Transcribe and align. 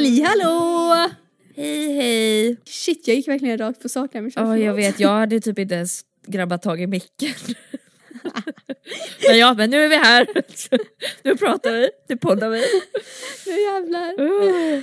Halli 0.00 0.22
hallå! 0.22 1.10
Hej 1.56 1.92
hej! 1.92 2.56
Shit 2.64 3.08
jag 3.08 3.16
gick 3.16 3.28
verkligen 3.28 3.58
rakt 3.58 3.82
på 3.82 3.88
sak 3.88 4.12
där 4.12 4.32
Ja 4.36 4.58
jag 4.58 4.74
vet, 4.74 5.00
jag 5.00 5.08
hade 5.08 5.40
typ 5.40 5.58
inte 5.58 5.74
ens 5.74 6.00
grabbat 6.26 6.62
tag 6.62 6.80
i 6.80 6.86
micken. 6.86 7.34
men 9.28 9.38
ja, 9.38 9.54
men 9.54 9.70
nu 9.70 9.84
är 9.84 9.88
vi 9.88 9.96
här. 9.96 10.26
nu 11.22 11.36
pratar 11.36 11.72
vi, 11.72 11.90
nu 12.08 12.16
poddar 12.16 12.50
vi. 12.50 12.64
Nu 13.46 13.60
jävlar. 13.60 14.20
Uh, 14.20 14.82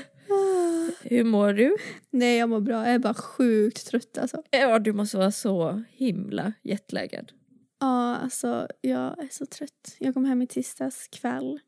hur 1.02 1.24
mår 1.24 1.54
du? 1.54 1.78
Nej 2.10 2.38
jag 2.38 2.50
mår 2.50 2.60
bra, 2.60 2.86
jag 2.86 2.94
är 2.94 3.00
bara 3.00 3.14
sjukt 3.14 3.88
trött 3.88 4.18
alltså. 4.18 4.44
Ja 4.52 4.80
du 4.80 4.94
måste 4.94 5.18
vara 5.18 5.32
så 5.32 5.84
himla 5.90 6.54
jetlaggad. 6.64 7.32
Ja 7.80 8.16
alltså 8.16 8.68
jag 8.82 9.20
är 9.24 9.28
så 9.32 9.46
trött. 9.46 9.96
Jag 10.00 10.14
kom 10.14 10.26
hem 10.26 10.42
i 10.42 10.48
tisdags 10.48 11.08
kväll. 11.08 11.60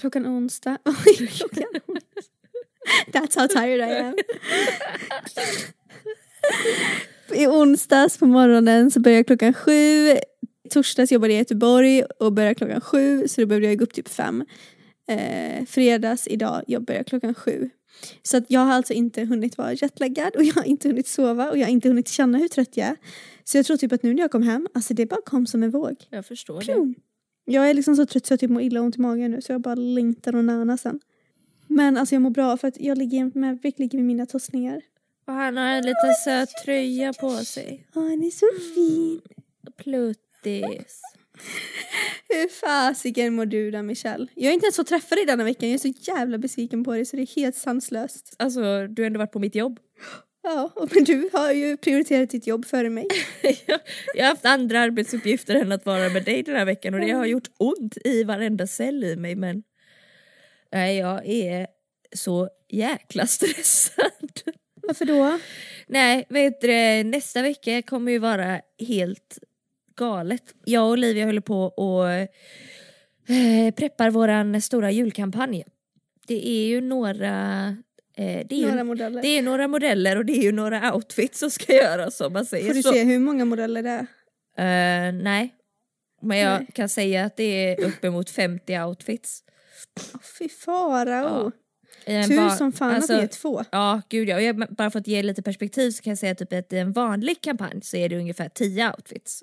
Klockan 0.00 0.26
onsdag. 0.26 0.78
Oj, 1.06 1.26
klockan 1.26 1.66
That's 3.12 3.38
how 3.38 3.48
tired 3.48 3.80
I 3.80 3.92
am. 3.98 4.14
I 7.32 7.46
onsdags 7.46 8.18
på 8.18 8.26
morgonen 8.26 8.90
så 8.90 9.00
började 9.00 9.18
jag 9.18 9.26
klockan 9.26 9.54
sju. 9.54 10.08
Torsdags 10.70 11.12
jobbade 11.12 11.32
jag 11.32 11.36
i 11.36 11.38
Göteborg 11.38 12.02
och 12.02 12.32
började 12.32 12.54
klockan 12.54 12.80
sju 12.80 13.28
så 13.28 13.40
då 13.40 13.46
behövde 13.46 13.68
jag 13.68 13.78
gå 13.78 13.84
upp 13.84 13.92
typ 13.92 14.08
fem. 14.08 14.44
Eh, 15.08 15.64
fredags 15.66 16.28
idag 16.28 16.62
jobbar 16.66 16.94
jag 16.94 17.06
klockan 17.06 17.34
sju. 17.34 17.70
Så 18.22 18.36
att 18.36 18.44
jag 18.48 18.60
har 18.60 18.72
alltså 18.72 18.92
inte 18.92 19.24
hunnit 19.24 19.58
vara 19.58 19.72
jetlaggad 19.72 20.36
och 20.36 20.44
jag 20.44 20.54
har 20.54 20.64
inte 20.64 20.88
hunnit 20.88 21.08
sova 21.08 21.50
och 21.50 21.58
jag 21.58 21.64
har 21.64 21.70
inte 21.70 21.88
hunnit 21.88 22.08
känna 22.08 22.38
hur 22.38 22.48
trött 22.48 22.76
jag 22.76 22.86
är. 22.86 22.96
Så 23.44 23.58
jag 23.58 23.66
tror 23.66 23.76
typ 23.76 23.92
att 23.92 24.02
nu 24.02 24.14
när 24.14 24.20
jag 24.22 24.30
kom 24.30 24.42
hem, 24.42 24.68
alltså 24.74 24.94
det 24.94 25.06
bara 25.06 25.20
kom 25.24 25.46
som 25.46 25.62
en 25.62 25.70
våg. 25.70 25.96
Jag 26.10 26.26
förstår 26.26 26.58
det. 26.58 26.64
Plum. 26.64 26.94
Jag 27.44 27.70
är 27.70 27.74
liksom 27.74 27.96
så 27.96 28.06
trött 28.06 28.26
så 28.26 28.32
jag 28.32 28.40
typ 28.40 28.50
mår 28.50 28.62
illa 28.62 28.80
och 28.80 28.86
ont 28.86 28.96
i 28.96 29.00
magen 29.00 29.30
nu 29.30 29.42
så 29.42 29.52
jag 29.52 29.60
bara 29.60 29.74
längtar 29.74 30.36
och 30.36 30.44
näna 30.44 30.76
sen. 30.76 31.00
Men 31.68 31.96
alltså 31.96 32.14
jag 32.14 32.22
mår 32.22 32.30
bra 32.30 32.56
för 32.56 32.68
att 32.68 32.80
jag 32.80 32.98
ligger 32.98 33.18
jämt 33.18 33.34
med 33.34 33.58
Vic 33.62 33.78
ligger 33.78 33.98
vid 33.98 34.06
mina 34.06 34.26
tossningar. 34.26 34.80
Och 35.26 35.32
han 35.32 35.56
har 35.56 35.66
en 35.66 35.84
liten 35.84 36.14
söt 36.24 36.48
tröja 36.64 37.12
på 37.12 37.30
sig. 37.30 37.86
Åh, 37.94 38.02
han 38.02 38.22
är 38.22 38.30
så 38.30 38.46
fin. 38.74 39.20
Pluttis. 39.76 41.02
Hur 42.28 42.48
fasiken 42.48 43.34
mår 43.34 43.46
du 43.46 43.70
där 43.70 43.82
Michelle? 43.82 44.26
Jag 44.34 44.48
har 44.48 44.54
inte 44.54 44.66
ens 44.66 44.76
fått 44.76 44.86
träffa 44.86 45.14
dig 45.14 45.24
denna 45.24 45.44
veckan, 45.44 45.68
jag 45.68 45.74
är 45.74 45.78
så 45.78 46.12
jävla 46.12 46.38
besviken 46.38 46.84
på 46.84 46.92
dig 46.92 47.04
så 47.04 47.16
det 47.16 47.22
är 47.22 47.36
helt 47.36 47.56
sanslöst. 47.56 48.34
Alltså 48.38 48.86
du 48.86 49.02
har 49.02 49.06
ändå 49.06 49.18
varit 49.18 49.32
på 49.32 49.38
mitt 49.38 49.54
jobb. 49.54 49.78
Ja, 50.46 50.72
men 50.94 51.04
du 51.04 51.30
har 51.32 51.52
ju 51.52 51.76
prioriterat 51.76 52.30
ditt 52.30 52.46
jobb 52.46 52.64
före 52.64 52.90
mig. 52.90 53.08
jag 54.14 54.24
har 54.24 54.30
haft 54.30 54.44
andra 54.44 54.80
arbetsuppgifter 54.80 55.54
än 55.54 55.72
att 55.72 55.86
vara 55.86 56.08
med 56.08 56.24
dig 56.24 56.42
den 56.42 56.56
här 56.56 56.64
veckan 56.64 56.94
och 56.94 57.00
det 57.00 57.10
har 57.10 57.26
gjort 57.26 57.50
ont 57.58 57.96
i 58.04 58.24
varenda 58.24 58.66
cell 58.66 59.04
i 59.04 59.16
mig 59.16 59.36
men 59.36 59.62
nej 60.74 60.96
jag 60.96 61.26
är 61.26 61.66
så 62.16 62.48
jäkla 62.68 63.26
stressad. 63.26 64.40
Varför 64.82 65.04
då? 65.04 65.38
Nej, 65.86 66.26
vet 66.28 66.60
du, 66.60 67.02
nästa 67.04 67.42
vecka 67.42 67.82
kommer 67.82 68.12
ju 68.12 68.18
vara 68.18 68.60
helt 68.88 69.38
galet. 69.96 70.42
Jag 70.64 70.84
och 70.84 70.90
Olivia 70.90 71.26
håller 71.26 71.40
på 71.40 71.62
och 71.64 72.08
eh, 72.10 73.70
preppar 73.74 74.10
våran 74.10 74.60
stora 74.60 74.90
julkampanj. 74.90 75.64
Det 76.26 76.48
är 76.48 76.66
ju 76.66 76.80
några 76.80 77.66
eh, 78.16 78.46
det 78.46 78.54
är 78.62 78.66
Några 78.66 78.78
ju, 78.78 78.84
modeller. 78.84 79.22
Det 79.22 79.28
är 79.28 79.42
några 79.42 79.68
modeller 79.68 80.16
och 80.16 80.24
det 80.24 80.32
är 80.32 80.42
ju 80.42 80.52
några 80.52 80.94
outfits 80.94 81.38
som 81.38 81.50
ska 81.50 81.72
göras 81.82 82.20
om 82.20 82.32
man 82.32 82.46
säger 82.46 82.66
Får 82.66 82.74
du 82.74 82.82
så. 82.82 82.92
se 82.92 83.04
hur 83.04 83.18
många 83.18 83.44
modeller 83.44 83.82
det 83.82 83.90
är? 83.90 84.06
Eh, 85.08 85.12
nej. 85.12 85.54
Men 86.22 86.38
jag 86.38 86.58
Nej. 86.60 86.68
kan 86.74 86.88
säga 86.88 87.24
att 87.24 87.36
det 87.36 87.44
är 87.44 87.84
uppemot 87.84 88.30
50 88.30 88.78
outfits. 88.80 89.43
Åh, 90.14 90.20
fy 90.38 90.48
farao. 90.48 91.52
En 92.04 92.28
Tur 92.28 92.48
som 92.48 92.72
fan 92.72 92.94
alltså, 92.94 93.12
att 93.12 93.18
vi 93.18 93.22
är 93.22 93.26
två. 93.26 93.64
Ja, 93.72 94.02
gud 94.08 94.28
ja. 94.28 94.36
Och 94.36 94.42
jag, 94.42 94.56
bara 94.76 94.90
för 94.90 94.98
att 95.00 95.06
ge 95.06 95.22
lite 95.22 95.42
perspektiv 95.42 95.90
så 95.90 96.02
kan 96.02 96.10
jag 96.10 96.18
säga 96.18 96.34
typ 96.34 96.52
att 96.52 96.72
i 96.72 96.78
en 96.78 96.92
vanlig 96.92 97.40
kampanj 97.40 97.80
så 97.82 97.96
är 97.96 98.08
det 98.08 98.16
ungefär 98.18 98.48
10 98.48 98.90
outfits. 98.90 99.42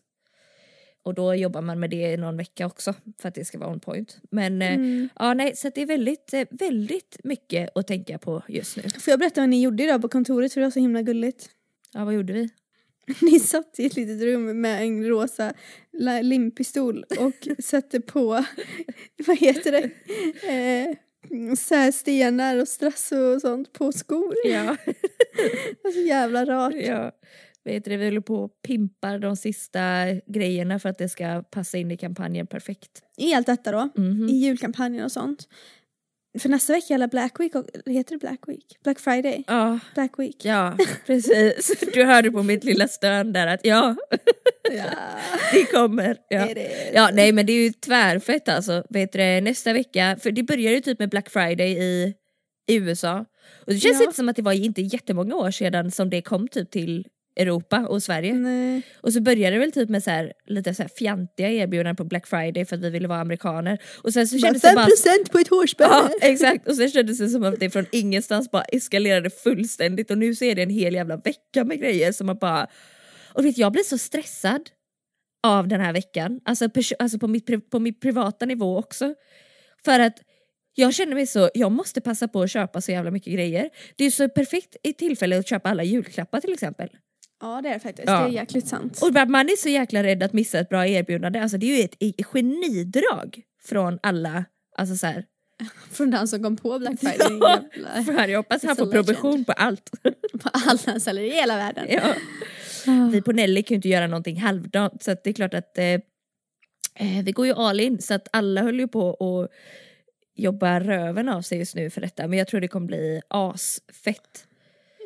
Och 1.03 1.13
då 1.13 1.35
jobbar 1.35 1.61
man 1.61 1.79
med 1.79 1.89
det 1.89 2.13
i 2.13 2.17
någon 2.17 2.37
vecka 2.37 2.65
också 2.65 2.93
för 3.21 3.29
att 3.29 3.35
det 3.35 3.45
ska 3.45 3.57
vara 3.59 3.69
on 3.69 3.79
point. 3.79 4.17
Men 4.31 4.61
eh, 4.61 4.73
Mm. 4.73 5.09
ja, 5.19 5.33
nej, 5.33 5.55
så 5.55 5.67
att 5.67 5.75
det 5.75 5.81
är 5.81 5.85
väldigt, 5.85 6.33
eh, 6.33 6.43
väldigt 6.51 7.17
mycket 7.23 7.77
att 7.77 7.87
tänka 7.87 8.17
på 8.17 8.43
just 8.47 8.77
nu. 8.77 8.83
Får 8.83 9.11
jag 9.11 9.19
berätta 9.19 9.41
vad 9.41 9.49
ni 9.49 9.61
gjorde 9.61 9.83
idag 9.83 10.01
på 10.01 10.09
kontoret 10.09 10.53
för 10.53 10.61
det 10.61 10.65
var 10.67 10.71
så 10.71 10.79
himla 10.79 11.01
gulligt? 11.01 11.49
Ja, 11.93 12.05
vad 12.05 12.13
gjorde 12.13 12.33
vi? 12.33 12.49
Ni 13.21 13.39
satt 13.39 13.79
i 13.79 13.85
ett 13.85 13.95
litet 13.95 14.21
rum 14.21 14.61
med 14.61 14.81
en 14.83 15.07
rosa 15.07 15.53
limpistol 16.21 17.03
och 17.19 17.47
satte 17.63 18.01
på, 18.01 18.23
vad 19.27 19.37
heter 19.37 19.71
det, 19.71 19.83
eh, 20.47 20.95
så 21.55 21.75
här 21.75 21.91
stenar 21.91 22.57
och 22.57 22.67
strass 22.67 23.11
och 23.11 23.41
sånt 23.41 23.73
på 23.73 23.91
skor. 23.91 24.35
Ja. 24.45 24.77
Det 24.85 25.77
var 25.83 25.91
så 25.91 25.99
jävla 25.99 26.45
rart. 26.45 26.73
ja. 26.75 27.11
Vet 27.63 27.85
du, 27.85 27.97
vi 27.97 28.05
håller 28.05 28.21
på 28.21 28.35
och 28.35 28.61
pimpar 28.61 29.19
de 29.19 29.35
sista 29.35 29.81
grejerna 30.27 30.79
för 30.79 30.89
att 30.89 30.97
det 30.97 31.09
ska 31.09 31.43
passa 31.51 31.77
in 31.77 31.91
i 31.91 31.97
kampanjen 31.97 32.47
perfekt. 32.47 33.03
I 33.17 33.33
allt 33.33 33.47
detta 33.47 33.71
då, 33.71 33.89
Mhm. 34.01 34.29
i 34.29 34.33
julkampanjen 34.33 35.05
och 35.05 35.11
sånt. 35.11 35.47
För 36.39 36.49
nästa 36.49 36.73
vecka 36.73 36.85
är 36.89 36.95
alla 36.95 37.07
Black 37.07 37.39
Week, 37.39 37.55
och, 37.55 37.65
heter 37.85 38.15
det 38.15 38.19
Black 38.19 38.39
Week? 38.47 38.77
Black 38.83 38.99
Friday? 38.99 39.43
Ja, 39.47 39.79
Black 39.95 40.19
Week. 40.19 40.45
ja, 40.45 40.77
precis. 41.05 41.73
Du 41.93 42.03
hörde 42.03 42.31
på 42.31 42.43
mitt 42.43 42.63
lilla 42.63 42.87
stön 42.87 43.33
där 43.33 43.47
att 43.47 43.59
ja, 43.63 43.95
Ja. 44.71 44.83
det 45.53 45.65
kommer. 45.65 46.17
Ja. 46.29 46.47
Ja, 46.93 47.09
nej 47.13 47.31
men 47.31 47.45
det 47.45 47.53
är 47.53 47.63
ju 47.63 47.71
tvärfett 47.71 48.49
alltså. 48.49 48.83
Vet 48.89 49.11
du, 49.11 49.41
nästa 49.41 49.73
vecka, 49.73 50.17
för 50.21 50.31
det 50.31 50.43
börjar 50.43 50.71
ju 50.71 50.81
typ 50.81 50.99
med 50.99 51.09
Black 51.09 51.29
Friday 51.29 51.71
i, 51.71 52.13
i 52.69 52.75
USA. 52.75 53.25
Och 53.65 53.73
det 53.73 53.79
känns 53.79 53.99
Ja. 53.99 54.03
inte 54.03 54.15
som 54.15 54.29
att 54.29 54.35
det 54.35 54.41
var 54.41 54.53
inte 54.53 54.81
jättemånga 54.81 55.35
år 55.35 55.51
sedan 55.51 55.91
som 55.91 56.09
det 56.09 56.21
kom 56.21 56.47
typ 56.47 56.71
till 56.71 57.07
Europa 57.35 57.87
och 57.87 58.03
Sverige. 58.03 58.33
Nej. 58.33 58.81
Och 59.01 59.13
så 59.13 59.21
började 59.21 59.55
det 59.55 59.59
väl 59.59 59.71
typ 59.71 59.89
med 59.89 60.03
så 60.03 60.09
här, 60.09 60.33
lite 60.47 60.73
så 60.73 60.81
här 60.81 60.89
fjantiga 60.97 61.49
erbjudanden 61.49 61.95
på 61.95 62.03
Black 62.03 62.27
Friday 62.27 62.65
för 62.65 62.75
att 62.75 62.81
vi 62.81 62.89
ville 62.89 63.07
vara 63.07 63.19
amerikaner. 63.19 63.81
Och 64.03 64.13
sen 64.13 64.27
så 64.27 64.37
kändes 64.37 64.61
det 64.61 64.73
bara... 64.75 64.85
procent 64.85 65.31
på 65.31 65.37
ett 65.37 65.47
hårspänne! 65.47 65.89
Ja 65.91 66.09
exakt 66.21 66.67
och 66.67 66.75
sen 66.75 66.89
kändes 66.89 67.17
det 67.17 67.29
som 67.29 67.43
att 67.43 67.59
det 67.59 67.69
från 67.69 67.85
ingenstans 67.91 68.51
bara 68.51 68.63
eskalerade 68.63 69.29
fullständigt 69.29 70.11
och 70.11 70.17
nu 70.17 70.35
så 70.35 70.45
är 70.45 70.55
det 70.55 70.61
en 70.61 70.69
hel 70.69 70.93
jävla 70.93 71.17
vecka 71.17 71.63
med 71.63 71.79
grejer 71.79 72.11
som 72.11 72.27
man 72.27 72.37
bara... 72.37 72.67
Och 73.33 73.45
vet 73.45 73.57
jag 73.57 73.71
blir 73.71 73.83
så 73.83 73.97
stressad 73.97 74.61
av 75.43 75.67
den 75.67 75.81
här 75.81 75.93
veckan, 75.93 76.39
alltså, 76.45 76.69
alltså 76.99 77.19
på, 77.19 77.27
mitt, 77.27 77.69
på 77.69 77.79
min 77.79 77.99
privata 77.99 78.45
nivå 78.45 78.77
också. 78.77 79.13
För 79.85 79.99
att 79.99 80.17
jag 80.75 80.93
känner 80.93 81.15
mig 81.15 81.27
så, 81.27 81.49
jag 81.53 81.71
måste 81.71 82.01
passa 82.01 82.27
på 82.27 82.41
att 82.41 82.51
köpa 82.51 82.81
så 82.81 82.91
jävla 82.91 83.11
mycket 83.11 83.33
grejer. 83.33 83.69
Det 83.95 84.05
är 84.05 84.11
så 84.11 84.29
perfekt 84.29 84.75
i 84.83 84.93
tillfälle 84.93 85.39
att 85.39 85.47
köpa 85.47 85.69
alla 85.69 85.83
julklappar 85.83 86.41
till 86.41 86.53
exempel. 86.53 86.89
Ja 87.41 87.61
det 87.61 87.69
är 87.69 87.73
det 87.73 87.79
faktiskt, 87.79 88.07
Ja. 88.07 88.19
det 88.19 88.29
är 88.29 88.33
jäkligt 88.33 88.67
sant. 88.67 88.99
Och 89.01 89.29
man 89.29 89.49
är 89.49 89.57
så 89.57 89.69
jäkla 89.69 90.03
rädd 90.03 90.23
att 90.23 90.33
missa 90.33 90.59
ett 90.59 90.69
bra 90.69 90.87
erbjudande, 90.87 91.39
alltså 91.39 91.57
det 91.57 91.65
är 91.65 91.77
ju 91.77 91.83
ett, 91.83 92.25
genidrag 92.25 93.41
från 93.63 93.99
alla, 94.03 94.45
alltså 94.77 94.95
så 94.95 95.07
här, 95.07 95.25
Från 95.91 96.11
den 96.11 96.27
som 96.27 96.43
kom 96.43 96.57
på 96.57 96.79
Black 96.79 96.99
Friday. 96.99 97.37
Ja, 97.39 98.03
för 98.05 98.27
jag 98.27 98.39
hoppas 98.39 98.63
han 98.63 98.75
får 98.75 98.91
provision 98.91 99.45
på 99.45 99.51
allt. 99.51 99.91
på 100.43 100.49
alla 100.53 100.99
celler 100.99 101.21
i 101.21 101.29
hela 101.29 101.55
världen. 101.57 101.85
Ja. 101.89 102.13
Vi 103.11 103.21
på 103.21 103.31
Nelly 103.31 103.63
kan 103.63 103.75
ju 103.75 103.75
inte 103.75 103.89
göra 103.89 104.07
någonting 104.07 104.41
halvdant 104.41 105.03
så 105.03 105.11
att 105.11 105.23
det 105.23 105.29
är 105.29 105.33
klart 105.33 105.53
att 105.53 105.77
eh, 105.77 105.85
eh, 106.95 107.23
vi 107.23 107.31
går 107.31 107.45
ju 107.45 107.53
all 107.53 107.79
in 107.79 108.01
så 108.01 108.13
att 108.13 108.27
alla 108.31 108.61
höll 108.61 108.79
ju 108.79 108.87
på 108.87 109.07
och 109.09 109.47
jobba 110.35 110.79
röven 110.79 111.29
av 111.29 111.41
sig 111.41 111.57
just 111.57 111.75
nu 111.75 111.89
för 111.89 112.01
detta 112.01 112.27
men 112.27 112.39
jag 112.39 112.47
tror 112.47 112.61
det 112.61 112.67
kommer 112.67 112.87
bli 112.87 113.21
asfett. 113.27 114.45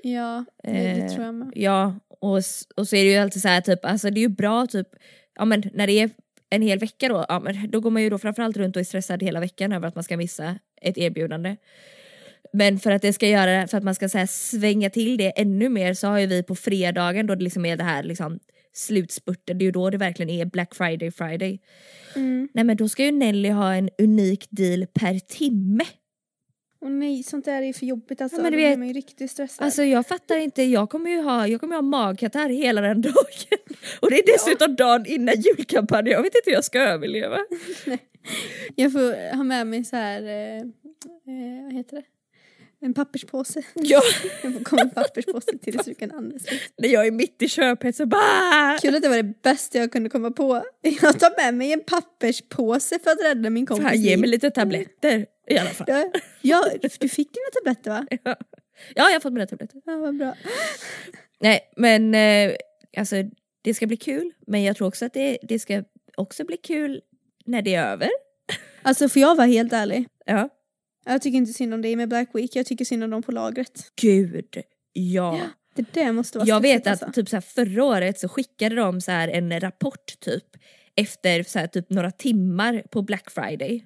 Ja, 0.04 0.46
det, 0.64 0.72
det 0.72 0.78
Eh, 0.80 1.14
tror 1.14 1.26
jag 1.26 1.36
med. 1.36 1.52
Ja 1.56 1.96
och, 2.20 2.42
och 2.76 2.88
så 2.88 2.96
är 2.96 3.04
det 3.04 3.12
ju 3.12 3.18
alltid 3.18 3.42
så 3.42 3.48
här 3.48 3.62
typ, 3.62 3.86
alltså 3.86 4.10
det 4.10 4.20
är 4.20 4.22
ju 4.22 4.30
bra 4.30 4.68
typ, 4.68 4.88
ja 5.36 5.46
men 5.46 5.64
när 5.74 5.88
det 5.88 5.94
är 5.94 6.10
en 6.50 6.62
hel 6.62 6.80
vecka 6.80 7.10
då, 7.10 7.26
ja 7.30 7.40
men 7.40 7.72
då 7.72 7.80
går 7.80 7.92
man 7.92 8.02
ju 8.02 8.10
då 8.10 8.18
framförallt 8.18 8.58
runt 8.58 8.76
och 8.76 8.80
är 8.80 8.84
stressad 8.84 9.24
hela 9.24 9.40
veckan 9.40 9.72
över 9.72 9.88
att 9.88 9.96
man 9.96 10.04
ska 10.04 10.18
missa 10.18 10.60
ett 10.82 10.98
erbjudande. 10.98 11.56
Men 12.54 12.80
för 12.80 12.92
att 12.92 13.02
det 13.02 13.14
ska 13.14 13.28
göra, 13.28 13.68
för 13.68 13.78
att 13.78 13.84
man 13.84 13.96
ska 13.96 14.10
så 14.10 14.18
här 14.18 14.26
svänga 14.26 14.90
till 14.90 15.18
det 15.18 15.42
ännu 15.42 15.70
mer 15.70 15.94
så 15.94 16.08
har 16.08 16.20
ju 16.20 16.26
vi 16.26 16.44
på 16.44 16.56
fredagen 16.56 17.28
då 17.28 17.36
det 17.36 17.44
liksom 17.44 17.66
är 17.66 17.78
det 17.78 17.84
här 17.84 18.04
liksom 18.04 18.40
slutspurten, 18.74 19.58
det 19.58 19.64
är 19.64 19.66
ju 19.66 19.72
då 19.72 19.90
det 19.90 19.98
verkligen 19.98 20.30
är 20.30 20.46
Black 20.46 20.76
Friday 20.76 21.12
Friday. 21.12 21.60
Mm. 22.16 22.50
Nej 22.54 22.64
men 22.64 22.78
då 22.78 22.90
ska 22.90 23.06
ju 23.06 23.12
Nelly 23.12 23.50
ha 23.50 23.74
en 23.74 23.90
unik 23.98 24.48
deal 24.50 24.86
per 24.94 25.20
timme. 25.20 25.84
Och 26.86 26.92
nej, 26.92 27.24
sånt 27.24 27.46
där 27.46 27.62
är 27.62 27.74
för 27.74 27.86
jobbigt 27.86 28.22
alltså. 28.22 28.38
Ja, 28.38 28.44
men 28.44 28.52
du 28.52 28.58
vet- 28.58 28.80
man 28.80 28.88
ju 28.88 28.94
riktigt 28.94 29.32
stressad. 29.32 29.66
Alltså 29.66 29.84
jag 29.84 30.08
fattar 30.08 30.38
inte, 30.38 30.64
jag 30.64 30.90
kommer 30.90 31.10
ju 31.12 31.22
ha, 31.22 31.48
jag 31.48 31.62
kommer 31.62 31.76
ha 31.76 31.82
magkatarr 31.82 32.50
hela 32.50 32.82
den 32.82 33.02
dagen. 33.02 33.16
Och 34.00 34.10
det 34.10 34.20
är 34.20 34.26
dessutom 34.34 34.76
dagen 34.76 35.06
innan 35.06 35.36
julkampanjen, 35.42 36.12
jag 36.12 36.22
vet 36.22 36.36
inte 36.36 36.50
hur 36.50 36.54
jag 36.54 36.64
ska 36.64 36.80
överleva. 36.80 37.38
Jag 38.76 38.92
får 38.92 39.36
ha 39.36 39.44
med 39.44 39.68
mig 39.68 39.84
så 39.86 39.96
här, 39.96 40.22
eh, 40.24 40.58
eh, 40.58 41.64
vad 41.64 41.74
heter 41.74 41.96
det? 41.96 42.04
En 42.86 42.94
papperspåse. 42.94 43.62
Ja, 43.74 44.02
Jag 44.44 44.54
får 44.54 44.64
komma 44.64 44.82
en 44.82 44.90
papperspåse 44.90 45.58
till 45.58 45.80
så 45.80 45.84
du 45.90 45.94
kan 45.96 46.12
andas 46.12 46.44
när 46.78 46.90
jag 46.90 47.08
är 47.08 47.12
mitt 47.12 47.42
i 47.42 47.48
köpet 47.50 47.96
så 47.96 48.06
bara... 48.06 48.78
Kul 48.82 48.96
att 48.96 49.02
det 49.02 49.10
var 49.10 49.18
det 49.18 49.42
bästa 49.44 49.78
jag 49.78 49.92
kunde 49.92 50.10
komma 50.10 50.32
på. 50.32 50.64
Jag 50.82 51.20
tar 51.20 51.44
med 51.44 51.54
mig 51.54 51.74
en 51.74 51.84
papperspåse 51.84 53.00
för 53.04 53.12
att 53.12 53.24
rädda 53.24 53.50
min 53.50 53.66
kompis 53.66 53.88
Fan, 53.88 54.02
ge 54.02 54.18
mig 54.18 54.30
lite 54.30 54.52
tabletter. 54.52 55.26
I 55.48 55.58
alla 55.58 55.70
fall. 55.70 55.88
Ja, 55.90 56.12
ja, 56.42 56.72
du 57.00 57.10
fick 57.10 57.34
dina 57.34 57.46
tabletter 57.54 57.92
va? 57.92 58.06
Ja, 58.96 59.10
jag 59.10 59.14
har 59.14 59.20
fått 59.20 59.34
mina 59.34 59.46
tabletter. 59.48 59.82
Ja, 59.86 59.98
vad 59.98 60.18
bra. 60.18 60.36
Nej 61.40 61.60
men 61.78 62.16
eh, 62.16 62.56
alltså 62.98 63.16
det 63.62 63.74
ska 63.74 63.88
bli 63.88 63.98
kul 63.98 64.32
men 64.48 64.64
jag 64.64 64.78
tror 64.78 64.88
också 64.88 65.06
att 65.06 65.14
det, 65.14 65.38
det 65.42 65.60
ska 65.60 65.84
också 66.18 66.46
bli 66.46 66.58
kul 66.58 67.02
när 67.46 67.62
det 67.62 67.76
är 67.76 67.86
över. 67.92 68.10
Alltså 68.82 69.10
får 69.10 69.22
jag 69.22 69.36
vara 69.36 69.48
helt 69.48 69.74
ärlig. 69.74 70.08
Ja. 70.26 70.50
Jag 71.06 71.22
tycker 71.22 71.38
inte 71.38 71.54
synd 71.54 71.74
om 71.74 71.82
dig 71.82 71.96
med 71.96 72.10
Black 72.10 72.30
Week, 72.34 72.56
jag 72.56 72.66
tycker 72.66 72.86
synd 72.86 73.04
om 73.04 73.10
dem 73.10 73.24
på 73.24 73.32
lagret. 73.32 73.92
Gud, 73.96 74.62
ja. 74.94 75.40
Det 75.76 75.94
där 75.94 76.12
måste 76.12 76.38
vara 76.38 76.48
Jag 76.48 76.62
vet 76.62 76.88
att 76.88 77.04
alltså. 77.04 77.12
typ 77.12 77.30
så 77.30 77.36
här, 77.36 77.42
förra 77.42 77.84
året 77.84 78.20
så 78.20 78.30
skickade 78.30 78.76
de 78.76 79.02
så 79.02 79.12
här 79.12 79.28
en 79.28 79.60
rapport 79.60 80.20
typ 80.20 80.44
efter 80.96 81.44
så 81.44 81.60
här, 81.60 81.68
typ 81.68 81.90
några 81.90 82.12
timmar 82.12 82.84
på 82.90 83.02
Black 83.02 83.32
Friday. 83.32 83.86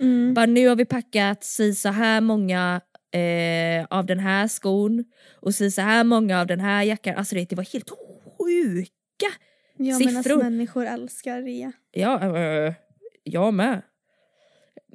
Mm. 0.00 0.34
Bara 0.34 0.46
nu 0.46 0.68
har 0.68 0.76
vi 0.76 0.84
packat 0.84 1.44
si 1.44 1.74
så 1.74 1.88
här 1.88 2.20
många 2.20 2.80
eh, 3.12 3.86
av 3.90 4.06
den 4.06 4.18
här 4.18 4.48
skon 4.48 5.04
och 5.34 5.54
si 5.54 5.70
så 5.70 5.80
här 5.80 6.04
många 6.04 6.40
av 6.40 6.46
den 6.46 6.60
här 6.60 6.82
jackan. 6.82 7.16
Alltså 7.16 7.34
det, 7.34 7.44
det 7.50 7.56
var 7.56 7.72
helt 7.72 7.90
sjuka. 8.38 8.90
Ja 9.76 9.98
men 9.98 10.16
alltså 10.16 10.22
siffror. 10.22 10.42
människor 10.42 10.86
älskar 10.86 11.42
rea. 11.42 11.72
Ja, 11.90 12.36
äh, 12.38 12.74
jag 13.24 13.54
med. 13.54 13.82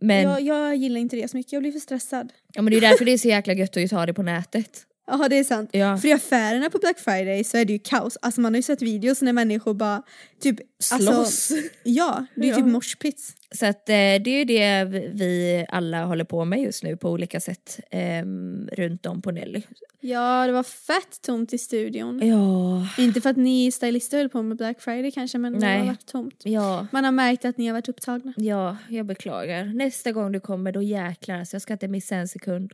Men, 0.01 0.23
ja. 0.23 0.39
Jag, 0.39 0.41
jag 0.41 0.75
gillar 0.75 0.99
inte 0.99 1.15
det 1.15 1.27
så 1.27 1.37
mycket, 1.37 1.53
jag 1.53 1.61
blir 1.61 1.71
för 1.71 1.79
stressad. 1.79 2.33
men 2.55 2.65
det 2.65 2.77
är 2.77 2.81
därför 2.81 3.05
det 3.05 3.11
är 3.11 3.17
så 3.17 3.27
jäkla 3.27 3.53
gött 3.53 3.77
att 3.77 3.89
ta 3.89 4.05
det 4.05 4.13
på 4.13 4.23
nätet. 4.23 4.85
Ja 5.07 5.27
det 5.29 5.39
är 5.39 5.43
sant. 5.43 5.69
Ja. 5.73 5.97
För 5.97 6.07
i 6.07 6.11
affärerna 6.13 6.69
på 6.69 6.77
Black 6.77 6.99
Friday 6.99 7.43
så 7.43 7.57
är 7.57 7.65
det 7.65 7.73
ju 7.73 7.79
kaos. 7.79 8.17
Alltså 8.21 8.41
man 8.41 8.53
har 8.53 8.57
ju 8.57 8.63
sett 8.63 8.81
videos 8.81 9.21
när 9.21 9.33
människor 9.33 9.73
bara 9.73 10.03
typ 10.41 10.59
Slåss. 10.79 11.07
Alltså, 11.09 11.53
ja, 11.83 12.25
det 12.35 12.41
är 12.45 12.49
Ja. 12.49 12.55
typ 12.55 12.65
moshpits. 12.65 13.33
Så 13.55 13.65
att 13.65 13.89
eh, 13.89 13.93
det 13.95 14.27
är 14.27 14.37
ju 14.37 14.45
det 14.45 14.85
vi 15.13 15.65
alla 15.69 16.05
håller 16.05 16.23
på 16.23 16.45
med 16.45 16.61
just 16.61 16.83
nu 16.83 16.97
på 16.97 17.09
olika 17.09 17.39
sätt 17.39 17.79
ehm, 17.91 18.69
runt 18.73 19.05
om 19.05 19.21
på 19.21 19.31
Nelly. 19.31 19.61
Ja 19.99 20.45
det 20.47 20.53
var 20.53 20.63
fett 20.63 21.21
tomt 21.21 21.53
i 21.53 21.57
studion. 21.57 22.19
Ja, 22.27 22.87
Inte 23.03 23.21
för 23.21 23.29
att 23.29 23.37
ni 23.37 23.71
stylister 23.71 24.17
höll 24.17 24.29
på 24.29 24.41
med 24.41 24.57
Black 24.57 24.81
Friday 24.81 25.11
kanske 25.11 25.37
men 25.37 25.53
det 25.53 25.59
Nej. 25.59 25.79
har 25.79 25.85
varit 25.85 26.05
tomt. 26.05 26.41
ja, 26.43 26.87
Man 26.91 27.03
har 27.03 27.11
märkt 27.11 27.45
att 27.45 27.57
ni 27.57 27.67
har 27.67 27.73
varit 27.73 27.89
upptagna. 27.89 28.33
ja, 28.37 28.77
jag 28.89 29.05
beklagar. 29.05 29.65
Nästa 29.65 30.11
gång 30.11 30.31
du 30.31 30.39
kommer 30.39 30.71
då 30.71 30.81
jäklar 30.81 31.43
så 31.45 31.55
jag 31.55 31.61
ska 31.61 31.73
inte 31.73 31.87
missa 31.87 32.15
en 32.15 32.27
sekund. 32.27 32.71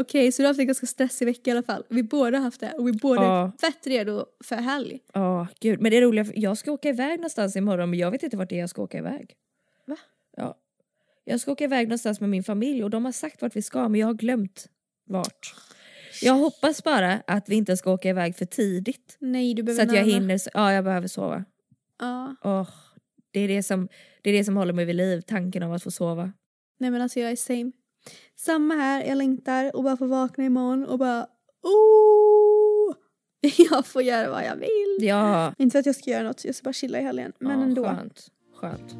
Okej 0.00 0.32
så 0.32 0.42
du 0.42 0.46
har 0.46 0.48
haft 0.50 0.60
en 0.60 0.66
ganska 0.66 0.86
stressig 0.86 1.26
vecka 1.26 1.50
i 1.50 1.52
alla 1.52 1.62
fall. 1.62 1.84
Vi 1.88 2.02
båda 2.02 2.38
har 2.38 2.44
haft 2.44 2.60
det 2.60 2.72
och 2.72 2.88
vi 2.88 2.92
båda 2.92 3.22
Ja. 3.22 3.44
är 3.44 3.58
fett 3.58 3.86
redo 3.86 4.24
för 4.44 4.56
helg. 4.56 5.00
Ja, 5.12 5.46
gud. 5.60 5.80
Men 5.80 5.90
det 5.90 5.96
är 5.96 6.02
roliga, 6.02 6.26
jag 6.34 6.58
ska 6.58 6.72
åka 6.72 6.88
iväg 6.88 7.18
någonstans 7.18 7.56
imorgon 7.56 7.90
men 7.90 7.98
jag 7.98 8.10
vet 8.10 8.22
inte 8.22 8.36
vart 8.36 8.48
det 8.48 8.54
är 8.56 8.60
jag 8.60 8.70
ska 8.70 8.82
åka 8.82 8.98
iväg. 8.98 9.34
Va? 9.86 9.96
Ja. 10.36 10.58
Jag 11.24 11.40
ska 11.40 11.52
åka 11.52 11.64
iväg 11.64 11.88
någonstans 11.88 12.20
med 12.20 12.30
min 12.30 12.44
familj 12.44 12.84
och 12.84 12.90
de 12.90 13.04
har 13.04 13.12
sagt 13.12 13.42
vart 13.42 13.56
vi 13.56 13.62
ska 13.62 13.88
men 13.88 14.00
jag 14.00 14.06
har 14.06 14.14
glömt 14.14 14.68
vart. 15.06 15.54
Jag 16.22 16.34
hoppas 16.34 16.84
bara 16.84 17.12
att 17.26 17.48
vi 17.48 17.54
inte 17.56 17.76
ska 17.76 17.92
åka 17.92 18.08
iväg 18.08 18.36
för 18.36 18.44
tidigt. 18.44 19.16
Nej 19.20 19.54
du 19.54 19.62
Så 19.62 19.66
behöver 19.66 19.86
att 19.86 19.94
jag 19.96 20.04
hinner, 20.04 20.34
s- 20.34 20.48
ja 20.54 20.72
jag 20.72 20.84
behöver 20.84 21.08
sova. 21.08 21.44
Ja. 22.00 22.36
Åh, 22.44 22.68
det, 23.30 23.40
är 23.40 23.48
det, 23.48 23.62
som, 23.62 23.88
det 24.22 24.30
är 24.30 24.34
det 24.34 24.44
som 24.44 24.56
håller 24.56 24.72
mig 24.72 24.84
vid 24.84 24.96
liv, 24.96 25.20
tanken 25.20 25.62
av 25.62 25.72
att 25.72 25.82
få 25.82 25.90
sova. 25.90 26.32
Nej 26.78 26.90
men 26.90 27.02
alltså 27.02 27.20
jag 27.20 27.30
är 27.30 27.36
same. 27.36 27.72
Samma 28.36 28.74
här, 28.74 29.04
jag 29.04 29.18
längtar 29.18 29.76
och 29.76 29.84
bara 29.84 29.96
få 29.96 30.06
vakna 30.06 30.44
imorgon 30.44 30.84
och 30.86 30.98
bara 30.98 31.26
oh! 31.62 32.94
Jag 33.70 33.86
får 33.86 34.02
göra 34.02 34.30
vad 34.30 34.44
jag 34.44 34.56
vill. 34.56 34.96
Ja, 35.08 35.54
Inte 35.58 35.72
för 35.72 35.78
att 35.78 35.86
jag 35.86 35.94
ska 35.96 36.10
göra 36.10 36.22
något, 36.22 36.44
jag 36.44 36.54
ska 36.54 36.64
bara 36.64 36.72
chilla 36.72 36.98
i 36.98 37.02
helgen. 37.02 37.32
Men 37.38 37.58
ja, 37.58 37.64
ändå. 37.64 37.84
Skönt. 37.84 38.26
skönt. 38.60 38.94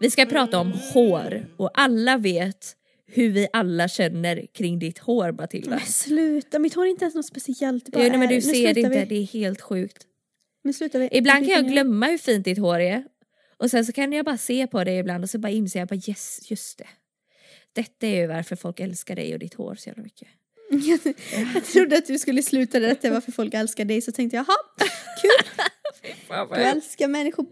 Vi 0.00 0.10
ska 0.10 0.26
prata 0.26 0.58
om 0.58 0.72
hår 0.94 1.46
och 1.56 1.70
alla 1.74 2.16
vet 2.16 2.76
hur 3.06 3.30
vi 3.30 3.48
alla 3.52 3.88
känner 3.88 4.46
kring 4.54 4.78
ditt 4.78 4.98
hår 4.98 5.32
Matilda. 5.32 5.70
Men 5.70 5.80
sluta, 5.80 6.58
mitt 6.58 6.74
hår 6.74 6.86
är 6.86 6.90
inte 6.90 7.04
ens 7.04 7.14
något 7.14 7.26
speciellt. 7.26 7.88
Bara 7.92 8.02
Jo, 8.04 8.08
nej, 8.08 8.18
men 8.18 8.28
du 8.28 8.40
ser 8.40 8.74
det 8.74 8.80
inte, 8.80 8.98
vi. 8.98 9.04
det 9.04 9.14
är 9.14 9.26
helt 9.26 9.60
sjukt. 9.60 10.06
Slutar 10.72 10.98
vi. 10.98 11.08
Ibland 11.12 11.46
kan 11.46 11.54
jag 11.54 11.68
glömma 11.68 12.06
hur 12.06 12.18
fint 12.18 12.44
ditt 12.44 12.58
hår 12.58 12.80
är 12.80 13.04
och 13.56 13.70
sen 13.70 13.84
så 13.84 13.92
kan 13.92 14.12
jag 14.12 14.24
bara 14.24 14.38
se 14.38 14.66
på 14.66 14.84
dig 14.84 14.98
ibland 14.98 15.24
och 15.24 15.30
så 15.30 15.38
bara 15.38 15.52
inser 15.52 15.78
jag 15.78 15.88
bara 15.88 16.00
yes, 16.08 16.50
just 16.50 16.78
det. 16.78 16.88
Detta 17.72 18.06
är 18.06 18.20
ju 18.20 18.26
varför 18.26 18.56
folk 18.56 18.80
älskar 18.80 19.16
dig 19.16 19.32
och 19.32 19.38
ditt 19.38 19.54
hår 19.54 19.74
så 19.74 19.88
jävla 19.88 20.02
mycket. 20.02 20.28
Jag, 20.70 20.98
jag 21.54 21.64
trodde 21.64 21.98
att 21.98 22.06
du 22.06 22.18
skulle 22.18 22.42
sluta 22.42 22.80
det, 22.80 22.86
detta 22.86 23.08
är 23.08 23.12
varför 23.12 23.32
folk 23.32 23.54
älskar 23.54 23.84
dig. 23.84 24.00
Så 24.00 24.12
tänkte 24.12 24.36
jag, 24.36 24.46
jaha, 24.48 24.88
kul. 25.22 25.64
Du 26.50 26.62
älskar 26.62 27.08
människor 27.08 27.46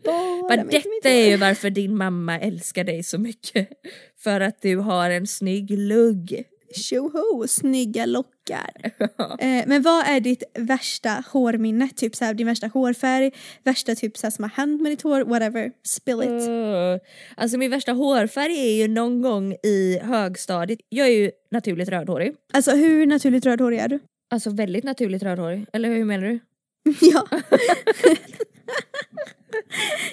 bara 0.49 0.65
mitt 0.65 0.73
detta 0.73 1.09
är 1.09 1.31
ju 1.31 1.37
varför 1.37 1.71
din 1.71 1.97
mamma 1.97 2.41
älskar 2.41 2.85
dig 2.85 3.03
så 3.03 3.19
mycket. 3.19 3.69
För 4.19 4.41
att 4.41 4.63
du 4.63 4.77
har 4.77 5.11
en 5.11 5.27
snygg 5.27 5.71
lugg. 5.71 6.45
Tjoho, 6.73 7.47
snygga 7.49 8.07
lockar. 8.07 8.71
eh, 9.39 9.65
men 9.67 9.83
vad 9.83 10.07
är 10.07 10.21
ditt 10.21 10.43
värsta 10.59 11.25
hårminne? 11.33 11.89
Typ 11.97 12.17
såhär, 12.17 12.35
din 12.35 12.47
värsta 12.47 12.67
hårfärg, 12.67 13.31
värsta 13.65 13.95
typ 13.95 14.17
såhär 14.17 14.31
som 14.31 14.45
har 14.45 14.51
hänt 14.51 14.83
med 14.83 14.93
ditt 14.93 15.03
hår, 15.03 15.25
whatever. 15.25 15.73
Spill 15.83 16.23
it. 16.23 16.49
Uh, 16.49 16.99
alltså 17.37 17.59
min 17.59 17.71
värsta 17.71 17.93
hårfärg 17.93 18.59
är 18.59 18.75
ju 18.83 18.89
någon 18.89 19.23
gång 19.23 19.53
i 19.53 19.99
högstadiet. 20.03 20.81
Jag 20.89 21.07
är 21.07 21.13
ju 21.13 21.31
naturligt 21.51 21.89
rödhårig. 21.89 22.35
Alltså 22.53 22.71
hur 22.71 23.07
naturligt 23.07 23.47
rödhårig 23.47 23.79
är 23.79 23.89
du? 23.89 24.01
Alltså 24.31 24.51
väldigt 24.51 24.85
naturligt 24.85 25.23
rödhårig. 25.23 25.67
Eller 25.73 25.89
hur 25.89 26.05
menar 26.05 26.27
du? 26.27 26.41
ja. 27.01 27.27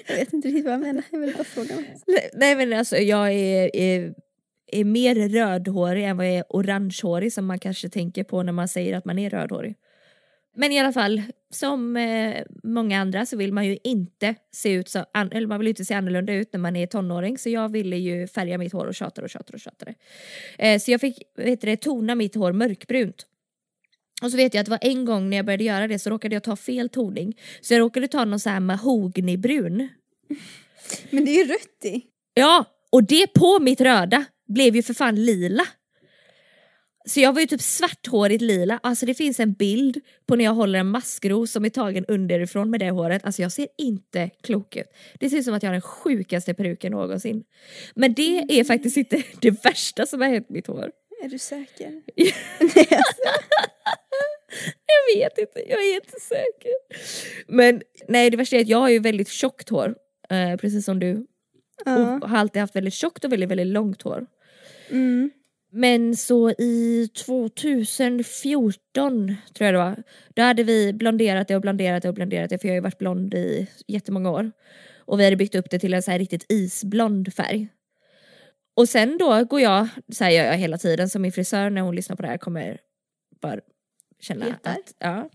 jag 0.07 0.15
vet 0.15 0.33
inte 0.33 0.48
riktigt 0.48 0.65
vad 0.65 0.74
jag 0.74 0.81
menar, 0.81 1.03
jag 1.10 1.19
vill 1.19 1.33
bara 1.33 1.43
fråga. 1.43 1.75
Nej, 2.07 2.29
Nej 2.33 2.55
men 2.55 2.74
alltså 2.74 2.98
jag 2.98 3.33
är, 3.33 3.75
är, 3.75 4.13
är 4.71 4.83
mer 4.83 5.29
rödhårig 5.29 6.05
än 6.05 6.17
vad 6.17 6.25
jag 6.25 6.35
är 6.35 6.43
orangehårig 6.49 7.33
som 7.33 7.45
man 7.45 7.59
kanske 7.59 7.89
tänker 7.89 8.23
på 8.23 8.43
när 8.43 8.51
man 8.51 8.67
säger 8.67 8.97
att 8.97 9.05
man 9.05 9.19
är 9.19 9.29
rödhårig. 9.29 9.75
Men 10.55 10.71
i 10.71 10.79
alla 10.79 10.93
fall, 10.93 11.21
som 11.51 11.97
eh, 11.97 12.43
många 12.63 13.01
andra 13.01 13.25
så 13.25 13.38
vill 13.38 13.53
man 13.53 13.65
ju 13.65 13.77
inte 13.83 14.35
se 14.51 14.71
ut 14.71 14.89
så, 14.89 15.05
an, 15.13 15.31
eller 15.31 15.47
man 15.47 15.59
vill 15.59 15.67
inte 15.67 15.85
se 15.85 15.93
annorlunda 15.93 16.33
ut 16.33 16.53
när 16.53 16.59
man 16.59 16.75
är 16.75 16.88
tonåring 16.88 17.38
så 17.38 17.49
jag 17.49 17.71
ville 17.71 17.97
ju 17.97 18.27
färga 18.27 18.57
mitt 18.57 18.73
hår 18.73 18.85
och 18.85 18.95
tjatade 18.95 19.25
och 19.25 19.29
tjatade 19.29 19.55
och 19.55 19.59
tjatade. 19.59 19.93
Eh, 20.57 20.79
så 20.79 20.91
jag 20.91 21.01
fick, 21.01 21.21
vet 21.38 21.61
det, 21.61 21.77
tona 21.77 22.15
mitt 22.15 22.35
hår 22.35 22.51
mörkbrunt. 22.51 23.25
Och 24.21 24.31
så 24.31 24.38
vet 24.38 24.53
jag 24.53 24.61
att 24.61 24.65
det 24.65 24.71
var 24.71 24.79
en 24.81 25.05
gång 25.05 25.29
när 25.29 25.38
jag 25.38 25.45
började 25.45 25.63
göra 25.63 25.88
det 25.88 25.99
så 25.99 26.09
råkade 26.09 26.35
jag 26.35 26.43
ta 26.43 26.55
fel 26.55 26.89
toning. 26.89 27.38
Så 27.61 27.73
jag 27.73 27.79
råkade 27.79 28.07
ta 28.07 28.25
någon 28.25 28.39
så 28.39 28.49
här 28.49 28.59
mahognybrun. 28.59 29.89
Men 31.09 31.25
det 31.25 31.31
är 31.31 31.45
ju 31.45 31.51
rött 31.51 31.85
i. 31.85 32.01
Ja, 32.33 32.65
och 32.91 33.03
det 33.03 33.33
på 33.33 33.59
mitt 33.59 33.81
röda 33.81 34.25
blev 34.53 34.75
ju 34.75 34.84
för 34.84 34.94
fan 34.94 35.15
lila. 35.15 35.63
Så 37.06 37.20
jag 37.20 37.34
var 37.34 37.41
ju 37.41 37.48
typ 37.48 37.62
svarthårigt 37.62 38.41
lila. 38.41 38.79
Alltså 38.84 39.06
det 39.06 39.13
finns 39.13 39.39
en 39.39 39.53
bild 39.53 40.01
på 40.27 40.36
när 40.36 40.46
jag 40.46 40.53
håller 40.53 40.79
en 40.79 40.88
maskros 40.88 41.51
som 41.51 41.65
är 41.65 41.70
tagen 41.70 42.06
underifrån 42.06 42.70
med 42.70 42.79
det 42.79 42.89
håret. 42.89 43.25
Alltså 43.25 43.41
jag 43.41 43.51
ser 43.51 43.68
inte 43.77 44.29
klok 44.44 44.75
ut. 44.75 44.88
Det 45.20 45.29
ser 45.29 45.38
ut 45.38 45.46
som 45.46 45.53
att 45.53 45.63
jag 45.63 45.70
har 45.70 45.74
den 45.74 45.82
sjukaste 45.82 46.53
peruken 46.53 46.91
någonsin. 46.91 47.44
Men 47.96 48.13
det 48.13 48.60
är 48.60 48.63
faktiskt 48.63 48.98
inte 48.98 49.24
det 49.41 49.65
värsta 49.65 50.06
som 50.06 50.22
har 50.22 50.27
hänt 50.27 50.50
mitt 50.50 50.68
hår. 50.68 50.91
Är 51.24 51.29
du 51.29 51.38
säker? 51.39 52.01
Jag 54.86 55.15
vet 55.15 55.38
inte, 55.38 55.60
jag 55.70 55.79
är 55.84 55.96
inte 55.96 56.20
säker. 56.20 56.72
Men 57.48 57.82
nej 58.08 58.29
det 58.29 58.38
värsta 58.38 58.56
är 58.56 58.62
att 58.62 58.68
jag 58.68 58.77
har 58.77 58.89
ju 58.89 59.00
väldigt 59.00 59.29
tjockt 59.29 59.70
hår. 59.70 59.96
Eh, 60.29 60.56
precis 60.58 60.86
som 60.86 61.00
du. 61.00 61.25
Ja. 61.86 62.15
Och 62.15 62.29
har 62.29 62.38
alltid 62.38 62.60
haft 62.60 62.75
väldigt 62.75 62.94
tjockt 62.94 63.25
och 63.25 63.32
väldigt, 63.32 63.50
väldigt 63.50 63.68
långt 63.68 64.01
hår. 64.01 64.25
Mm. 64.91 65.31
Men 65.72 66.15
så 66.15 66.51
i 66.51 67.10
2014 67.25 69.36
tror 69.53 69.65
jag 69.65 69.74
det 69.74 69.77
var, 69.77 70.03
då 70.36 70.41
hade 70.41 70.63
vi 70.63 70.93
blonderat 70.93 71.48
det 71.48 71.55
och 71.55 71.62
blonderat 71.62 72.03
det 72.03 72.10
och 72.10 72.15
blonderat 72.15 72.50
det 72.50 72.58
för 72.58 72.67
jag 72.67 72.74
har 72.74 72.77
ju 72.77 72.81
varit 72.81 72.98
blond 72.98 73.34
i 73.34 73.67
jättemånga 73.88 74.31
år. 74.31 74.51
Och 74.98 75.19
vi 75.19 75.24
hade 75.24 75.36
byggt 75.36 75.55
upp 75.55 75.69
det 75.69 75.79
till 75.79 75.93
en 75.93 76.03
så 76.03 76.12
här 76.12 76.19
riktigt 76.19 76.46
isblond 76.50 77.34
färg. 77.34 77.67
Och 78.75 78.89
sen 78.89 79.17
då 79.17 79.43
går 79.43 79.62
jag, 79.62 79.88
så 80.12 80.24
här 80.24 80.31
gör 80.31 80.46
jag 80.46 80.58
hela 80.58 80.77
tiden, 80.77 81.10
så 81.10 81.19
min 81.19 81.31
frisör 81.31 81.69
när 81.69 81.81
hon 81.81 81.96
lyssnar 81.96 82.15
på 82.15 82.22
det 82.22 82.27
här 82.27 82.38
kommer 82.38 82.79
bara 83.41 83.60
känna 84.19 84.46
Petar. 84.46 84.72
att, 84.72 84.96
ja. 85.00 85.29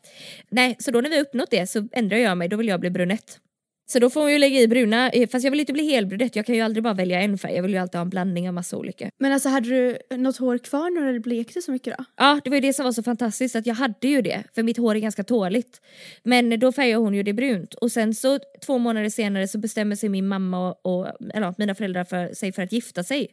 Nej, 0.49 0.77
så 0.79 0.91
då 0.91 1.01
när 1.01 1.11
vi 1.11 1.21
uppnått 1.21 1.51
det 1.51 1.67
så 1.67 1.89
ändrar 1.93 2.19
jag 2.19 2.39
mig, 2.39 2.49
då 2.49 2.57
vill 2.57 2.69
jag 2.69 2.81
bli 2.81 2.91
brunett. 2.91 3.41
Så 3.87 3.99
då 3.99 4.11
får 4.11 4.21
hon 4.21 4.33
ju 4.33 4.39
lägga 4.39 4.61
i 4.61 4.69
bruna, 4.69 5.11
eh, 5.11 5.29
fast 5.29 5.45
jag 5.45 5.51
vill 5.51 5.61
inte 5.61 5.73
bli 5.73 5.91
helbrunett, 5.91 6.37
jag 6.37 6.47
kan 6.47 6.55
ju 6.55 6.61
aldrig 6.61 6.83
bara 6.83 6.95
välja 6.95 7.21
en 7.21 7.39
färg, 7.39 7.55
jag 7.55 7.63
vill 7.63 7.73
ju 7.73 7.79
alltid 7.79 7.95
ha 7.95 8.03
en 8.03 8.11
blandning 8.11 8.49
av 8.49 8.55
massa 8.55 8.77
olika. 8.77 9.11
Men 9.19 9.33
alltså 9.33 9.49
hade 9.49 9.69
du 9.69 10.17
något 10.17 10.37
hår 10.37 10.59
kvar 10.59 10.91
när 10.91 11.13
det 11.13 11.21
blekte 11.21 11.63
så 11.63 11.73
mycket 11.73 11.99
då? 11.99 12.05
Ja, 12.17 12.41
det 12.45 12.51
var 12.51 12.55
ju 12.55 12.61
det 12.61 12.73
som 12.73 12.85
var 12.85 12.93
så 12.93 13.03
fantastiskt 13.03 13.57
att 13.57 13.67
jag 13.67 13.75
hade 13.75 14.09
ju 14.09 14.23
det, 14.23 14.45
för 14.55 14.63
mitt 14.63 14.77
hår 14.77 14.95
är 14.95 15.01
ganska 15.01 15.25
tåligt. 15.25 15.81
Men 16.23 16.61
då 16.61 16.73
färgade 16.73 17.03
hon 17.03 17.15
ju 17.15 17.23
det 17.23 17.33
brunt 17.33 17.75
och 17.75 17.93
sen 17.93 18.15
så 18.15 18.39
två 18.67 18.79
månader 18.79 19.09
senare 19.09 19.49
så 19.49 19.59
bestämmer 19.59 19.97
sig 19.97 20.09
min 20.09 20.29
mamma 20.29 20.69
och, 20.69 20.87
och 20.87 21.09
eller 21.35 21.55
mina 21.59 21.75
föräldrar 21.75 22.05
för 22.05 22.35
sig 22.35 22.53
för 22.53 22.63
att 22.63 22.73
gifta 22.73 23.03
sig. 23.03 23.29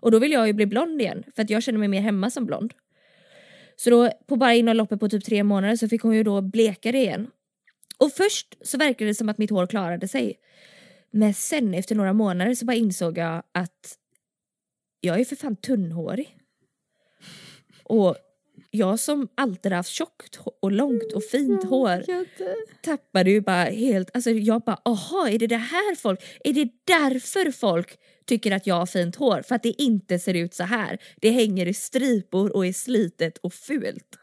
Och 0.00 0.10
då 0.10 0.18
vill 0.18 0.32
jag 0.32 0.46
ju 0.46 0.52
bli 0.52 0.66
blond 0.66 1.00
igen, 1.00 1.24
för 1.36 1.42
att 1.42 1.50
jag 1.50 1.62
känner 1.62 1.78
mig 1.78 1.88
mer 1.88 2.00
hemma 2.00 2.30
som 2.30 2.46
blond. 2.46 2.72
Så 3.76 3.90
då 3.90 4.10
på 4.26 4.36
bara 4.36 4.54
inom 4.54 4.76
loppet 4.76 5.00
på 5.00 5.08
typ 5.08 5.24
tre 5.24 5.42
månader 5.42 5.76
så 5.76 5.88
fick 5.88 6.02
hon 6.02 6.16
ju 6.16 6.22
då 6.22 6.40
bleka 6.40 6.92
det 6.92 6.98
igen. 6.98 7.26
Och 7.98 8.12
först 8.12 8.56
så 8.60 8.78
verkade 8.78 9.10
det 9.10 9.14
som 9.14 9.28
att 9.28 9.38
mitt 9.38 9.50
hår 9.50 9.66
klarade 9.66 10.08
sig. 10.08 10.38
Men 11.10 11.34
sen 11.34 11.74
efter 11.74 11.94
några 11.94 12.12
månader 12.12 12.54
så 12.54 12.64
bara 12.64 12.76
insåg 12.76 13.18
jag 13.18 13.42
att 13.52 13.98
jag 15.00 15.20
är 15.20 15.24
för 15.24 15.36
fan 15.36 15.56
tunnhårig. 15.56 16.38
Och 17.84 18.16
jag 18.70 19.00
som 19.00 19.28
alltid 19.34 19.72
haft 19.72 19.90
tjockt 19.90 20.38
och 20.62 20.72
långt 20.72 21.12
och 21.12 21.24
fint 21.24 21.64
hår 21.64 22.04
tappade 22.82 23.30
ju 23.30 23.40
bara 23.40 23.64
helt, 23.64 24.10
alltså 24.14 24.30
jag 24.30 24.62
bara 24.62 24.80
aha 24.84 25.28
är 25.28 25.38
det 25.38 25.46
det 25.46 25.56
här 25.56 25.94
folk, 25.94 26.20
är 26.44 26.52
det 26.52 26.68
därför 26.84 27.50
folk 27.50 27.98
tycker 28.24 28.52
att 28.52 28.66
jag 28.66 28.74
har 28.74 28.86
fint 28.86 29.16
hår? 29.16 29.42
För 29.42 29.54
att 29.54 29.62
det 29.62 29.82
inte 29.82 30.18
ser 30.18 30.34
ut 30.34 30.54
så 30.54 30.64
här. 30.64 30.98
Det 31.16 31.30
hänger 31.30 31.66
i 31.66 31.74
stripor 31.74 32.56
och 32.56 32.66
är 32.66 32.72
slitet 32.72 33.38
och 33.38 33.54
fult. 33.54 34.18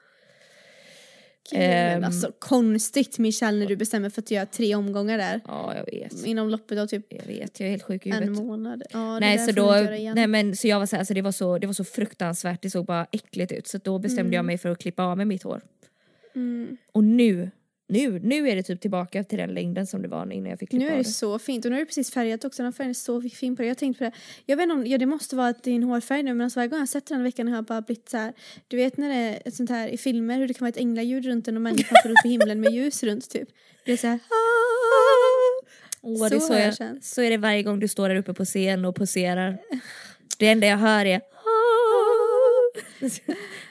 Gud, 1.52 1.60
men 1.60 1.98
Ehm. 1.98 2.04
alltså 2.04 2.32
konstigt 2.40 3.20
Michelle 3.20 3.60
när 3.60 3.66
du 3.66 3.76
bestämmer 3.76 4.10
för 4.10 4.22
att 4.22 4.32
göra 4.32 4.46
tre 4.46 4.76
omgångar 4.76 5.18
där. 5.18 5.42
Ja 5.48 5.74
jag 5.76 5.86
vet. 5.86 6.26
Inom 6.26 6.50
loppet 6.50 6.80
av 6.80 6.88
typ 6.88 7.06
Jag 7.10 7.26
vet, 7.26 7.60
jag 7.60 7.68
är 7.68 7.72
helt 7.72 7.84
sjuk 7.84 8.06
i 8.06 8.10
en 8.10 8.16
huvudet. 8.16 8.44
månad. 8.44 8.84
Ja, 8.92 9.20
Nej 9.20 9.38
så 9.40 9.52
då, 9.52 9.72
nej 10.16 10.28
men 10.28 10.56
så 10.56 10.68
jag 10.68 10.80
var 10.80 10.86
så 10.86 10.96
här, 10.96 11.00
alltså 11.02 11.14
det 11.14 11.22
var 11.22 11.32
så, 11.32 11.58
det 11.58 11.68
var 11.68 11.74
så 11.74 11.84
fruktansvärt, 11.84 12.62
det 12.62 12.70
såg 12.70 12.86
bara 12.86 13.08
äckligt 13.12 13.52
ut 13.52 13.68
så 13.68 13.78
då 13.78 14.00
bestämde 14.00 14.36
jag 14.36 14.46
mig 14.46 14.58
för 14.58 14.70
att 14.70 14.80
klippa 14.80 15.04
av 15.04 15.18
med 15.18 15.28
mitt 15.28 15.44
hår. 15.44 15.62
Mm. 16.36 16.78
Och 16.92 17.04
nu, 17.04 17.52
nu, 17.94 18.20
nu 18.20 18.50
är 18.50 18.56
det 18.56 18.64
typ 18.64 18.82
tillbaka 18.82 19.24
till 19.24 19.38
den 19.38 19.54
längden 19.54 19.88
som 19.88 20.02
det 20.02 20.08
var 20.08 20.32
innan 20.32 20.50
jag 20.50 20.60
fick 20.60 20.70
klippa 20.70 20.86
Nu 20.86 20.92
är 20.92 20.98
det 20.98 21.04
det. 21.04 21.10
så 21.10 21.40
fint 21.40 21.66
och 21.66 21.72
nu 21.72 21.78
är 21.78 21.80
det 21.80 21.86
precis 21.86 22.12
färgat 22.12 22.46
också. 22.46 22.64
Den 22.64 22.74
färgen 22.74 22.90
är 22.90 22.94
så 22.94 23.22
fin 23.22 23.56
på 23.56 23.62
det. 23.62 23.68
Jag 23.68 23.78
tänkte 23.78 23.98
på 23.98 24.04
det. 24.04 24.12
Jag 24.46 24.58
vet 24.58 24.64
inte 24.64 24.74
om, 24.76 24.88
ja 24.88 24.98
det 24.98 25.06
måste 25.06 25.36
vara 25.36 25.48
att 25.48 25.64
din 25.64 25.84
hårfärg 25.84 26.24
nu 26.24 26.34
men 26.34 26.42
alltså 26.46 26.60
varje 26.60 26.70
gång 26.70 26.80
jag 26.80 26.90
sett 26.90 27.06
den 27.06 27.18
här 27.18 27.24
veckan 27.24 27.48
har 27.48 27.56
jag 27.56 27.66
bara 27.66 27.82
blivit 27.82 28.10
så 28.10 28.18
här. 28.18 28.34
Du 28.68 28.78
vet 28.78 28.98
när 28.98 29.10
det 29.10 29.16
är 29.16 29.42
ett 29.46 29.56
sånt 29.56 29.70
här 29.70 29.88
i 29.88 29.98
filmer 29.98 30.38
hur 30.38 30.48
det 30.48 30.54
kan 30.54 30.66
vara 30.66 30.70
ett 30.70 30.78
änglaljud 30.78 31.26
runt 31.26 31.48
en 31.48 31.56
och 31.56 31.62
människan 31.62 31.98
får 32.04 32.10
upp 32.10 32.26
i 32.26 32.30
himlen 32.30 32.60
med 32.60 32.74
ljus 32.74 33.04
runt 33.04 33.30
typ. 33.30 33.50
Det 33.86 33.92
är 33.92 33.98
så 33.98 34.08
här. 34.08 34.20
Åh, 36.02 36.30
det 36.30 36.36
är 36.36 36.40
Så 36.40 36.48
så, 36.48 36.54
jag 36.54 37.04
så 37.04 37.22
är 37.22 37.30
det 37.30 37.38
varje 37.38 37.64
gång 37.64 37.80
du 37.80 37.88
står 37.88 38.10
där 38.10 38.16
uppe 38.16 38.34
på 38.34 38.46
scen 38.46 38.86
och 38.86 38.96
poserar. 38.96 39.58
Det 40.40 40.48
enda 40.48 40.68
jag 40.68 40.78
hör 40.78 41.06
är 41.06 41.22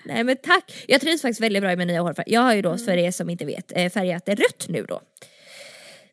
Nej 0.04 0.24
men 0.24 0.36
tack! 0.36 0.84
Jag 0.88 1.00
trivs 1.00 1.22
faktiskt 1.22 1.40
väldigt 1.40 1.62
bra 1.62 1.72
i 1.72 1.76
min 1.76 1.88
nya 1.88 2.00
hårfärg. 2.00 2.24
Jag 2.28 2.40
har 2.40 2.54
ju 2.54 2.62
då 2.62 2.78
för 2.78 2.96
er 2.96 3.10
som 3.10 3.30
inte 3.30 3.44
vet 3.44 3.72
eh, 3.76 3.90
färgat 3.90 4.26
det 4.26 4.34
rött 4.34 4.66
nu 4.68 4.82
då. 4.88 5.00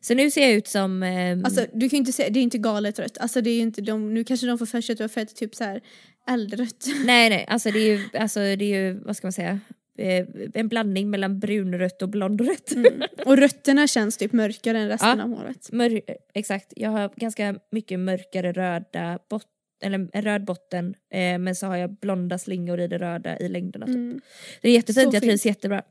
Så 0.00 0.14
nu 0.14 0.30
ser 0.30 0.40
jag 0.42 0.50
ut 0.52 0.68
som... 0.68 1.02
ehm, 1.02 1.44
Alltså 1.44 1.60
du 1.72 1.88
kan 1.88 1.96
ju 1.96 1.98
inte 1.98 2.12
säga, 2.12 2.30
det 2.30 2.38
är 2.38 2.42
inte 2.42 2.58
galet 2.58 2.98
rött. 2.98 3.18
Alltså 3.18 3.40
det 3.40 3.50
är 3.50 3.54
ju 3.54 3.60
inte 3.60 3.80
de, 3.80 4.14
nu 4.14 4.24
kanske 4.24 4.46
de 4.46 4.58
får 4.58 4.66
för 4.66 4.80
sig 4.80 4.92
att 4.92 4.96
du 4.98 5.04
har 5.04 5.08
färgat 5.08 5.36
typ 5.36 5.54
så 5.54 5.64
här 5.64 5.80
eldrött. 6.28 6.86
Nej 7.04 7.30
nej, 7.30 7.44
alltså 7.48 7.70
det 7.70 7.78
är 7.78 7.96
ju, 7.98 8.08
alltså, 8.18 8.40
det 8.40 8.64
är 8.64 8.82
ju 8.82 9.00
vad 9.04 9.16
ska 9.16 9.26
man 9.26 9.32
säga, 9.32 9.60
eh, 9.98 10.26
en 10.54 10.68
blandning 10.68 11.10
mellan 11.10 11.38
brunrött 11.40 12.02
och 12.02 12.08
blondrött. 12.08 12.72
Och 13.26 13.36
rötterna 13.36 13.86
känns 13.86 14.16
typ 14.16 14.32
mörkare 14.32 14.78
än 14.78 14.88
resten 14.88 15.18
Ja. 15.18 15.24
av 15.24 15.30
håret. 15.30 15.72
Mör, 15.72 16.00
exakt, 16.34 16.72
jag 16.76 16.90
har 16.90 17.10
ganska 17.16 17.54
mycket 17.72 18.00
mörkare 18.00 18.52
röda 18.52 19.18
bot, 19.30 19.46
eller 19.80 20.08
en 20.12 20.22
röd 20.22 20.44
botten 20.44 20.94
eh, 21.10 21.38
men 21.38 21.54
så 21.54 21.66
har 21.66 21.76
jag 21.76 21.90
blonda 22.00 22.38
slingor 22.38 22.80
i 22.80 22.86
det 22.88 22.98
röda 22.98 23.38
i 23.38 23.48
längderna. 23.48 23.86
Typ. 23.86 23.94
Mm. 23.94 24.20
Det 24.62 24.68
är 24.68 24.72
jättefint, 24.72 25.10
Så 25.10 25.16
jag 25.16 25.22
trivs 25.22 25.42
fint. 25.42 25.56
jättebra. 25.56 25.82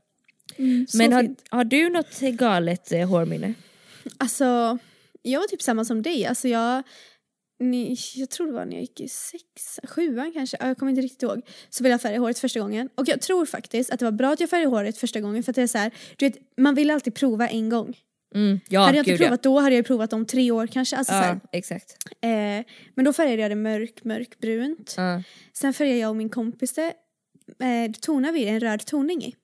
Mm, 0.56 0.86
Men 0.94 1.12
har, 1.12 1.22
fint. 1.22 1.42
har 1.50 1.64
du 1.64 1.88
något 1.88 2.20
galet 2.20 2.92
eh, 2.92 3.08
hårminne? 3.08 3.54
Alltså, 4.18 4.78
jag 5.22 5.40
var 5.40 5.46
typ 5.46 5.62
samma 5.62 5.84
som 5.84 6.02
dig. 6.02 6.26
Alltså 6.26 6.48
jag, 6.48 6.82
ni, 7.60 7.96
jag 8.14 8.30
tror 8.30 8.46
det 8.46 8.52
var 8.52 8.64
när 8.64 8.72
jag 8.72 8.80
gick 8.80 9.00
i 9.00 9.08
sex, 9.08 9.80
sjuan 9.88 10.32
kanske, 10.32 10.56
Ja, 10.60 10.66
jag 10.66 10.78
kommer 10.78 10.90
inte 10.90 11.02
riktigt 11.02 11.22
ihåg. 11.22 11.40
Så 11.70 11.82
ville 11.84 11.92
jag 11.94 12.02
färga 12.02 12.18
håret 12.18 12.38
första 12.38 12.60
gången. 12.60 12.88
Och 12.94 13.08
jag 13.08 13.20
tror 13.20 13.46
faktiskt 13.46 13.90
att 13.90 13.98
det 13.98 14.04
var 14.04 14.12
bra 14.12 14.32
att 14.32 14.40
jag 14.40 14.50
färgade 14.50 14.70
håret 14.70 14.98
första 14.98 15.20
gången 15.20 15.42
för 15.42 15.52
att 15.52 15.56
det 15.56 15.62
är 15.62 15.66
så 15.66 15.78
här, 15.78 15.90
du 16.16 16.26
vet, 16.28 16.36
man 16.56 16.74
vill 16.74 16.90
alltid 16.90 17.14
prova 17.14 17.48
en 17.48 17.68
gång. 17.68 17.96
Mm, 18.34 18.60
ja, 18.68 18.80
hade 18.80 18.96
jag 18.96 19.02
inte 19.02 19.10
gud, 19.10 19.20
ja. 19.20 19.24
provat 19.24 19.42
då 19.42 19.60
hade 19.60 19.76
jag 19.76 19.86
provat 19.86 20.12
om 20.12 20.26
tre 20.26 20.50
år 20.50 20.66
kanske. 20.66 20.96
Alltså, 20.96 21.12
så 21.12 21.18
Ja, 21.18 21.40
exakt. 21.52 21.96
Eh, 22.20 22.30
men 22.94 23.04
då 23.04 23.12
färgade 23.12 23.42
jag 23.42 23.50
det 23.50 23.56
mörk, 23.56 24.04
mörkbrunt. 24.04 24.94
Ja. 24.96 25.22
Sen 25.52 25.72
färgade 25.72 25.98
jag 25.98 26.10
och 26.10 26.16
min 26.16 26.28
kompis 26.28 26.72
det, 26.72 26.92
eh, 27.64 27.92
tonade 28.00 28.32
vi 28.32 28.48
en 28.48 28.60
röd 28.60 28.86
toning 28.86 29.24
i. 29.24 29.34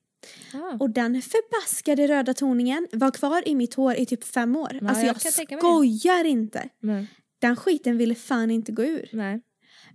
Ah. 0.55 0.77
Och 0.81 0.91
den 0.91 1.23
förbaskade 1.23 2.09
röda 2.09 2.35
toningen 2.35 2.89
var 2.93 3.11
kvar 3.11 3.49
i 3.49 3.55
mitt 3.55 3.75
hår 3.75 3.95
i 3.95 4.07
typ 4.07 4.25
fem 4.25 4.57
år. 4.57 4.79
Ja, 4.81 4.89
alltså 4.89 5.07
jag 5.07 5.17
jag, 5.49 5.59
skojar 5.59 6.25
inte. 6.25 6.69
Nej. 6.81 7.07
Den 7.39 7.57
skiten 7.57 7.97
ville 7.97 8.15
fan 8.15 8.51
inte 8.51 8.73
gå 8.73 8.85
ur. 8.85 9.09
Nej. 9.13 9.41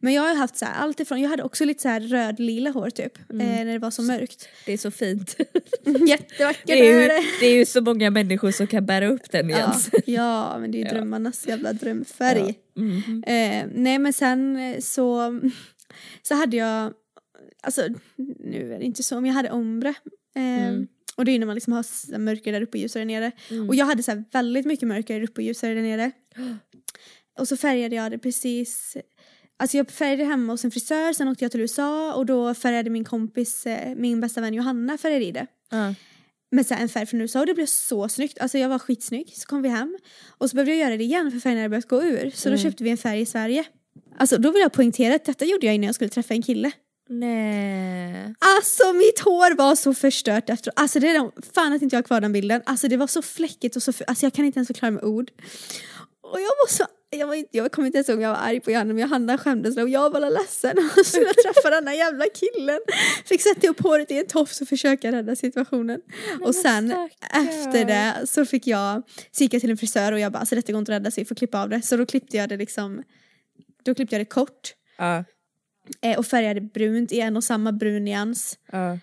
Men 0.01 0.13
jag 0.13 0.21
har 0.21 0.35
haft 0.35 0.57
så 0.57 0.65
här, 0.65 0.73
allt 0.73 0.99
ifrån, 0.99 1.21
jag 1.21 1.29
hade 1.29 1.43
också 1.43 1.65
lite 1.65 1.81
så 1.81 1.89
här 1.89 1.99
röd-lila 1.99 2.69
hår 2.69 2.89
typ. 2.89 3.29
Mm. 3.31 3.47
Eh, 3.47 3.65
när 3.65 3.73
det 3.73 3.79
var 3.79 3.91
så 3.91 4.01
mörkt. 4.01 4.47
Det 4.65 4.73
är 4.73 4.77
så 4.77 4.91
fint. 4.91 5.35
Jättevackert 6.07 6.67
Det 6.67 6.79
är, 6.79 7.01
ju, 7.01 7.07
det. 7.39 7.45
är 7.45 7.57
ju 7.57 7.65
så 7.65 7.81
många 7.81 8.09
människor 8.09 8.51
som 8.51 8.67
kan 8.67 8.85
bära 8.85 9.07
upp 9.07 9.31
den 9.31 9.49
Ja, 9.49 9.57
Jens. 9.57 9.89
ja, 10.05 10.57
men 10.59 10.71
det 10.71 10.77
är 10.77 10.79
ju 10.79 10.85
Ja. 10.85 10.93
drömmarnas 10.93 11.47
jävla 11.47 11.73
drömfärg. 11.73 12.55
Mhm. 12.75 13.23
Eh, 13.27 13.65
nej 13.75 13.99
men 13.99 14.13
sen 14.13 14.57
eh, 14.57 14.79
så, 14.79 15.39
så 16.21 16.35
hade 16.35 16.57
jag, 16.57 16.93
alltså 17.63 17.81
nu 18.39 18.73
är 18.73 18.79
det 18.79 18.85
inte 18.85 19.03
så, 19.03 19.15
men 19.15 19.25
jag 19.25 19.33
hade 19.33 19.49
ombre. 19.51 19.89
Eh, 20.35 20.67
Mm. 20.67 20.87
Och 21.15 21.25
det 21.25 21.31
är 21.31 21.39
när 21.39 21.45
man 21.45 21.55
liksom 21.55 21.73
har 21.73 21.79
s- 21.79 22.09
mörker 22.17 22.51
där 22.51 22.61
uppe 22.61 22.77
och 22.77 22.81
ljusare 22.81 23.01
där 23.01 23.05
nere. 23.05 23.31
Mm. 23.49 23.69
Och 23.69 23.75
jag 23.75 23.85
hade 23.85 24.03
så 24.03 24.23
väldigt 24.31 24.65
mycket 24.65 24.87
mörker 24.87 25.23
uppe 25.23 25.41
och 25.41 25.45
ljusare 25.45 25.73
där 25.73 25.81
nere. 25.81 26.11
Och 27.39 27.47
så 27.47 27.57
färgade 27.57 27.95
jag 27.95 28.11
det 28.11 28.17
precis, 28.19 28.97
alltså 29.61 29.77
jag 29.77 29.91
färgade 29.91 30.23
hemma 30.23 30.53
hos 30.53 30.65
en 30.65 30.71
frisör, 30.71 31.13
sen 31.13 31.27
åkte 31.27 31.43
jag 31.45 31.51
till 31.51 31.61
USA 31.61 32.13
och 32.13 32.25
då 32.25 32.53
färgade 32.53 32.89
min 32.89 33.03
kompis, 33.03 33.65
eh, 33.65 33.95
min 33.95 34.21
bästa 34.21 34.41
vän 34.41 34.53
Johanna 34.53 34.97
färgade 34.97 35.25
i 35.25 35.31
det. 35.31 35.47
Ja. 35.71 35.93
med 36.53 36.65
så 36.67 36.73
en 36.73 36.89
färg 36.89 37.05
från 37.05 37.21
USA 37.21 37.39
och 37.39 37.45
det 37.45 37.53
blev 37.53 37.65
så 37.65 38.09
snyggt. 38.09 38.39
Alltså 38.41 38.57
jag 38.57 38.69
var 38.69 38.79
skitsnygg. 38.79 39.33
Så 39.35 39.45
kom 39.47 39.61
vi 39.61 39.69
hem 39.69 39.97
och 40.37 40.49
så 40.49 40.55
behövde 40.55 40.71
jag 40.71 40.79
göra 40.79 40.97
det 40.97 41.03
igen 41.03 41.31
för 41.31 41.39
färgen 41.39 41.57
hade 41.57 41.69
börjat 41.69 41.87
gå 41.87 42.03
ur. 42.03 42.31
Så 42.35 42.49
Mm. 42.49 42.57
då 42.57 42.63
köpte 42.63 42.83
vi 42.83 42.89
en 42.89 42.97
färg 42.97 43.21
i 43.21 43.25
Sverige. 43.25 43.63
Alltså 44.17 44.37
då 44.37 44.51
vill 44.51 44.61
jag 44.61 44.73
poängtera 44.73 45.15
att 45.15 45.25
detta 45.25 45.45
gjorde 45.45 45.65
jag 45.65 45.75
innan 45.75 45.85
jag 45.85 45.95
skulle 45.95 46.09
träffa 46.09 46.33
en 46.33 46.41
kille. 46.41 46.71
Nej. 47.09 48.33
Alltså 48.39 48.93
mitt 48.93 49.19
hår 49.19 49.55
var 49.55 49.75
så 49.75 49.93
förstört 49.93 50.49
efter, 50.49 50.73
alltså 50.75 50.99
det 50.99 51.07
är 51.07 51.13
de, 51.19 51.31
fan 51.55 51.73
att 51.73 51.81
inte 51.81 51.95
jag 51.95 51.97
har 51.97 52.07
kvar 52.07 52.21
den 52.21 52.31
bilden. 52.33 52.61
Alltså 52.65 52.87
det 52.87 52.97
var 52.97 53.07
så 53.07 53.21
fläckigt 53.21 53.75
och 53.75 53.83
så, 53.83 53.91
alltså 54.07 54.25
jag 54.25 54.33
kan 54.33 54.45
inte 54.45 54.57
ens 54.59 54.67
förklara 54.67 54.91
med 54.91 55.03
ord. 55.03 55.31
Och 56.23 56.39
jag 56.39 56.43
var 56.61 56.67
så, 56.69 56.83
jag, 57.11 57.27
var 57.27 57.35
inte, 57.35 57.57
jag 57.57 57.71
kommer 57.71 57.85
inte 57.85 57.97
ens 57.97 58.09
ihåg 58.09 58.17
om 58.17 58.23
jag 58.23 58.29
var 58.29 58.37
arg 58.37 58.59
på 58.59 58.71
Johanna 58.71 58.93
men 58.93 59.01
Johanna 59.01 59.37
skämdes 59.37 59.77
och 59.77 59.89
jag 59.89 60.09
var 60.09 60.29
ledsen 60.29 60.77
och 60.97 61.05
så 61.05 61.17
jag 61.17 61.35
träffade 61.37 61.75
den 61.75 61.85
där 61.85 61.93
jävla 61.93 62.25
killen. 62.33 62.79
Fick 63.25 63.41
sätta 63.41 63.67
upp 63.67 63.79
håret 63.79 64.11
i 64.11 64.17
en 64.17 64.27
tofs 64.27 64.61
och 64.61 64.67
försöka 64.67 65.11
rädda 65.11 65.35
situationen. 65.35 66.01
och 66.41 66.55
sen 66.55 66.89
stackarn. 66.89 67.47
efter 67.47 67.85
det 67.85 68.27
så 68.27 68.45
fick 68.45 68.67
jag, 68.67 69.01
så 69.31 69.43
gick 69.43 69.53
jag 69.53 69.61
till 69.61 69.71
en 69.71 69.77
frisör 69.77 70.11
och 70.11 70.19
jag 70.19 70.31
bara 70.31 70.39
alltså 70.39 70.55
detta 70.55 70.71
går 70.71 70.79
inte 70.79 70.91
att 70.91 70.95
rädda 70.95 71.11
sig, 71.11 71.21
jag 71.21 71.27
får 71.27 71.35
klippa 71.35 71.61
av 71.61 71.69
det. 71.69 71.81
Så 71.81 71.97
då 71.97 72.05
klippte 72.05 72.37
jag 72.37 72.49
det 72.49 72.57
liksom, 72.57 73.03
då 73.83 73.95
klippte 73.95 74.15
jag 74.15 74.21
det 74.21 74.25
kort. 74.25 74.73
Eh, 76.01 76.17
och 76.19 76.25
färgade 76.25 76.61
brunt 76.61 77.11
i 77.11 77.19
en 77.19 77.37
och 77.37 77.43
samma 77.43 77.71
brun 77.71 78.05
nyans. 78.05 78.57
Ja. 78.71 78.97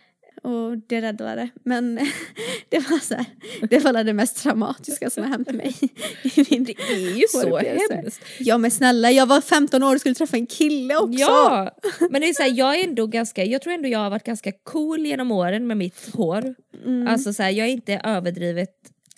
Och 0.49 0.78
det 0.87 1.00
räddade. 1.00 1.49
Men 1.64 1.95
det 2.69 2.90
var 2.90 2.99
så 2.99 3.14
här, 3.14 3.26
det 3.71 3.78
var 3.78 4.05
det 4.05 4.12
mest 4.12 4.43
traumatiska 4.43 5.11
som 5.11 5.23
har 5.23 5.31
hänt 5.31 5.52
mig. 5.52 5.75
i 6.23 6.47
min 6.50 6.64
Det 6.64 6.73
är 6.73 7.17
ju 7.19 7.25
så 7.28 7.59
hemskt. 7.59 8.25
Ja 8.38 8.59
men 8.59 8.71
snälla, 8.71 9.11
jag 9.11 9.26
var 9.26 9.40
15 9.40 9.83
år 9.83 9.95
och 9.95 10.00
skulle 10.00 10.14
träffa 10.14 10.37
en 10.37 10.47
kille 10.47 10.97
också. 10.97 11.21
Ja, 11.21 11.78
men 12.11 12.21
det 12.21 12.28
är 12.28 12.35
så 12.35 12.43
här, 12.43 12.52
jag 12.55 12.78
är 12.78 12.85
ändå 12.85 13.07
ganska, 13.07 13.45
jag 13.45 13.62
tror 13.62 13.73
ändå 13.73 13.88
jag 13.88 13.99
har 13.99 14.11
varit 14.11 14.25
ganska 14.25 14.52
cool 14.52 15.07
genom 15.07 15.33
åren 15.33 15.67
med 15.67 15.76
mitt 15.76 16.14
hår. 16.14 16.55
Mm. 16.85 17.09
Alltså 17.09 17.33
så 17.33 17.43
här, 17.43 17.50
jag 17.50 17.67
är 17.67 17.73
inte 17.73 18.00
överdrivet, 18.05 18.71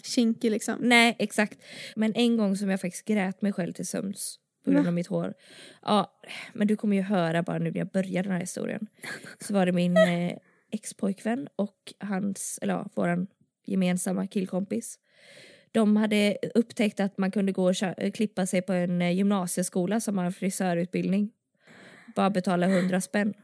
Kinkig 0.03 0.51
liksom. 0.51 0.77
nej 0.81 1.17
exakt. 1.19 1.59
Men 1.97 2.13
en 2.15 2.37
gång 2.37 2.57
som 2.57 2.71
jag 2.71 2.81
faktiskt 2.81 3.05
grät 3.05 3.43
mig 3.43 3.53
själv 3.53 3.73
till 3.73 3.87
sömns 3.87 4.37
på 4.65 4.71
grund 4.71 4.87
av 4.87 4.93
mitt 4.93 5.07
hår. 5.07 5.35
Ja, 5.83 6.21
men 6.53 6.67
du 6.67 6.77
kommer 6.77 6.97
ju 6.97 7.03
höra 7.03 7.43
bara 7.43 7.59
nu 7.59 7.71
när 7.71 7.79
jag 7.79 7.91
börjar 7.91 8.23
den 8.23 8.33
här 8.33 8.41
historien. 8.41 8.87
Så 9.41 9.55
var 9.55 9.67
det 9.67 9.73
min 9.73 9.97
eh, 9.97 10.33
ex-pojkvän 10.71 11.49
och 11.57 11.95
hans, 11.99 12.59
eller 12.63 12.75
ja, 12.75 12.89
våran 12.95 13.27
gemensamma 13.67 14.27
killkompis. 14.27 14.99
De 15.73 15.97
hade 15.97 16.39
upptäckt 16.55 17.01
att 17.01 17.19
man 17.19 17.31
kunde 17.31 17.53
gå 17.53 17.69
och 17.69 17.77
klippa 18.15 18.47
sig 18.47 18.63
på 18.63 18.73
en 18.73 19.03
eh, 19.03 19.11
gymnasieskola 19.11 20.01
som 20.01 20.19
har 20.19 20.31
frisörutbildning. 20.31 21.31
Bara 22.17 22.31
betala 22.31 22.67
100 22.67 23.01
spänn. 23.01 23.35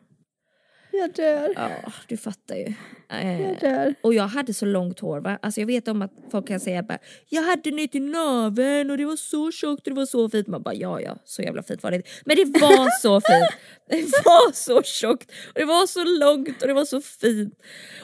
Jag 0.98 1.12
dör. 1.12 1.52
Ja, 1.56 1.92
du 2.08 2.16
fattar 2.16 2.56
ju. 2.56 2.74
Eh, 3.10 3.40
Jag 3.42 3.60
dör. 3.60 3.94
och 4.02 4.14
jag 4.14 4.26
hade 4.28 4.54
så 4.54 4.64
långt 4.66 5.00
hår 5.00 5.20
va. 5.20 5.38
Alltså 5.42 5.60
jag 5.60 5.66
vet 5.66 5.88
om 5.88 6.02
att 6.02 6.12
folk 6.30 6.48
kan 6.48 6.60
säga 6.60 6.82
bara 6.82 6.98
jag 7.28 7.42
hade 7.42 7.70
ner 7.70 7.86
till 7.86 8.02
naveln 8.02 8.90
och 8.90 8.98
det 8.98 9.04
var 9.04 9.16
så 9.16 9.52
tjockt 9.52 9.86
och 9.86 9.94
det 9.94 9.96
var 10.00 10.06
så 10.06 10.30
fint. 10.30 10.46
Man 10.46 10.62
bara 10.62 10.74
ja 10.74 11.00
ja, 11.00 11.16
så 11.24 11.42
jävla 11.42 11.62
fint 11.62 11.82
var 11.82 11.90
det 11.90 11.96
inte. 11.96 12.08
Men 12.24 12.36
det 12.36 12.44
var 12.60 13.00
så 13.00 13.20
fint. 13.26 13.60
Det 13.88 13.96
var 14.24 14.52
så 14.52 14.82
tjockt 14.82 15.30
och 15.30 15.54
det 15.54 15.64
var 15.64 15.86
så 15.86 16.04
långt 16.04 16.62
och 16.62 16.68
det 16.68 16.74
var 16.74 16.84
så 16.84 17.00
fint. 17.00 17.54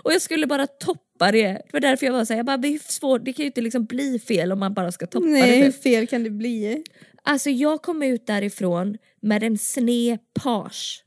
Och 0.02 0.12
jag 0.12 0.22
skulle 0.22 0.46
bara 0.46 0.66
toppa 0.66 1.32
det. 1.32 1.48
Det 1.52 1.72
var 1.72 1.80
därför 1.80 2.06
jag 2.06 2.12
var 2.12 2.24
såhär, 2.24 2.38
jag 2.38 2.46
bara 2.46 2.56
det 2.56 2.68
är 2.68 2.78
svårt, 2.92 3.24
det 3.24 3.32
kan 3.32 3.42
ju 3.42 3.46
inte 3.46 3.60
liksom 3.60 3.84
bli 3.84 4.18
fel 4.18 4.52
om 4.52 4.58
man 4.60 4.74
bara 4.74 4.92
ska 4.92 5.06
toppa 5.06 5.26
Nej, 5.26 5.50
det. 5.58 5.64
hur 5.64 5.72
typ. 5.72 5.82
fel 5.82 6.06
kan 6.06 6.24
det 6.24 6.30
bli? 6.30 6.84
Alltså 7.24 7.50
jag 7.50 7.82
kom 7.82 8.02
ut 8.02 8.26
därifrån 8.26 8.96
med 9.20 9.42
en 9.42 9.58
sned 9.58 10.18
page. 10.42 11.02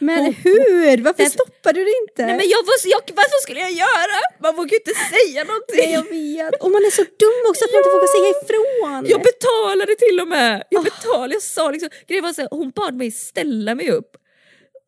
Men 0.00 0.18
Hon- 0.24 0.34
hur? 0.34 0.96
Varför 1.02 1.22
Den- 1.22 1.30
stoppade 1.30 1.80
du 1.80 1.84
det 1.84 1.94
inte? 2.04 2.26
Nej 2.26 2.36
men 2.40 2.48
jag, 2.54 2.62
var, 2.68 2.74
jag, 2.94 3.02
vad 3.16 3.42
skulle 3.42 3.60
jag 3.60 3.72
göra? 3.72 4.16
Man 4.44 4.56
vågar 4.56 4.70
ju 4.70 4.76
inte 4.76 4.94
säga 5.14 5.40
någonting. 5.44 5.76
Nej, 5.84 5.92
jag 5.98 6.06
vet. 6.18 6.62
Och 6.62 6.70
man 6.70 6.82
är 6.88 6.90
så 7.00 7.02
dum 7.02 7.40
också 7.50 7.62
att 7.64 7.72
man 7.72 7.78
inte 7.82 7.94
vågar 7.96 8.10
säga 8.16 8.30
ifrån. 8.42 9.00
Jag 9.12 9.20
betalade 9.30 9.94
till 10.04 10.20
och 10.20 10.28
med! 10.28 10.62
Jag 10.70 10.84
betalade, 10.84 11.34
jag 11.34 11.42
sa 11.42 11.70
liksom, 11.70 11.90
grejen 12.08 12.24
var 12.24 12.32
så 12.32 12.40
här, 12.40 12.48
hon 12.50 12.70
bad 12.70 12.94
mig 12.94 13.10
ställa 13.10 13.74
mig 13.74 13.90
upp. 13.90 14.10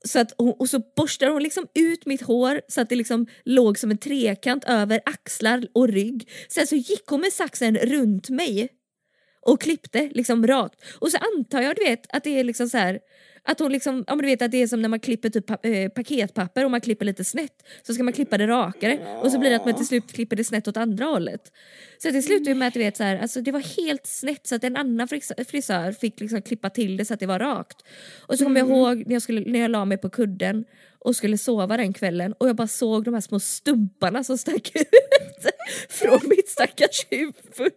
Så 0.04 0.18
att 0.18 0.32
hon, 0.38 0.54
och 0.58 0.68
så 0.68 0.78
borstade 0.96 1.32
hon 1.32 1.42
liksom 1.42 1.66
ut 1.74 2.06
mitt 2.06 2.22
hår 2.22 2.60
så 2.68 2.80
att 2.80 2.88
det 2.88 2.96
liksom 2.96 3.26
låg 3.44 3.78
som 3.78 3.90
en 3.90 3.98
trekant 3.98 4.64
över 4.64 5.00
axlar 5.04 5.66
och 5.74 5.88
rygg. 5.88 6.30
Sen 6.48 6.66
så 6.66 6.74
gick 6.76 7.04
hon 7.06 7.20
med 7.20 7.32
saxen 7.32 7.76
runt 7.76 8.28
mig 8.30 8.68
och 9.46 9.60
klippte 9.62 10.10
liksom 10.12 10.46
rakt. 10.46 10.80
Och 10.98 11.10
så 11.10 11.18
antar 11.18 11.62
jag 11.62 11.76
du 11.76 11.84
vet 11.84 12.02
att 12.08 12.24
det 12.24 12.40
är 12.40 12.44
liksom 12.44 12.68
så 12.68 12.78
här 12.78 12.98
att 13.44 13.58
hon 13.60 13.72
liksom, 13.72 14.04
ja 14.06 14.14
men 14.14 14.22
du 14.22 14.26
vet 14.30 14.42
att 14.42 14.50
det 14.50 14.62
är 14.62 14.66
som 14.66 14.82
när 14.82 14.88
man 14.88 15.00
klipper 15.00 15.30
typ 15.30 15.46
pa- 15.46 15.58
eh, 15.62 15.88
paketpapper 15.88 16.64
och 16.64 16.70
man 16.70 16.80
klipper 16.80 17.04
lite 17.04 17.24
snett 17.24 17.62
så 17.82 17.94
ska 17.94 18.02
man 18.02 18.12
klippa 18.12 18.38
det 18.38 18.46
rakare 18.46 19.18
och 19.22 19.32
så 19.32 19.38
blir 19.38 19.50
det 19.50 19.56
att 19.56 19.64
man 19.64 19.74
till 19.74 19.86
slut 19.86 20.12
klipper 20.12 20.36
det 20.36 20.44
snett 20.44 20.68
åt 20.68 20.76
andra 20.76 21.04
hållet. 21.04 21.52
Så 21.98 22.22
slutade 22.22 22.50
ju 22.50 22.54
med 22.54 22.68
att 22.68 22.74
du 22.74 22.80
vet 22.80 22.96
så 22.96 23.02
här, 23.02 23.18
alltså 23.18 23.40
det 23.40 23.52
var 23.52 23.76
helt 23.76 24.06
snett 24.06 24.46
så 24.46 24.54
att 24.54 24.64
en 24.64 24.76
annan 24.76 25.08
frisör, 25.08 25.92
fick 25.92 26.20
liksom 26.20 26.42
klippa 26.42 26.70
till 26.70 26.96
det 26.96 27.04
så 27.04 27.14
att 27.14 27.20
det 27.20 27.26
var 27.26 27.38
rakt. 27.38 27.76
Och 28.26 28.38
så 28.38 28.44
kommer 28.44 28.60
jag 28.60 28.68
ihåg 28.68 29.06
när 29.06 29.12
jag, 29.12 29.22
skulle, 29.22 29.40
när 29.40 29.58
jag 29.60 29.70
la 29.70 29.84
mig 29.84 29.98
på 29.98 30.10
kudden 30.10 30.64
och 30.98 31.16
skulle 31.16 31.38
sova 31.38 31.76
den 31.76 31.92
kvällen 31.92 32.32
och 32.32 32.48
jag 32.48 32.56
bara 32.56 32.68
såg 32.68 33.04
de 33.04 33.14
här 33.14 33.20
små 33.20 33.40
stumparna 33.40 34.24
som 34.24 34.38
stack 34.38 34.70
ut 34.76 34.88
från 35.88 36.20
mitt 36.24 36.48
stackars 36.48 37.06
huvud. 37.10 37.72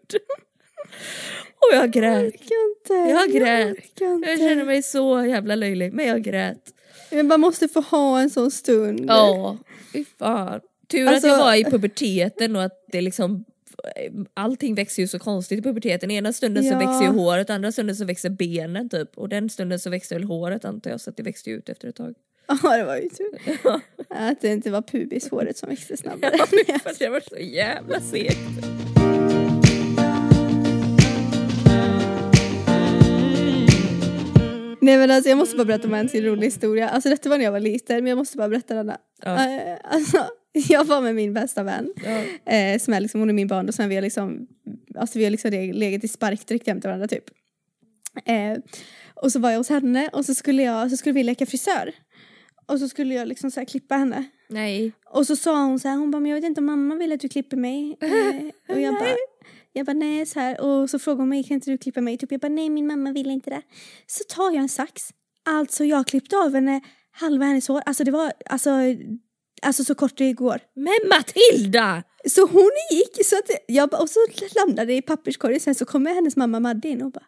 Och 1.55 1.75
jag 1.77 1.91
grät. 1.91 2.33
inte. 2.33 2.93
Jag 2.93 3.31
grät. 3.31 3.77
inte. 4.01 4.29
Jag 4.29 4.39
känner 4.39 4.63
mig 4.65 4.83
så 4.83 5.25
jävla 5.25 5.55
löjlig 5.55 5.93
men 5.93 6.07
jag 6.07 6.21
grät. 6.23 6.73
Men 7.11 7.27
man 7.27 7.39
måste 7.39 7.67
få 7.67 7.79
ha 7.81 8.19
en 8.19 8.29
sån 8.29 8.51
stund. 8.51 9.05
Ja, 9.07 9.57
fy 9.93 10.05
fan. 10.19 10.59
Tur 10.87 11.07
Alltså- 11.07 11.27
att 11.27 11.33
jag 11.33 11.39
var 11.45 11.55
i 11.55 11.63
puberteten 11.63 12.55
och 12.55 12.63
att 12.63 12.85
det 12.91 13.01
liksom 13.01 13.45
Allting 14.33 14.75
växer 14.75 15.01
ju 15.01 15.07
så 15.07 15.19
konstigt 15.19 15.59
i 15.59 15.61
puberteten. 15.61 16.11
Ena 16.11 16.33
stunden 16.33 16.63
så 16.63 16.69
Ja. 16.69 16.77
växer 16.79 17.01
ju 17.01 17.07
håret, 17.19 17.49
andra 17.49 17.71
stunden 17.71 17.95
så 17.95 18.05
växer 18.05 18.29
benen 18.29 18.89
typ. 18.89 19.17
Och 19.17 19.29
den 19.29 19.49
stunden 19.49 19.79
så 19.79 19.89
växte 19.89 20.15
väl 20.15 20.23
håret 20.23 20.65
antar 20.65 20.91
jag 20.91 21.01
så 21.01 21.09
att 21.09 21.17
det 21.17 21.23
växte 21.23 21.49
ju 21.49 21.55
ut 21.57 21.69
efter 21.69 21.87
ett 21.87 21.95
tag. 21.95 22.13
Ja, 22.63 22.77
det 22.77 22.83
var 22.83 22.95
ju 22.95 23.09
tur. 23.09 23.37
Att 24.09 24.41
det 24.41 24.47
inte 24.47 24.71
var 24.71 24.81
pubishåret 24.81 25.57
som 25.57 25.69
växte 25.69 25.97
snabbare. 26.03 26.37
För 26.83 26.89
att 26.89 27.01
jag 27.01 27.11
var 27.11 27.21
så 27.29 27.37
jävla 27.37 27.99
seg. 28.01 28.37
Nej 34.85 34.97
men 34.97 35.11
alltså 35.11 35.29
jag 35.29 35.37
måste 35.37 35.55
bara 35.57 35.65
berätta 35.65 35.87
om 35.87 35.93
en 35.93 36.07
till 36.07 36.25
rolig 36.25 36.47
historia. 36.47 36.89
Alltså 36.89 37.09
detta 37.09 37.29
var 37.29 37.37
när 37.37 37.45
jag 37.45 37.51
var 37.51 37.59
liten 37.59 37.95
men 37.97 38.07
jag 38.07 38.17
måste 38.17 38.37
bara 38.37 38.49
berätta 38.49 38.73
denna. 38.75 38.97
Ja. 39.23 39.49
Eh, 39.49 39.77
Alltså, 39.83 40.27
jag 40.69 40.85
var 40.85 41.01
med 41.01 41.15
min 41.15 41.33
bästa 41.33 41.63
vän. 41.63 41.93
Ja. 42.05 42.51
Eh, 42.53 42.79
som 42.79 42.93
är 42.93 42.99
liksom, 42.99 43.19
hon 43.19 43.29
är 43.29 43.33
min 43.33 43.47
barn 43.47 43.67
och 43.67 43.75
sen 43.75 43.89
vi 43.89 43.95
har 43.95 44.01
liksom, 44.01 44.47
alltså 44.95 45.19
vi 45.19 45.23
har 45.23 45.31
liksom 45.31 45.51
legat 45.51 46.03
i 46.03 46.07
sparkdräkt 46.07 46.67
jämte 46.67 46.87
varandra 46.87 47.07
typ. 47.07 47.23
Eh, 48.25 48.57
och 49.13 49.31
så 49.31 49.39
var 49.39 49.51
jag 49.51 49.57
hos 49.57 49.69
henne 49.69 50.09
och 50.13 50.25
så 50.25 50.35
skulle, 50.35 50.63
jag, 50.63 50.91
så 50.91 50.97
skulle 50.97 51.13
vi 51.13 51.23
leka 51.23 51.45
frisör. 51.45 51.91
Och 52.65 52.79
så 52.79 52.89
skulle 52.89 53.13
jag 53.13 53.27
liksom 53.27 53.51
så 53.51 53.65
klippa 53.65 53.95
henne. 53.95 54.23
Nej. 54.49 54.91
Och 55.05 55.27
så 55.27 55.35
sa 55.35 55.65
hon 55.65 55.79
så 55.79 55.87
här, 55.87 55.95
hon 55.97 56.11
bara, 56.11 56.19
men 56.19 56.31
jag 56.31 56.35
vet 56.41 56.45
inte 56.45 56.61
om 56.61 56.65
mamma 56.65 56.95
vill 56.95 57.11
att 57.11 57.19
du 57.19 57.29
klipper 57.29 57.57
mig. 57.57 57.97
Eh, 58.01 58.75
och 58.75 58.81
jag 58.81 58.93
bara, 58.93 59.09
jag 59.75 59.85
bara 59.85 59.93
nej 59.93 60.25
så 60.25 60.39
här. 60.39 60.61
Och 60.61 60.89
så 60.89 60.99
frågade 60.99 61.21
hon 61.21 61.29
mig, 61.29 61.43
kan 61.43 61.55
inte 61.55 61.71
du 61.71 61.77
klippa 61.77 62.01
mig? 62.01 62.17
Typ, 62.17 62.31
jag 62.31 62.41
bara, 62.41 62.49
nej 62.49 62.69
min 62.69 62.87
mamma 62.87 63.11
vill 63.11 63.29
inte 63.31 63.49
det. 63.49 63.61
Så 64.07 64.23
tar 64.23 64.51
jag 64.51 64.55
en 64.61 64.69
sax. 64.69 65.09
Alltså 65.45 65.85
jag 65.85 66.07
klippte 66.07 66.37
av 66.37 66.53
henne 66.53 66.81
halva 67.11 67.45
hennes 67.45 67.67
hår. 67.67 67.81
Alltså 67.85 68.03
det 68.03 68.11
var, 68.11 68.31
alltså, 68.45 68.69
alltså 69.61 69.83
så 69.83 69.95
kort 69.95 70.17
det 70.17 70.33
går. 70.33 70.59
Men 70.75 71.09
Matilda! 71.09 72.03
Så 72.29 72.47
hon 72.47 72.71
gick, 72.91 73.25
så 73.25 73.35
att 73.37 73.49
jag, 73.67 73.89
bara- 73.89 74.01
och 74.01 74.09
så 74.09 74.19
landade 74.55 74.85
det 74.85 74.97
i 74.97 75.01
papperskorgen. 75.01 75.59
Sen 75.59 75.75
så 75.75 75.85
kommer 75.85 76.13
hennes 76.13 76.35
mamma 76.35 76.59
Madde 76.59 76.87
in 76.87 77.01
och 77.01 77.11
bara 77.11 77.25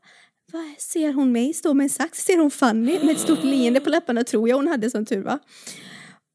vad 0.51 0.63
ser 0.77 1.13
hon 1.13 1.31
mig 1.31 1.53
stå 1.53 1.73
med 1.73 1.83
en 1.83 1.89
sax? 1.89 2.25
Ser 2.25 2.37
hon 2.37 2.51
Fanny 2.51 2.99
med 3.03 3.09
ett 3.09 3.19
stort 3.19 3.43
leende 3.43 3.79
på 3.79 3.89
läpparna 3.89 4.23
tror 4.23 4.49
jag 4.49 4.55
hon 4.55 4.67
hade 4.67 4.89
som 4.89 5.05
tur 5.05 5.23
var. 5.23 5.39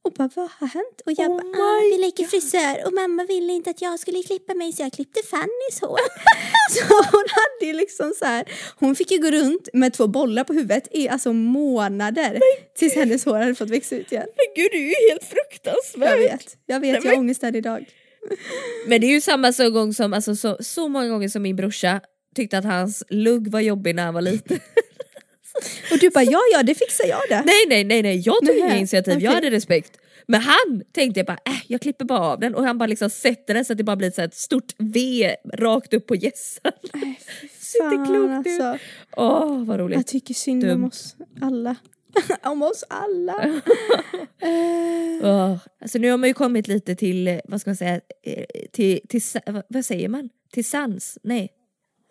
Och 0.04 0.12
bara 0.12 0.30
vad 0.34 0.50
har 0.50 0.66
hänt? 0.66 1.00
Och 1.06 1.12
jag 1.12 1.30
Oh 1.30 1.36
bara 1.36 1.62
ah, 1.62 1.80
vi 1.92 1.98
leker 1.98 2.24
frisör 2.24 2.86
och 2.86 2.92
mamma 2.92 3.24
ville 3.24 3.52
inte 3.52 3.70
att 3.70 3.82
jag 3.82 3.98
skulle 3.98 4.22
klippa 4.22 4.54
mig 4.54 4.72
så 4.72 4.82
jag 4.82 4.92
klippte 4.92 5.20
Fannys 5.30 5.80
hår. 5.80 5.98
så 6.70 6.94
hon 7.12 7.24
hade 7.28 7.66
ju 7.66 7.72
liksom 7.72 8.12
så 8.18 8.24
här, 8.24 8.44
hon 8.76 8.96
fick 8.96 9.10
ju 9.10 9.18
gå 9.18 9.30
runt 9.30 9.68
med 9.72 9.92
två 9.92 10.06
bollar 10.06 10.44
på 10.44 10.52
huvudet 10.52 10.88
i 10.90 11.08
alltså 11.08 11.32
månader 11.32 12.40
tills 12.78 12.94
hennes 12.94 13.24
hår 13.24 13.38
hade 13.38 13.54
fått 13.54 13.70
växa 13.70 13.96
ut 13.96 14.12
igen. 14.12 14.26
Men 14.36 14.46
gud 14.62 14.68
du 14.72 14.78
är 14.78 14.88
ju 14.88 15.10
helt 15.10 15.24
fruktansvärd. 15.24 16.10
Jag 16.10 16.16
vet, 16.16 16.56
jag 16.66 16.80
vet, 16.80 16.92
Nej, 16.92 17.00
jag 17.04 17.10
har 17.10 17.18
ångest 17.18 17.40
där 17.40 17.56
idag. 17.56 17.86
Men 18.86 19.00
det 19.00 19.06
är 19.06 19.12
ju 19.12 19.20
samma 19.20 19.52
så 19.52 19.70
gång 19.70 19.94
som, 19.94 20.12
alltså 20.12 20.36
så, 20.36 20.56
så 20.60 20.88
många 20.88 21.08
gånger 21.08 21.28
som 21.28 21.42
min 21.42 21.56
brorsa 21.56 22.00
tyckte 22.34 22.58
att 22.58 22.64
hans 22.64 23.02
lugg 23.08 23.48
var 23.48 23.60
jobbig 23.60 23.94
när 23.94 24.04
han 24.04 24.14
var 24.14 24.22
liten. 24.22 24.60
Och 25.92 25.98
du 25.98 26.10
bara 26.10 26.24
ja 26.24 26.40
ja 26.52 26.62
det 26.62 26.74
fixar 26.74 27.04
jag 27.06 27.20
det. 27.28 27.42
nej 27.46 27.64
nej 27.68 27.84
nej 27.84 28.02
nej, 28.02 28.22
jag 28.26 28.46
tog 28.46 28.56
inga 28.56 28.76
initiativ, 28.76 29.12
jag 29.14 29.20
okej. 29.20 29.34
hade 29.34 29.50
respekt. 29.50 29.98
Men 30.26 30.40
han 30.40 30.82
tänkte 30.92 31.20
jag 31.20 31.26
bara, 31.26 31.38
äh, 31.46 31.52
jag 31.66 31.80
klipper 31.80 32.04
bara 32.04 32.20
av 32.20 32.40
den 32.40 32.54
och 32.54 32.64
han 32.64 32.78
bara 32.78 32.86
liksom 32.86 33.10
sätter 33.10 33.54
den 33.54 33.64
så 33.64 33.72
att 33.72 33.78
det 33.78 33.84
bara 33.84 33.96
blir 33.96 34.08
ett 34.08 34.14
så 34.14 34.20
här 34.20 34.28
ett 34.28 34.34
stort 34.34 34.72
V 34.78 35.34
rakt 35.54 35.94
upp 35.94 36.06
på 36.06 36.14
gässan. 36.16 36.72
Ser 37.60 37.84
inte 37.94 38.06
klokt 38.12 38.46
ut. 38.46 38.60
alltså. 38.60 38.84
Åh 39.16 39.64
vad 39.64 39.80
roligt. 39.80 39.96
Jag 39.96 40.06
tycker 40.06 40.34
synd 40.34 40.64
om 40.64 40.68
Dumt. 40.70 40.84
oss 40.84 41.16
alla. 41.40 41.76
om 42.42 42.62
oss 42.62 42.84
alla. 42.88 43.60
Eh, 44.42 45.28
Åh, 45.30 45.56
Alltså 45.80 45.98
nu 45.98 46.10
har 46.10 46.18
man 46.18 46.28
ju 46.28 46.34
kommit 46.34 46.68
lite 46.68 46.94
till, 46.94 47.28
eh, 47.28 47.38
vad 47.44 47.60
ska 47.60 47.70
man 47.70 47.76
säga, 47.76 48.00
eh, 48.22 48.44
till, 48.72 49.00
till, 49.08 49.20
vad- 49.46 49.62
vad 49.68 49.84
säger 49.84 50.08
man? 50.08 50.28
Till 50.52 50.64
sans? 50.64 51.18
Nej. 51.22 51.48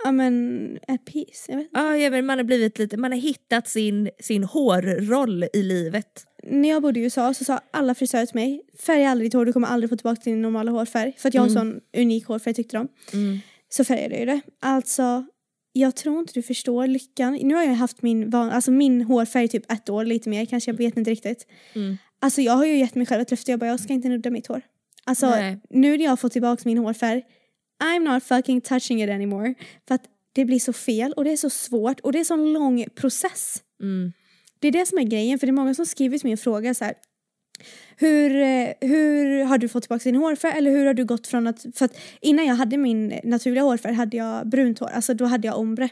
Ja 0.04 0.12
men 0.12 0.80
at 0.88 1.06
peace. 1.06 1.46
Jag 1.48 1.56
vet. 1.56 1.66
inte. 1.66 1.80
Ja, 1.80 1.98
ja, 1.98 2.10
men 2.10 2.26
man 2.26 2.38
har 2.40 2.44
blivit 2.44 2.80
lite, 2.80 2.98
man 2.98 3.12
har 3.12 3.20
hittat 3.20 3.68
sin, 3.68 4.10
sin 4.20 4.44
hårroll 4.44 5.46
i 5.54 5.64
livet. 5.64 6.26
När 6.44 6.70
jag 6.70 6.82
bodde 6.82 7.00
i 7.00 7.04
USA 7.04 7.34
så 7.34 7.44
sa 7.44 7.60
alla 7.72 7.96
frisörer 7.96 8.26
till 8.26 8.36
mig 8.36 8.62
färga 8.80 9.10
aldrig 9.10 9.28
ditt 9.30 9.34
hår, 9.34 9.46
du 9.46 9.54
kommer 9.54 9.68
aldrig 9.68 9.90
få 9.90 9.96
tillbaka 9.96 10.22
din 10.24 10.42
normala 10.42 10.72
hårfärg. 10.72 11.14
För 11.18 11.28
att 11.28 11.34
jag 11.34 11.42
har 11.42 11.48
en 11.48 11.54
sån 11.54 11.80
unik 11.98 12.26
hårfärg 12.26 12.54
tyckte 12.54 12.78
de. 12.78 12.88
Så 13.70 13.84
färgade 13.84 14.14
jag 14.14 14.20
ju 14.20 14.26
det. 14.26 14.42
Alltså 14.60 15.26
jag 15.74 15.96
tror 15.96 16.20
inte 16.20 16.34
du 16.34 16.42
förstår 16.42 16.88
lyckan. 16.88 17.40
Nu 17.44 17.56
har 17.56 17.64
jag 17.64 17.74
haft 17.74 18.02
min, 18.02 18.30
van, 18.30 18.50
alltså 18.50 18.72
min 18.72 19.02
hårfärg 19.02 19.48
typ 19.48 19.72
ett 19.72 19.90
år, 19.90 20.06
lite 20.06 20.30
mer 20.30 20.46
kanske, 20.46 20.72
jag 20.72 20.78
vet 20.78 20.98
inte 20.98 21.12
riktigt. 21.12 21.48
Mm. 21.74 21.98
Alltså 22.22 22.42
jag 22.42 22.54
har 22.54 22.66
ju 22.66 22.78
gett 22.78 22.96
mig 22.96 23.06
själv 23.06 23.22
ett 23.22 23.32
löfte, 23.32 23.52
jag 23.52 23.60
bara 23.60 23.70
jag 23.70 23.80
ska 23.80 23.94
inte 23.94 24.10
nudda 24.10 24.30
mitt 24.30 24.48
hår. 24.48 24.62
Alltså 25.04 25.30
Nej. 25.30 25.60
nu 25.70 25.98
när 25.98 26.04
jag 26.04 26.12
har 26.12 26.18
fått 26.18 26.32
tillbaka 26.32 26.62
min 26.66 26.78
hårfärg, 26.78 27.24
I'm 27.82 28.13
not 28.13 28.24
fucking 28.24 28.62
touching 28.62 29.04
it 29.04 29.10
anymore. 29.10 29.54
För 29.88 29.96
att 29.96 30.04
det 30.34 30.46
blir 30.46 30.60
så 30.60 30.74
fel 30.74 31.13
och 31.13 31.24
det 31.24 31.32
är 31.32 31.38
så 31.38 31.50
svårt 31.50 32.00
och 32.00 32.12
det 32.12 32.20
är 32.20 32.24
så 32.24 32.36
lång 32.36 32.86
process. 32.96 33.63
Mm. 33.82 34.13
Det 34.60 34.67
är 34.67 34.72
det 34.72 34.86
som 34.86 34.98
är 34.98 35.04
grejen, 35.04 35.39
för 35.39 35.48
det 35.48 35.52
är 35.52 35.54
många 35.54 35.74
som 35.74 35.86
skriver 35.86 36.17
till 36.17 36.28
mig 36.28 36.34
och 36.34 36.39
frågar 36.39 36.74
så 36.74 36.86
här. 36.86 36.94
Hur, 37.98 38.36
eh, 38.36 38.70
hur 38.82 39.44
har 39.44 39.58
du 39.58 39.70
fått 39.70 39.84
tillbaka 39.84 40.04
din 40.04 40.15
hårfärg 40.15 40.58
eller 40.58 40.72
hur 40.72 40.86
har 40.86 40.94
du 40.94 41.06
gått 41.06 41.28
från 41.28 41.48
att, 41.48 41.65
för 41.76 41.86
att 41.86 41.98
innan 42.22 42.46
jag 42.46 42.56
hade 42.56 42.78
min 42.78 43.20
naturliga 43.24 43.63
hårfärg 43.63 43.94
hade 43.94 44.17
jag 44.17 44.50
brunt 44.50 44.80
hår, 44.80 44.88
alltså 44.88 45.13
då 45.13 45.26
hade 45.26 45.48
jag 45.48 45.58
ombre. 45.58 45.89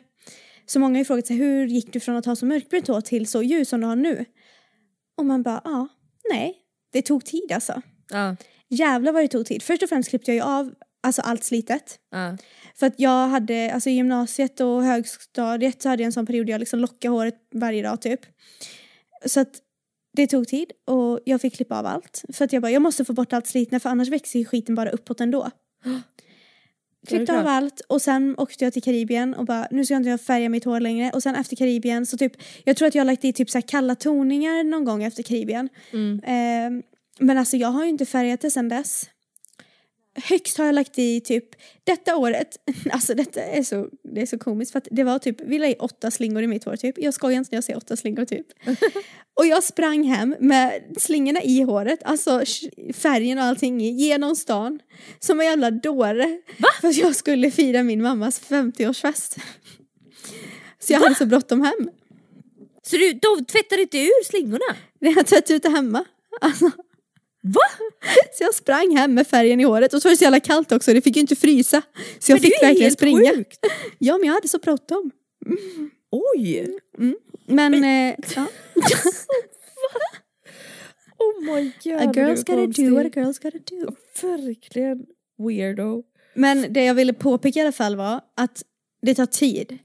Så 0.66 0.80
många 0.80 0.94
har 0.94 1.00
ju 1.00 1.06
frågat 1.06 1.28
sig 1.28 1.36
hur 1.36 1.68
gick 1.68 1.94
du 1.94 2.00
från 2.00 2.16
att 2.16 2.26
ha 2.26 2.36
så 2.36 2.46
mörkbrunt 2.46 2.88
hår 2.88 3.02
till 3.02 3.28
så 3.28 3.44
ljus 3.44 3.70
som 3.70 3.82
du 3.82 3.88
har 3.88 3.96
nu? 3.96 4.26
Och 5.18 5.26
man 5.26 5.44
bara, 5.44 5.62
ja, 5.64 5.88
nej, 6.32 6.58
det 6.92 7.02
tog 7.02 7.26
tid 7.26 7.52
alltså. 7.52 7.82
Ja, 8.10 8.36
Jävlar 8.70 9.12
vad 9.12 9.24
det 9.24 9.28
tog 9.28 9.46
tid. 9.46 9.64
Först 9.64 9.84
och 9.84 9.90
främst 9.90 10.10
klippte 10.10 10.32
jag 10.32 10.36
ju 10.36 10.42
av 10.42 10.74
alltså 11.02 11.22
allt 11.22 11.44
slitet. 11.44 12.00
ja. 12.12 12.38
För 12.76 12.88
att 12.88 12.96
jag 12.98 13.28
hade, 13.28 13.74
alltså 13.74 13.90
i 13.90 13.94
gymnasiet 13.94 14.60
och 14.60 14.84
högstadiet 14.84 15.82
så 15.82 15.90
hade 15.90 16.04
jag 16.04 16.06
en 16.06 16.12
sån 16.12 16.26
period 16.26 16.46
där 16.46 16.52
jag 16.52 16.60
liksom 16.60 16.80
lockade 16.80 17.14
håret 17.14 17.36
varje 17.54 17.84
dag 17.84 18.02
typ. 18.02 18.20
Så 19.26 19.40
att 19.40 19.52
det 20.18 20.28
tog 20.28 20.48
tid 20.48 20.72
och 20.88 21.20
jag 21.26 21.42
fick 21.42 21.56
klippa 21.56 21.80
av 21.80 21.86
allt. 21.86 22.24
För 22.34 22.46
att 22.46 22.54
jag 22.54 22.62
bara, 22.62 22.72
jag 22.72 22.82
måste 22.82 23.06
få 23.06 23.14
bort 23.14 23.34
allt 23.34 23.48
slitna 23.48 23.80
för 23.80 23.90
annars 23.90 24.10
växer 24.10 24.40
ju 24.40 24.46
skiten 24.46 24.76
bara 24.76 24.90
uppåt 24.90 25.22
ändå. 25.22 25.50
Klippte 27.08 27.40
av 27.40 27.48
allt 27.48 27.80
och 27.80 28.02
sen 28.02 28.36
åkte 28.38 28.64
jag 28.64 28.74
till 28.74 28.84
Karibien 28.84 29.34
och 29.34 29.46
bara 29.46 29.68
nu 29.72 29.86
ska 29.86 29.94
jag 29.94 30.00
inte 30.00 30.24
färga 30.24 30.50
mitt 30.50 30.66
hår 30.66 30.80
längre 30.80 31.12
och 31.12 31.24
sen 31.24 31.36
efter 31.36 31.56
Karibien 31.56 32.06
så 32.06 32.18
typ 32.18 32.34
jag 32.64 32.78
tror 32.78 32.88
att 32.88 32.96
jag 32.96 33.02
har 33.02 33.06
lagt 33.06 33.26
i 33.26 33.34
typ 33.34 33.50
så 33.50 33.62
kalla 33.62 33.96
toningar 33.96 34.64
någon 34.64 34.86
gång 34.86 35.04
efter 35.04 35.24
Karibien. 35.24 35.70
Mm. 35.92 36.20
Eh, 36.24 36.84
men 37.20 37.38
alltså 37.38 37.58
jag 37.58 37.68
har 37.68 37.84
ju 37.84 37.90
inte 37.90 38.06
färgat 38.06 38.42
det 38.42 38.52
sen 38.52 38.70
dess. 38.70 39.10
Högst 40.16 40.58
har 40.58 40.66
jag 40.66 40.76
lagt 40.76 41.00
i 41.00 41.22
typ 41.22 41.46
detta 41.84 42.16
året, 42.16 42.58
alltså 42.92 43.14
detta 43.14 43.42
är 43.42 43.64
så, 43.64 43.88
det 44.04 44.22
är 44.22 44.26
så 44.26 44.38
komiskt 44.38 44.72
för 44.72 44.78
att 44.78 44.88
det 44.92 45.04
var 45.04 45.20
typ, 45.20 45.42
vi 45.42 45.60
la 45.60 45.68
i 45.68 45.76
åtta 45.80 46.12
slingor 46.12 46.44
i 46.44 46.48
mitt 46.48 46.64
hår 46.64 46.76
typ. 46.76 46.96
Jag 46.98 47.14
skojar 47.14 47.38
inte 47.38 47.50
när 47.52 47.58
jag 47.58 47.64
säger 47.64 47.78
åtta 47.78 47.96
slingor 47.96 48.26
typ. 48.26 48.48
och 49.40 49.46
jag 49.46 49.64
sprang 49.64 50.04
hem 50.04 50.36
med 50.40 50.84
slingorna 50.98 51.42
i 51.44 51.62
håret, 51.62 52.00
alltså 52.04 52.44
färgen 52.94 53.38
och 53.38 53.44
allting 53.44 53.80
genom 53.80 54.36
stan. 54.36 54.80
Som 55.20 55.40
en 55.40 55.46
jävla 55.46 55.72
dåre. 55.72 56.42
Va? 56.58 56.70
För 56.82 56.88
att 56.88 56.98
jag 56.98 57.16
skulle 57.16 57.52
fira 57.52 57.84
min 57.84 58.02
mammas 58.02 58.42
50-årsfest. 58.42 59.40
så 60.80 60.94
jag 60.94 61.00
hade 61.00 61.16
så 61.16 61.26
bråttom 61.26 61.62
hem. 61.62 61.90
Så 62.82 62.98
du, 62.98 63.14
de 63.14 63.46
tvättar 63.46 63.82
inte 63.82 63.98
ur 63.98 64.24
slingorna? 64.26 64.76
Jag 65.00 65.12
har 65.12 65.24
tvättat 65.24 65.52
ut 65.52 65.64
det 65.64 65.70
hemma. 65.70 66.06
Alltså, 66.42 66.72
Va? 67.42 67.62
så 68.34 68.44
jag 68.44 68.54
sprang 68.56 68.96
hem 68.98 69.14
med 69.14 69.28
färgen 69.28 69.60
i 69.60 69.64
håret 69.64 69.94
och 69.94 70.02
så 70.02 70.08
var 70.08 70.12
det 70.12 70.18
så 70.18 70.24
jävla 70.24 70.40
kallt 70.40 70.72
också, 70.72 70.94
det 70.94 71.02
fick 71.02 71.16
ju 71.16 71.22
inte 71.22 71.36
frysa. 71.36 71.82
Så 72.20 72.32
jag 72.32 72.36
Men 72.36 72.42
fick 72.44 72.64
verkligen 72.64 72.92
springa. 72.92 73.32
sjukt. 73.36 73.60
Ja 73.98 74.18
men 74.18 74.28
jag 74.28 74.34
hade 74.34 74.48
så 74.48 74.58
bråttom. 74.60 75.12
Oj! 76.12 76.80
Men, 77.48 77.74
eh, 77.84 78.16
ja. 78.36 78.48
Oh 81.18 81.42
my 81.44 81.72
god. 81.84 81.94
a 82.02 82.12
girl's 82.14 82.44
gotta 82.44 82.68
do 82.68 82.96
what 82.96 83.06
a 83.06 83.10
girl's 83.10 83.40
gotta 83.44 83.60
do. 83.60 83.96
Verkligen 84.22 85.06
weirdo. 85.38 86.04
Men 86.34 86.74
det 86.74 86.86
jag 86.86 86.94
ville 86.94 87.14
påpeka 87.14 87.60
i 87.60 87.62
alla 87.62 87.72
fall 87.72 87.96
var 87.96 88.22
att 88.38 88.64
det 89.02 89.16
tar 89.16 89.26
tid. 89.26 89.78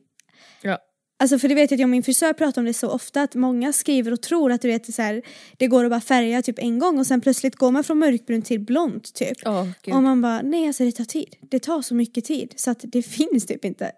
Alltså 1.25 1.39
för 1.39 1.49
det 1.49 1.55
vet 1.55 1.71
jag 1.71 1.77
att 1.77 1.81
jag 1.81 1.87
och 1.87 1.91
min 1.91 2.03
frisör 2.03 2.33
pratar 2.33 2.63
om 2.63 2.67
det 2.67 2.75
så 2.75 2.91
ofta 2.91 3.23
att 3.23 3.35
många 3.35 3.73
skriver 3.73 4.13
och 4.13 4.23
tror 4.23 4.53
att 4.53 4.63
du 4.63 4.69
vet, 4.69 4.95
så 4.95 5.03
här, 5.03 5.23
det 5.57 5.67
går 5.67 5.85
att 5.85 5.91
bara 5.91 6.01
färga 6.01 6.43
typ 6.43 6.59
en 6.59 6.79
gång 6.79 6.99
och 6.99 7.07
sen 7.07 7.21
plötsligt 7.21 7.57
går 7.57 7.71
man 7.71 7.85
från 7.85 7.99
mörkbrunt 7.99 8.47
till 8.47 8.61
blont 8.61 9.15
typ. 9.15 9.47
Oh, 9.47 9.69
Och 9.93 10.03
man 10.03 10.23
bara 10.23 10.43
nej 10.43 10.67
alltså 10.67 10.85
det 10.85 10.93
tar 10.93 11.05
tid. 11.05 11.37
Det 11.41 11.59
tar 11.59 11.83
så 11.83 11.95
mycket 11.95 12.25
tid 12.25 12.55
så 12.57 12.71
att 12.71 12.81
det 12.83 13.03
finns 13.07 13.47
typ 13.47 13.65
inte. 13.65 13.93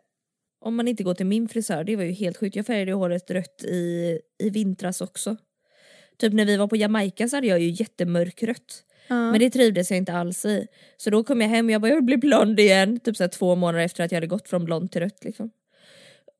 Om 0.65 0.77
man 0.77 0.89
inte 0.89 1.03
går 1.03 1.15
till 1.15 1.27
min 1.27 1.49
frisör, 1.49 1.85
det 1.85 1.97
var 1.97 2.05
ju 2.05 2.12
helt 2.12 2.37
sjukt. 2.37 2.57
Jag 2.57 2.67
färgade 2.67 2.93
håret 2.93 3.31
rött 3.31 3.65
i, 3.65 4.19
i 4.39 4.51
vintras 4.51 5.01
också. 5.01 5.37
Typ 6.19 6.33
när 6.33 6.45
vi 6.45 6.57
var 6.57 6.69
på 6.69 6.77
Jamaica 6.77 7.29
så 7.29 7.37
hade 7.37 7.47
jag 7.47 7.61
ju 7.61 7.71
jättemörkrött. 7.71 8.85
Ja. 9.09 9.31
Men 9.31 9.41
det 9.41 9.51
trivdes 9.51 9.91
jag 9.91 9.99
inte 9.99 10.12
alls 10.12 10.45
i. 10.45 10.67
Så 10.97 11.11
då 11.11 11.25
kom 11.25 11.41
jag 11.41 11.49
hem 11.49 11.67
och 11.67 11.73
jag 11.73 11.81
bara 11.81 11.89
jag 11.89 11.97
vill 11.97 12.05
bli 12.05 12.17
blond 12.17 12.61
igen. 12.61 13.01
Typ 13.01 13.17
så 13.17 13.29
två 13.29 13.55
månader 13.55 13.85
efter 13.85 14.05
att 14.05 14.12
jag 14.12 14.17
hade 14.17 14.27
gått 14.27 14.49
från 14.49 14.65
blond 14.65 14.93
till 14.93 15.01
rött 15.01 15.25
liksom. 15.25 15.51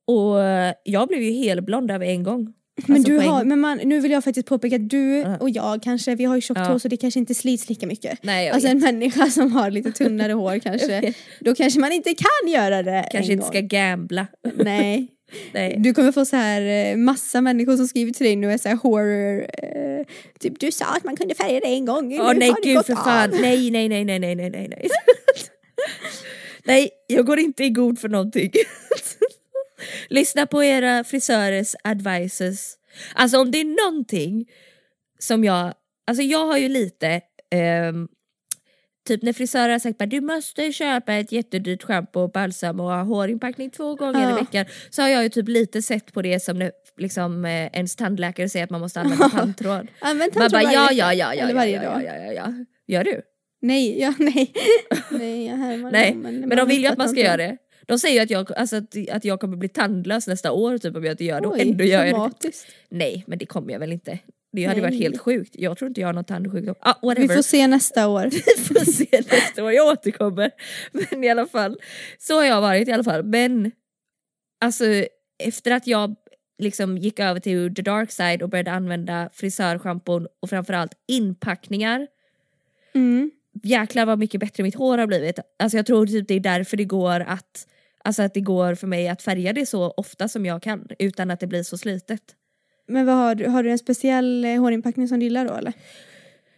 Och 0.07 0.43
eh, 0.43 0.73
jag 0.83 1.07
blev 1.07 1.21
ju 1.21 1.31
helblond 1.31 1.91
över 1.91 2.05
en 2.05 2.23
gång. 2.23 2.53
Men, 2.85 2.97
alltså 2.97 3.11
du 3.11 3.19
har, 3.19 3.43
men 3.43 3.59
man, 3.59 3.77
nu 3.77 3.99
vill 3.99 4.11
jag 4.11 4.23
faktiskt 4.23 4.47
påpeka 4.47 4.75
att 4.75 4.89
du 4.89 4.97
uh 4.97 5.25
-huh. 5.25 5.39
och 5.39 5.49
jag 5.49 5.83
kanske, 5.83 6.15
vi 6.15 6.25
har 6.25 6.35
ju 6.35 6.41
tjockt 6.41 6.57
uh 6.57 6.65
-huh. 6.65 6.71
hår 6.71 6.79
så 6.79 6.87
det 6.87 6.97
kanske 6.97 7.19
inte 7.19 7.35
slits 7.35 7.69
lika 7.69 7.87
mycket. 7.87 8.23
Nej, 8.23 8.49
alltså 8.49 8.67
vet. 8.67 8.75
en 8.75 8.79
människa 8.79 9.29
som 9.29 9.51
har 9.51 9.71
lite 9.71 9.91
tunnare 9.91 10.33
hår 10.43 10.59
kanske, 10.59 11.13
då 11.39 11.55
kanske 11.55 11.79
man 11.79 11.91
inte 11.91 12.13
kan 12.13 12.51
göra 12.51 12.83
det 12.83 13.09
Kanske 13.11 13.33
inte 13.33 13.41
gång. 13.41 13.51
ska 13.51 13.61
gambla. 13.61 14.27
Nej. 14.55 15.07
Nej. 15.51 15.75
Du 15.77 15.93
kommer 15.93 16.11
få 16.11 16.25
så 16.25 16.35
här 16.35 16.61
eh, 16.61 16.97
massa 16.97 17.41
människor 17.41 17.77
som 17.77 17.87
skriver 17.87 18.11
till 18.11 18.25
dig 18.25 18.35
nu 18.35 18.51
är 18.51 18.57
så 18.57 18.69
här 18.69 18.75
horror, 18.75 19.41
eh, 19.41 20.05
typ 20.39 20.59
du 20.59 20.71
sa 20.71 20.85
att 20.85 21.03
man 21.03 21.15
kunde 21.15 21.35
färga 21.35 21.59
dig 21.59 21.73
en 21.73 21.85
gång. 21.85 22.19
Åh 22.19 22.33
nej 22.33 22.53
gud 22.63 22.85
för 22.85 22.95
fan, 22.95 23.29
nej 23.41 23.71
nej 23.71 23.89
nej 23.89 24.05
nej 24.05 24.19
nej 24.19 24.35
nej 24.35 24.49
nej. 24.49 24.89
nej 26.63 26.89
jag 27.07 27.25
går 27.25 27.39
inte 27.39 27.63
i 27.63 27.69
god 27.69 27.99
för 27.99 28.09
någonting. 28.09 28.51
Lyssna 30.09 30.45
på 30.45 30.63
era 30.63 31.03
frisörers 31.03 31.75
advices. 31.83 32.77
Alltså 33.13 33.37
om 33.37 33.51
det 33.51 33.61
är 33.61 33.85
någonting 33.85 34.49
som 35.19 35.43
jag, 35.43 35.73
alltså 36.07 36.23
jag 36.23 36.45
har 36.45 36.57
ju 36.57 36.69
lite 36.69 37.21
ehm, 37.51 38.07
Typ 39.07 39.21
när 39.21 39.33
frisörer 39.33 39.69
har 39.69 39.79
sagt 39.79 40.01
att 40.01 40.09
du 40.09 40.21
måste 40.21 40.71
köpa 40.71 41.13
ett 41.13 41.31
jättedyrt 41.31 41.83
schampo 41.83 42.19
och 42.19 42.31
balsam 42.31 42.79
och 42.79 42.85
ha 42.85 43.01
hårinpackning 43.03 43.69
två 43.69 43.95
gånger 43.95 44.21
Ja. 44.21 44.31
i 44.31 44.33
veckan. 44.33 44.65
Så 44.89 45.01
har 45.01 45.09
jag 45.09 45.23
ju 45.23 45.29
typ 45.29 45.47
lite 45.47 45.81
sett 45.81 46.13
på 46.13 46.21
det 46.21 46.39
som 46.39 46.59
när 46.59 46.71
liksom, 46.97 47.45
eh, 47.45 47.51
ens 47.73 47.95
tandläkare 47.95 48.49
säger 48.49 48.63
att 48.63 48.69
man 48.69 48.81
måste 48.81 49.01
använda 49.01 49.29
tandtråd. 49.35 49.87
Använd 49.99 50.35
Man 50.35 50.49
bara 50.51 50.61
tandtråd 50.61 50.73
ja, 50.73 50.91
ja, 50.91 51.13
ja, 51.13 51.33
ja, 51.33 51.51
ja, 51.51 52.01
ja, 52.01 52.01
ja, 52.01 52.33
ja. 52.33 52.53
Gör 52.87 53.03
du? 53.03 53.21
Nej, 53.61 53.99
ja, 54.01 54.13
nej. 54.19 54.53
nej, 55.11 55.47
jag 55.47 55.57
Nej, 55.91 56.15
men 56.15 56.39
man 56.39 56.57
de 56.57 56.67
vill 56.67 56.81
ju 56.81 56.87
att 56.87 56.97
man 56.97 57.09
ska 57.09 57.19
göra 57.19 57.37
det. 57.37 57.57
De 57.87 57.99
säger 57.99 58.23
att 58.23 58.29
jag, 58.29 58.53
alltså, 58.53 58.75
att, 58.75 58.95
att 59.11 59.25
jag 59.25 59.39
kommer 59.39 59.57
bli 59.57 59.69
tandlös 59.69 60.27
nästa 60.27 60.51
år 60.51 60.77
typ 60.77 60.95
om 60.95 61.03
jag 61.03 61.13
inte 61.13 61.23
gör 61.23 61.41
det 61.41 61.47
och 61.47 61.53
Oj, 61.53 61.61
ändå 61.61 61.83
gör 61.83 62.05
jag 62.05 62.31
det. 62.41 62.51
Nej 62.89 63.23
men 63.27 63.37
det 63.37 63.45
kommer 63.45 63.73
jag 63.73 63.79
väl 63.79 63.91
inte. 63.91 64.19
Det 64.51 64.65
hade 64.65 64.81
Nej. 64.81 64.91
varit 64.91 64.99
helt 64.99 65.21
sjukt. 65.21 65.55
Jag 65.57 65.77
tror 65.77 65.87
inte 65.87 66.01
jag 66.01 66.07
har 66.07 66.13
någon 66.13 66.23
tandsjukdom. 66.23 66.75
Ah, 66.79 67.13
Vi 67.17 67.27
får 67.27 67.41
se 67.41 67.67
nästa 67.67 68.07
år. 68.07 68.23
Vi 68.31 68.63
får 68.63 68.91
se 68.91 69.23
nästa 69.31 69.63
år, 69.63 69.71
jag 69.71 69.87
återkommer. 69.87 70.51
Men 70.91 71.23
i 71.23 71.29
alla 71.29 71.47
fall, 71.47 71.77
så 72.19 72.35
har 72.35 72.45
jag 72.45 72.61
varit 72.61 72.87
i 72.87 72.91
alla 72.91 73.03
fall. 73.03 73.23
Men 73.23 73.71
alltså 74.61 74.85
efter 75.43 75.71
att 75.71 75.87
jag 75.87 76.15
liksom 76.59 76.97
gick 76.97 77.19
över 77.19 77.39
till 77.39 77.75
the 77.75 77.81
dark 77.81 78.11
side 78.11 78.41
och 78.41 78.49
började 78.49 78.71
använda 78.71 79.29
frisörschampon 79.33 80.27
och 80.39 80.49
framförallt 80.49 80.93
inpackningar. 81.07 82.07
Mm. 82.95 83.31
Jäklar 83.63 84.05
vad 84.05 84.19
mycket 84.19 84.39
bättre 84.39 84.63
mitt 84.63 84.75
hår 84.75 84.97
har 84.97 85.07
blivit. 85.07 85.39
Alltså 85.59 85.77
jag 85.77 85.85
tror 85.85 86.07
typ 86.07 86.27
det 86.27 86.33
är 86.33 86.39
därför 86.39 86.77
det 86.77 86.85
går 86.85 87.19
att 87.19 87.67
Alltså 88.07 88.21
att 88.21 88.33
det 88.33 88.41
går 88.41 88.75
för 88.75 88.87
mig 88.87 89.07
att 89.07 89.21
färga 89.21 89.53
det 89.53 89.65
så 89.65 89.93
ofta 89.97 90.27
som 90.27 90.45
jag 90.45 90.61
kan 90.61 90.87
utan 90.99 91.31
att 91.31 91.39
det 91.39 91.47
blir 91.47 91.63
så 91.63 91.77
slitet. 91.77 92.21
Men 92.87 93.05
vad 93.05 93.15
har 93.15 93.35
du? 93.35 93.47
Har 93.47 93.63
du 93.63 93.71
en 93.71 93.77
speciell 93.77 94.45
eh, 94.45 94.59
hårinpackning 94.59 95.07
som 95.07 95.19
du 95.19 95.25
gillar 95.25 95.45
då 95.45 95.53
eller? 95.53 95.73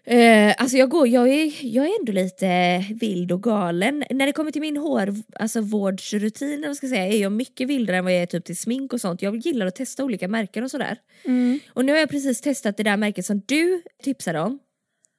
Eh, 0.04 0.56
alltså 0.58 0.78
jag, 0.78 0.90
går, 0.90 1.08
jag, 1.08 1.30
är, 1.30 1.54
jag 1.62 1.86
är 1.86 2.00
ändå 2.00 2.12
lite 2.12 2.78
vild 3.00 3.32
och 3.32 3.44
galen. 3.44 4.04
När 4.10 4.26
det 4.26 4.32
kommer 4.32 4.52
till 4.52 4.62
min 4.62 4.78
hår, 4.78 5.16
alltså 5.36 5.62
vårdsrutin 5.62 6.76
ska 6.76 6.88
säga, 6.88 7.08
är 7.08 7.22
jag 7.22 7.32
mycket 7.32 7.68
vildare 7.68 7.98
än 7.98 8.04
vad 8.04 8.14
jag 8.14 8.22
är 8.22 8.26
typ 8.26 8.46
till 8.46 8.58
smink 8.58 8.94
och 8.94 9.02
sånt. 9.02 9.22
Jag 9.22 9.36
gillar 9.36 9.66
att 9.66 9.76
testa 9.76 10.04
olika 10.04 10.28
märken 10.28 10.64
och 10.64 10.72
sådär. 10.72 10.98
Mm. 11.26 11.60
Och 11.74 11.86
nu 11.86 11.92
har 11.92 12.00
jag 12.00 12.10
precis 12.10 12.42
testat 12.42 12.78
det 12.78 12.84
där 12.84 12.98
märket 12.98 13.26
som 13.26 13.42
du 13.46 13.82
tipsade 14.04 14.40
om. 14.40 14.60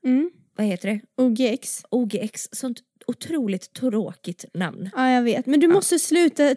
Mm. 0.05 0.31
Vad 0.61 0.67
heter 0.67 0.89
det? 0.89 1.01
OGX. 1.17 1.83
OGX. 1.91 2.49
Sånt 2.53 2.81
otroligt 3.07 3.73
tråkigt 3.75 4.45
namn. 4.55 4.91
Ja 4.97 5.11
jag 5.11 5.23
vet, 5.23 5.47
men 5.47 5.61
du 5.61 5.69
måste 5.69 5.99
sluta 5.99 6.55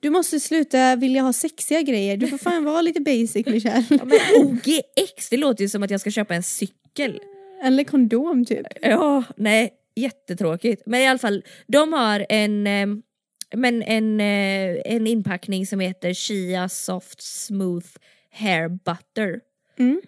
Du 0.00 0.10
måste 0.10 0.40
sluta 0.40 0.96
vilja 0.96 1.22
ha 1.22 1.32
sexiga 1.32 1.82
grejer. 1.82 2.16
Du 2.16 2.26
får 2.28 2.38
fan 2.38 2.64
vara 2.64 2.82
lite 2.82 3.00
basic 3.00 3.46
Michelle. 3.46 3.84
Ja, 3.90 4.04
men 4.04 4.18
OGX, 4.36 5.28
det 5.30 5.36
låter 5.36 5.64
ju 5.64 5.68
som 5.68 5.82
att 5.82 5.90
jag 5.90 6.00
ska 6.00 6.10
köpa 6.10 6.34
en 6.34 6.42
cykel. 6.42 7.20
Eller 7.62 7.84
kondom 7.84 8.44
typ. 8.44 8.66
Ja, 8.82 9.24
nej, 9.36 9.72
jättetråkigt. 9.96 10.82
Men 10.86 11.00
i 11.00 11.06
alla 11.06 11.18
fall, 11.18 11.44
de 11.66 11.92
har 11.92 12.26
en, 12.28 12.66
eh, 12.66 12.86
men 13.54 13.82
en, 13.82 14.20
eh, 14.20 14.94
en 14.94 15.06
inpackning 15.06 15.66
som 15.66 15.80
heter 15.80 16.14
Shia 16.14 16.68
Soft 16.68 17.22
Smooth 17.22 17.88
Hair 18.30 18.68
Butter. 18.68 19.40
Mm. 19.78 20.00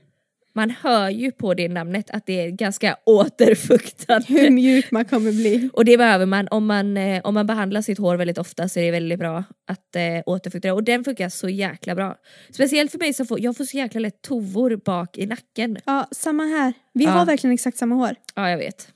Man 0.56 0.70
hör 0.70 1.10
ju 1.10 1.32
på 1.32 1.54
det 1.54 1.68
namnet 1.68 2.10
att 2.10 2.26
det 2.26 2.40
är 2.40 2.50
ganska 2.50 2.96
återfuktande. 3.06 4.26
Hur 4.28 4.50
mjuk 4.50 4.90
man 4.90 5.04
kommer 5.04 5.32
bli. 5.32 5.70
Och 5.72 5.84
det 5.84 5.96
behöver 5.98 6.26
man 6.26 6.48
om, 6.50 6.66
man 6.66 6.96
eh, 6.96 7.20
om 7.24 7.34
man 7.34 7.46
behandlar 7.46 7.82
sitt 7.82 7.98
hår 7.98 8.16
väldigt 8.16 8.38
ofta 8.38 8.68
så 8.68 8.80
är 8.80 8.84
det 8.84 8.90
väldigt 8.90 9.18
bra 9.18 9.44
att 9.66 9.96
eh, 9.96 10.02
återfukta 10.26 10.68
det. 10.68 10.72
Och 10.72 10.84
den 10.84 11.04
funkar 11.04 11.28
så 11.28 11.48
jäkla 11.48 11.94
bra. 11.94 12.16
Speciellt 12.50 12.90
för 12.90 12.98
mig 12.98 13.14
som 13.14 13.26
får, 13.26 13.40
jag 13.40 13.56
får 13.56 13.64
så 13.64 13.76
jäkla 13.76 14.00
lätt 14.00 14.22
tovor 14.22 14.76
bak 14.84 15.18
i 15.18 15.26
nacken. 15.26 15.76
Ja, 15.86 16.08
samma 16.10 16.42
här. 16.44 16.72
Vi 16.94 17.04
Ja. 17.04 17.10
har 17.10 17.26
verkligen 17.26 17.54
exakt 17.54 17.76
samma 17.78 17.94
hår. 17.94 18.14
Ja, 18.34 18.50
jag 18.50 18.58
vet. 18.58 18.88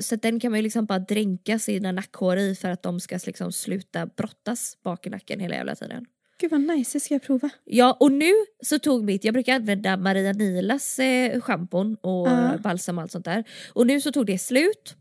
Så 0.00 0.14
att 0.14 0.22
den 0.22 0.40
kan 0.40 0.50
man 0.50 0.58
ju 0.58 0.62
liksom 0.62 0.86
bara 0.86 0.98
dränka 0.98 1.58
sina 1.58 1.92
nackhår 1.92 2.36
i 2.38 2.54
för 2.54 2.68
att 2.70 2.82
de 2.82 3.00
ska 3.00 3.18
liksom 3.26 3.52
sluta 3.52 4.06
brottas 4.06 4.76
bak 4.84 5.06
i 5.06 5.10
nacken 5.10 5.40
hela 5.40 5.54
jävla 5.54 5.74
tiden. 5.74 6.06
Gud 6.42 6.50
vad 6.50 6.60
nice, 6.60 6.98
det 6.98 7.00
ska 7.00 7.14
jag 7.14 7.22
prova. 7.22 7.50
Ja, 7.64 7.96
och 8.00 8.12
nu 8.12 8.32
så 8.62 8.78
tog 8.78 9.04
mitt, 9.04 9.24
jag 9.24 9.34
brukar 9.34 9.54
använda 9.54 9.96
Maria 9.96 10.32
Nilas 10.32 10.98
eh, 10.98 11.40
schampon 11.40 11.96
och 12.00 12.28
Ja. 12.28 12.58
balsam 12.62 12.98
och 12.98 13.02
allt 13.02 13.12
sånt 13.12 13.24
där. 13.24 13.44
Och 13.72 13.86
nu 13.86 14.00
så 14.00 14.12
tog 14.12 14.26
det 14.26 14.38
slut 14.38 14.96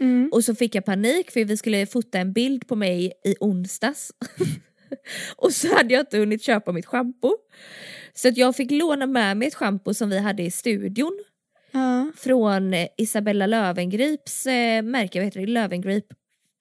Mm. 0.00 0.28
och 0.32 0.44
så 0.44 0.54
fick 0.54 0.74
jag 0.74 0.84
panik 0.84 1.30
för 1.30 1.44
vi 1.44 1.56
skulle 1.56 1.86
fota 1.86 2.18
en 2.18 2.32
bild 2.32 2.66
på 2.68 2.76
mig 2.76 3.12
i 3.24 3.34
onsdags. 3.40 4.10
och 5.36 5.52
så 5.52 5.74
hade 5.76 5.94
jag 5.94 6.02
inte 6.02 6.18
hunnit 6.18 6.42
köpa 6.42 6.72
mitt 6.72 6.86
schampo. 6.86 7.32
Så 8.14 8.28
att 8.28 8.36
jag 8.36 8.56
fick 8.56 8.70
låna 8.70 9.06
med 9.06 9.36
mig 9.36 9.48
ett 9.48 9.54
schampo 9.54 9.94
som 9.94 10.10
vi 10.10 10.18
hade 10.18 10.42
i 10.42 10.50
studion 10.50 11.18
Ja. 11.72 12.10
från 12.16 12.74
eh, 12.74 12.86
Isabella 12.98 13.46
Lövengrips 13.46 14.46
eh, 14.46 14.82
märke, 14.82 15.18
vad 15.18 15.24
heter 15.24 15.40
det? 15.40 15.46
Lövengrip, 15.46 16.06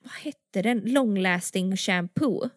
vad 0.04 0.14
hette 0.14 0.62
den? 0.70 0.80
Long 0.86 1.18
lasting 1.20 1.78
shampoo. 1.78 2.50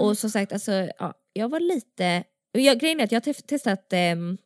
Ah. 0.00 0.04
Och 0.04 0.18
som 0.18 0.30
sagt, 0.30 0.52
alltså, 0.52 0.72
ja, 0.98 1.14
jag 1.32 1.48
var 1.48 1.60
lite... 1.60 2.24
Jag, 2.52 2.78
grejen 2.80 3.00
är 3.00 3.04
att 3.04 3.12
jag 3.12 3.16
har 3.26 3.32
te- 3.32 3.42
testat 3.42 3.92
ehm, 3.92 4.38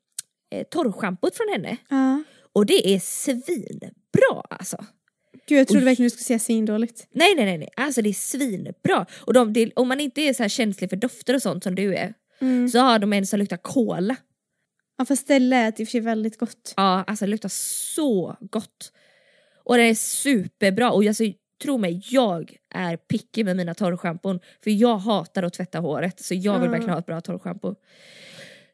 eh, 0.51 0.65
torrschampot 0.71 1.37
från 1.37 1.49
henne 1.49 1.77
ja. 1.89 2.23
och 2.53 2.67
det 2.67 2.95
är 2.95 2.99
svinbra 3.01 4.43
alltså. 4.51 4.85
Gud 5.49 5.59
jag 5.59 5.69
trodde 5.69 5.81
Oj. 5.81 5.85
verkligen 5.85 6.07
du 6.07 6.11
skulle 6.11 6.25
säga 6.25 6.39
svindåligt. 6.39 7.07
Nej 7.11 7.35
nej 7.35 7.59
nej, 7.59 7.69
alltså 7.77 8.03
det 8.03 8.09
är 8.09 8.13
svinbra. 8.13 9.07
Och 9.21 9.33
de, 9.33 9.53
det, 9.53 9.73
om 9.77 9.89
man 9.89 10.01
inte 10.01 10.21
är 10.21 10.33
så 10.35 10.49
känslig 10.49 10.91
för 10.91 10.97
dofter 10.97 11.35
och 11.35 11.43
sånt 11.43 11.63
som 11.65 11.75
du 11.75 11.95
är 11.95 12.15
Mm. 12.43 12.69
så 12.69 12.79
har 12.79 12.99
de 12.99 13.13
en 13.13 13.27
som 13.27 13.39
luktar 13.39 13.57
kola. 13.57 14.17
Ja 14.99 15.05
fast 15.05 15.29
det 15.29 15.39
lät 15.39 15.81
i 15.81 15.85
och 15.85 15.89
för 15.89 15.91
sig 15.91 16.01
väldigt 16.01 16.39
gott. 16.39 16.75
Ja, 16.77 17.05
alltså 17.07 17.25
det 17.25 17.31
luktar 17.31 17.49
så 17.95 18.37
gott. 18.41 18.93
Och 19.65 19.77
den 19.77 19.87
är 19.87 19.95
superbra 19.95 20.91
och 20.91 21.05
alltså, 21.05 21.25
tro 21.63 21.79
mig, 21.79 22.03
jag 22.11 22.57
är 22.75 22.97
picky 22.97 23.45
med 23.45 23.57
mina 23.57 23.75
torrschampon 23.75 24.41
för 24.65 24.71
jag 24.71 24.97
hatar 24.99 25.43
att 25.43 25.53
tvätta 25.53 25.79
håret 25.79 26.21
så 26.21 26.35
jag 26.35 26.59
vill 26.59 26.65
Ja. 26.67 26.71
verkligen 26.71 26.91
ha 26.93 26.99
ett 26.99 27.07
bra 27.07 27.21
torrschampo. 27.21 27.75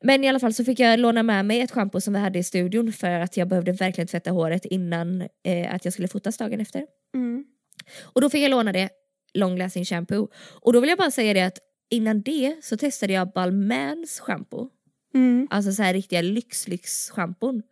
Men 0.02 0.24
i 0.24 0.28
alla 0.28 0.40
fall 0.40 0.54
så 0.54 0.64
fick 0.64 0.80
jag 0.80 1.00
låna 1.00 1.22
med 1.22 1.44
mig 1.44 1.60
ett 1.60 1.70
schampo 1.70 2.00
som 2.00 2.14
vi 2.14 2.20
hade 2.20 2.38
i 2.38 2.42
studion 2.44 2.92
för 2.92 3.10
att 3.20 3.36
jag 3.36 3.48
behövde 3.48 3.72
verkligen 3.72 4.08
tvätta 4.08 4.30
håret 4.30 4.64
innan 4.64 5.20
eh, 5.44 5.74
att 5.74 5.84
jag 5.84 5.92
skulle 5.92 6.08
fotas 6.08 6.36
dagen 6.36 6.60
efter. 6.60 6.86
Mm. 7.14 7.44
Och 8.02 8.20
då 8.20 8.30
fick 8.30 8.42
jag 8.44 8.50
låna 8.50 8.72
det, 8.72 8.88
long 9.34 9.58
lasting 9.58 9.84
shampoo. 9.84 10.28
Och 10.60 10.72
då 10.72 10.80
vill 10.80 10.88
jag 10.88 10.98
bara 10.98 11.10
säga 11.10 11.34
det 11.34 11.42
att 11.42 11.58
innan 11.90 12.22
det 12.22 12.56
så 12.62 12.76
testade 12.76 13.12
jag 13.12 13.32
Balmains 13.32 14.20
shampoo. 14.20 14.68
Mm. 15.14 15.48
Alltså 15.50 15.72
så 15.72 15.82
här 15.82 15.92
riktiga 15.94 16.22
lyx-lyx-schampon. 16.22 17.62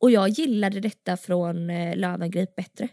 Och 0.00 0.10
jag 0.10 0.28
gillade 0.28 0.80
detta 0.80 1.16
från 1.16 1.70
eh, 1.70 1.96
Löwengrip 1.96 2.56
bättre. 2.56 2.88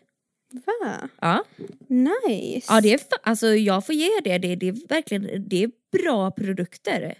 Va? 0.52 1.10
Ja, 1.22 1.44
Nice. 1.88 2.68
ja 2.70 2.82
det 2.82 2.94
är 2.94 3.00
alltså 3.24 3.48
jag 3.48 3.86
får 3.86 3.96
ge 3.96 4.10
det. 4.24 4.38
Det, 4.38 4.56
det 4.56 4.68
är 4.68 4.88
verkligen 4.88 5.50
det 5.50 5.64
är 5.64 5.72
bra 6.02 6.32
produkter. 6.32 7.16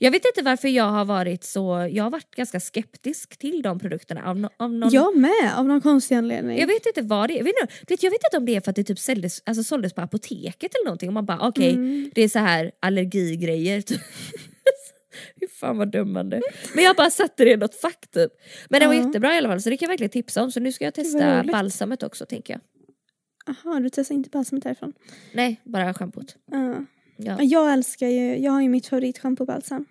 Jag 0.00 0.10
vet 0.10 0.24
inte 0.24 0.42
varför 0.42 0.68
jag 0.68 0.84
har 0.84 1.04
varit 1.04 1.44
så, 1.44 1.88
jag 1.92 2.04
har 2.04 2.10
varit 2.10 2.34
ganska 2.36 2.60
skeptisk 2.60 3.36
till 3.38 3.62
de 3.62 3.78
produkterna 3.78 4.24
av, 4.30 4.38
no, 4.38 4.48
av 4.56 4.72
någon 4.72 4.90
Jag 4.92 5.16
med, 5.16 5.52
av 5.56 5.64
någon 5.66 5.80
konstig 5.80 6.14
anledning. 6.14 6.58
Jag 6.58 6.66
vet 6.66 6.86
inte 6.86 7.02
vad 7.02 7.28
det 7.30 7.34
är. 7.34 7.36
Jag 7.36 7.44
vet, 7.44 7.54
inte, 7.60 7.74
du 7.86 7.92
vet, 7.94 8.02
jag 8.02 8.10
vet 8.10 8.20
inte 8.30 8.36
om 8.36 8.46
det 8.46 8.56
är 8.56 8.60
för 8.60 8.70
att 8.70 8.76
det 8.76 8.84
typ 8.84 8.98
såldes, 8.98 9.42
alltså 9.46 9.62
såldes 9.64 9.92
på 9.92 10.00
apoteket 10.00 10.74
eller 10.74 10.84
någonting 10.84 11.08
och 11.08 11.12
man 11.12 11.26
bara 11.26 11.48
okej 11.48 11.70
Mm. 11.72 12.10
det 12.14 12.22
är 12.22 12.28
så 12.28 12.38
här 12.38 12.70
allergigrejer. 12.80 13.82
Fy 15.40 15.46
fan 15.48 15.78
vad 15.78 15.90
dömande. 15.92 16.40
Men 16.74 16.84
jag 16.84 16.96
bara 16.96 17.10
satte 17.10 17.44
det 17.44 17.50
i 17.50 17.56
något 17.56 17.74
fack 17.74 18.06
typ. 18.10 18.32
Men 18.68 18.80
det 18.80 18.86
var 18.86 18.94
jättebra 18.94 19.34
i 19.34 19.38
alla 19.38 19.48
fall 19.48 19.62
så 19.62 19.70
det 19.70 19.76
kan 19.76 19.86
jag 19.86 19.90
verkligen 19.90 20.10
tipsa 20.10 20.42
om 20.42 20.50
så 20.52 20.60
nu 20.60 20.72
ska 20.72 20.84
jag 20.84 20.94
testa 20.94 21.44
balsamet 21.44 22.02
också 22.02 22.26
tänker 22.26 22.52
jag. 22.54 22.60
Aha, 23.56 23.80
du 23.80 23.90
testar 23.90 24.14
inte 24.14 24.30
balsamet 24.30 24.64
därifrån? 24.64 24.92
Nej 25.34 25.60
bara 25.64 25.94
schampot. 25.94 26.36
Ja. 26.50 26.84
Ja. 27.16 27.42
Jag 27.42 27.72
älskar 27.72 28.06
ju, 28.08 28.36
jag 28.38 28.52
har 28.52 28.62
ju 28.62 28.68
mitt 28.68 28.86
favoritschampo 28.86 29.44
balsam. 29.44 29.86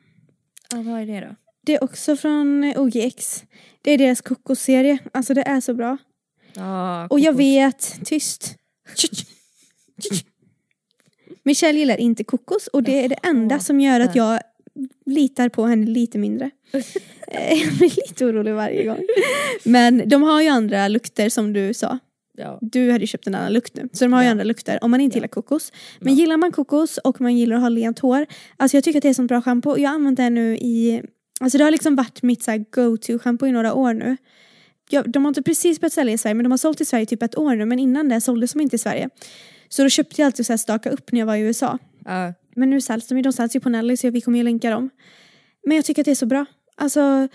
ja 0.71 0.81
vad 0.81 1.01
är 1.01 1.05
det 1.05 1.19
då? 1.19 1.35
Det 1.65 1.75
är 1.75 1.83
också 1.83 2.15
från 2.15 2.73
OGX. 2.77 3.43
Det 3.81 3.91
är 3.91 3.97
deras 3.97 4.21
kokosserie. 4.21 4.97
Alltså 5.13 5.33
det 5.33 5.41
är 5.41 5.61
så 5.61 5.73
bra. 5.73 5.97
Ja, 6.53 7.07
Och 7.07 7.19
jag 7.19 7.33
vet, 7.33 7.99
tyst. 8.05 8.55
Michelle 11.43 11.79
gillar 11.79 11.97
inte 11.97 12.23
kokos 12.23 12.67
och 12.67 12.83
det 12.83 13.03
är 13.05 13.09
det 13.09 13.15
enda 13.23 13.55
Jaha. 13.55 13.59
som 13.59 13.79
gör 13.79 13.99
att 13.99 14.15
jag 14.15 14.39
litar 15.05 15.49
på 15.49 15.65
henne 15.65 15.85
lite 15.85 16.17
mindre. 16.17 16.49
Eh, 17.31 17.53
jag 17.63 17.73
blir 17.73 17.89
lite 18.07 18.25
orolig 18.25 18.53
varje 18.53 18.83
gång. 18.85 18.99
Men 19.63 20.09
de 20.09 20.23
har 20.23 20.41
ju 20.41 20.47
andra 20.47 20.87
lukter 20.87 21.29
som 21.29 21.53
du 21.53 21.73
sa. 21.73 21.99
Ja. 22.37 22.57
Du 22.61 22.91
hade 22.91 23.03
ju 23.03 23.07
köpt 23.07 23.27
en 23.27 23.35
annan 23.35 23.53
lukt 23.53 23.75
nu. 23.75 23.89
Så 23.93 24.05
de 24.05 24.13
har 24.13 24.21
ju 24.21 24.25
Ja. 24.25 24.31
andra 24.31 24.43
lukter 24.43 24.83
om 24.83 24.91
man 24.91 25.01
inte 25.01 25.15
Ja. 25.15 25.17
gillar 25.17 25.27
kokos. 25.27 25.71
Men 25.99 26.13
Ja. 26.13 26.19
gillar 26.19 26.37
man 26.37 26.51
kokos 26.51 26.97
och 26.97 27.21
man 27.21 27.37
gillar 27.37 27.55
att 27.55 27.61
ha 27.61 27.69
lent 27.69 27.99
hår. 27.99 28.25
Alltså 28.57 28.77
jag 28.77 28.83
tycker 28.83 28.99
att 28.99 29.01
det 29.01 29.07
är 29.07 29.09
ett 29.09 29.15
sånt 29.15 29.27
bra 29.29 29.41
schampo. 29.41 29.77
Jag 29.77 29.89
har 29.89 29.95
använt 29.95 30.17
det 30.17 30.29
nu 30.29 30.57
i... 30.57 31.01
Alltså 31.39 31.57
det 31.57 31.63
har 31.63 31.71
liksom 31.71 31.95
varit 31.95 32.21
mitt 32.23 32.43
så 32.43 32.63
go-to 32.71 33.19
schampo 33.19 33.47
i 33.47 33.51
några 33.51 33.73
år 33.73 33.93
nu. 33.93 34.17
Jag, 34.89 35.11
de 35.11 35.25
har 35.25 35.29
inte 35.29 35.41
precis 35.41 35.79
börjat 35.81 35.93
sälja 35.93 36.13
i 36.13 36.17
Sverige 36.17 36.33
men 36.33 36.43
de 36.43 36.51
har 36.51 36.57
sålt 36.57 36.81
i 36.81 36.85
Sverige 36.85 37.05
typ 37.05 37.23
ett 37.23 37.37
år 37.37 37.55
nu. 37.55 37.65
Men 37.65 37.79
innan 37.79 38.09
det 38.09 38.21
såldes 38.21 38.53
de 38.53 38.61
inte 38.61 38.75
i 38.75 38.79
Sverige. 38.79 39.09
Så 39.69 39.83
då 39.83 39.89
köpte 39.89 40.21
jag 40.21 40.25
alltid 40.25 40.45
så 40.45 40.53
här 40.53 40.57
staka 40.57 40.89
upp 40.89 41.11
när 41.11 41.19
jag 41.19 41.27
var 41.27 41.35
i 41.35 41.39
USA. 41.41 41.77
Ja. 42.05 42.33
Men 42.57 42.69
nu 42.69 42.81
säljs 42.81 43.07
de 43.07 43.15
ju. 43.17 43.21
De 43.21 43.33
säljs 43.33 43.55
ju 43.55 43.59
på 43.59 43.69
Nelly 43.69 43.97
så 43.97 44.09
vi 44.09 44.21
kommer 44.21 44.37
ju 44.37 44.43
länka 44.43 44.69
dem. 44.69 44.89
Men 45.65 45.75
jag 45.75 45.85
tycker 45.85 46.01
att 46.01 46.05
det 46.05 46.11
är 46.11 46.15
så 46.15 46.25
bra. 46.25 46.45
Alltså 46.75 47.27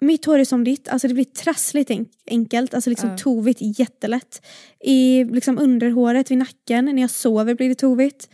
mitt 0.00 0.24
hår 0.24 0.38
är 0.38 0.44
som 0.44 0.64
ditt. 0.64 0.88
Alltså 0.88 1.08
det 1.08 1.14
blir 1.14 1.24
trassligt 1.24 1.90
enk- 1.90 2.08
enkelt. 2.26 2.74
Alltså 2.74 2.90
liksom 2.90 3.10
Ja. 3.10 3.16
tovigt 3.18 3.58
jättelätt. 3.78 4.46
I 4.84 5.24
liksom 5.24 5.58
underhåret 5.58 6.30
vid 6.30 6.38
nacken 6.38 6.84
när 6.84 7.00
jag 7.02 7.10
sover 7.10 7.54
blir 7.54 7.68
det 7.68 7.74
tovigt. 7.74 8.28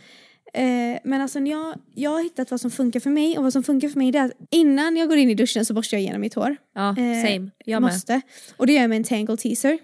Eh, 0.53 0.99
men 1.03 1.21
alltså 1.21 1.39
jag, 1.39 1.75
jag 1.95 2.11
har 2.11 2.23
hittat 2.23 2.51
vad 2.51 2.61
som 2.61 2.71
funkar 2.71 2.99
för 2.99 3.09
mig 3.09 3.37
och 3.37 3.43
vad 3.43 3.53
som 3.53 3.63
funkar 3.63 3.89
för 3.89 3.99
mig 3.99 4.11
det 4.11 4.19
är 4.19 4.25
att 4.25 4.31
innan 4.51 4.97
jag 4.97 5.07
går 5.09 5.17
in 5.17 5.29
i 5.29 5.35
duschen 5.35 5.65
så 5.65 5.73
borstar 5.73 5.97
jag 5.97 6.01
igenom 6.01 6.21
mitt 6.21 6.33
hår. 6.33 6.55
ja 6.75 6.89
Eh, 6.89 6.95
same. 7.27 7.49
Jag 7.65 7.81
med. 7.81 7.91
Måste. 7.91 8.21
Och 8.57 8.67
det 8.67 8.73
gör 8.73 8.81
jag 8.81 8.89
med 8.89 8.95
en 8.97 9.03
Tangle 9.03 9.37
Teaser. 9.37 9.77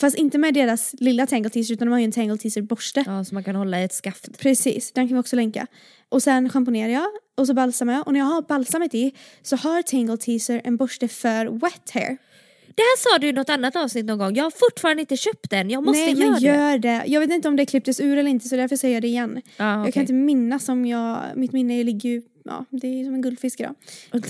Fast 0.00 0.16
inte 0.16 0.38
med 0.38 0.54
deras 0.54 0.94
lilla 0.98 1.26
Tangle 1.26 1.50
Teaser 1.50 1.74
utan 1.74 1.86
de 1.86 1.92
har 1.92 1.98
ju 1.98 2.04
en 2.04 2.12
Tangle 2.12 2.38
Teaser 2.38 2.62
borste. 2.62 3.04
Ja 3.06 3.24
så 3.24 3.34
man 3.34 3.44
kan 3.44 3.56
hålla 3.56 3.80
i 3.80 3.84
ett 3.84 3.92
skaft. 3.92 4.38
Precis, 4.38 4.92
den 4.92 5.08
kan 5.08 5.16
vi 5.16 5.20
också 5.20 5.36
länka. 5.36 5.66
Och 6.08 6.22
sen 6.22 6.48
schamponerar 6.48 6.88
jag 6.92 7.06
och 7.36 7.46
så 7.46 7.54
balsamar 7.54 7.92
jag. 7.92 8.06
Och 8.06 8.12
när 8.12 8.20
jag 8.20 8.26
har 8.26 8.42
balsamet 8.42 8.94
i 8.94 9.12
så 9.42 9.56
har 9.56 9.82
Tangle 9.82 10.16
Teaser 10.16 10.60
en 10.64 10.76
borste 10.76 11.08
för 11.08 11.46
wet 11.46 11.90
hair. 11.94 12.18
Det 12.76 12.82
här 12.82 12.98
sa 12.98 13.18
du 13.18 13.28
i 13.28 13.32
något 13.32 13.50
annat 13.50 13.76
avsnitt 13.76 14.04
någon 14.06 14.18
gång. 14.18 14.34
Jag 14.34 14.44
har 14.44 14.50
fortfarande 14.50 15.00
inte 15.00 15.16
köpt 15.16 15.50
den. 15.50 15.70
Jag 15.70 15.84
måste 15.84 16.00
Nej 16.00 16.14
göra 16.20 16.30
men 16.30 16.40
gör 16.40 16.78
det. 16.78 17.02
Jag 17.06 17.20
vet 17.20 17.30
inte 17.30 17.48
om 17.48 17.56
det 17.56 17.66
klipptes 17.66 18.00
ur 18.00 18.18
eller 18.18 18.30
inte 18.30 18.48
så 18.48 18.56
därför 18.56 18.76
säger 18.76 18.94
jag 18.94 19.02
det 19.02 19.08
igen. 19.08 19.42
Ja, 19.56 19.84
Jag 19.84 19.94
kan 19.94 20.00
inte 20.00 20.12
minnas 20.12 20.68
om 20.68 20.86
jag, 20.86 21.18
mitt 21.34 21.52
minne 21.52 21.84
ligger 21.84 22.08
ju, 22.08 22.22
ja 22.48 22.64
det 22.70 23.00
är 23.00 23.04
som 23.04 23.14
en 23.14 23.22
guldfisk 23.22 23.60
idag. 23.60 23.74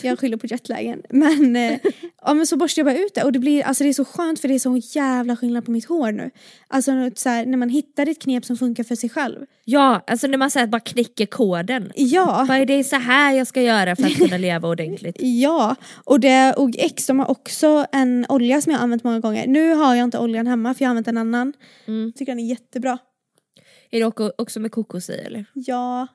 Jag 0.03 0.19
skyller 0.19 0.37
på 0.37 0.47
jetlagen. 0.47 1.03
Men, 1.11 1.57
eh, 1.57 1.79
ja, 2.23 2.35
men 2.35 2.47
så 2.47 2.57
borstar 2.57 2.81
jag 2.81 2.87
bara 2.95 3.05
ut 3.05 3.15
det 3.15 3.23
och 3.23 3.33
det 3.33 3.39
blir, 3.39 3.63
alltså 3.63 3.85
det 3.85 3.91
är 3.91 3.95
så 3.95 4.05
skönt 4.05 4.41
för 4.41 4.49
det 4.49 4.55
är 4.55 4.59
så 4.59 4.77
jävla 4.77 5.37
skillnad 5.37 5.65
på 5.65 5.71
mitt 5.71 5.85
hår 5.85 6.13
nu. 6.13 6.31
Alltså 6.69 7.11
så 7.15 7.29
här, 7.29 7.47
när 7.47 7.59
man 7.59 7.69
hittar 7.69 8.09
ett 8.09 8.23
knep 8.23 8.45
som 8.45 8.57
funkar 8.57 8.85
för 8.85 8.95
sig 8.95 9.11
själv. 9.11 9.47
Ja, 9.65 10.05
alltså 10.07 10.27
när 10.27 10.39
man 10.39 10.51
säger 10.51 10.67
bara 10.67 10.81
knäcker 10.81 11.27
koden. 11.27 11.93
Ja. 11.95 12.55
Är 12.55 12.67
det 12.67 12.85
så 12.85 12.97
här 12.97 13.33
jag 13.33 13.47
ska 13.47 13.63
göra 13.63 13.97
för 13.97 14.05
att 14.05 14.17
kunna 14.17 14.39
leva 14.39 14.69
ordentligt? 14.69 15.17
Ja, 15.27 15.77
och 16.05 16.21
det 16.21 16.55
och 16.57 16.71
X 16.79 17.07
de 17.07 17.19
har 17.19 17.31
också 17.31 17.87
en 17.93 18.27
olja 18.29 18.61
som 18.61 18.73
jag 18.73 18.79
har 18.79 18.85
använt 18.85 19.05
många 19.05 19.21
gånger. 19.21 19.47
Nu 19.47 19.75
har 19.75 19.95
jag 19.95 20.05
inte 20.05 20.19
oljan 20.19 20.47
hemma 20.47 20.75
för 20.75 20.83
jag 20.83 20.89
har 20.89 20.91
använt 20.91 21.09
en 21.09 21.17
annan. 21.19 21.53
Mm. 21.87 22.13
Tycker 22.13 22.33
den 22.33 22.41
är 22.41 22.49
jättebra. 22.49 22.99
Är 23.91 24.01
det 24.01 24.33
också 24.39 24.61
med 24.61 24.73
kokos 24.73 25.11
i 25.11 25.13
eller? 25.13 25.45
Ja. 25.55 26.07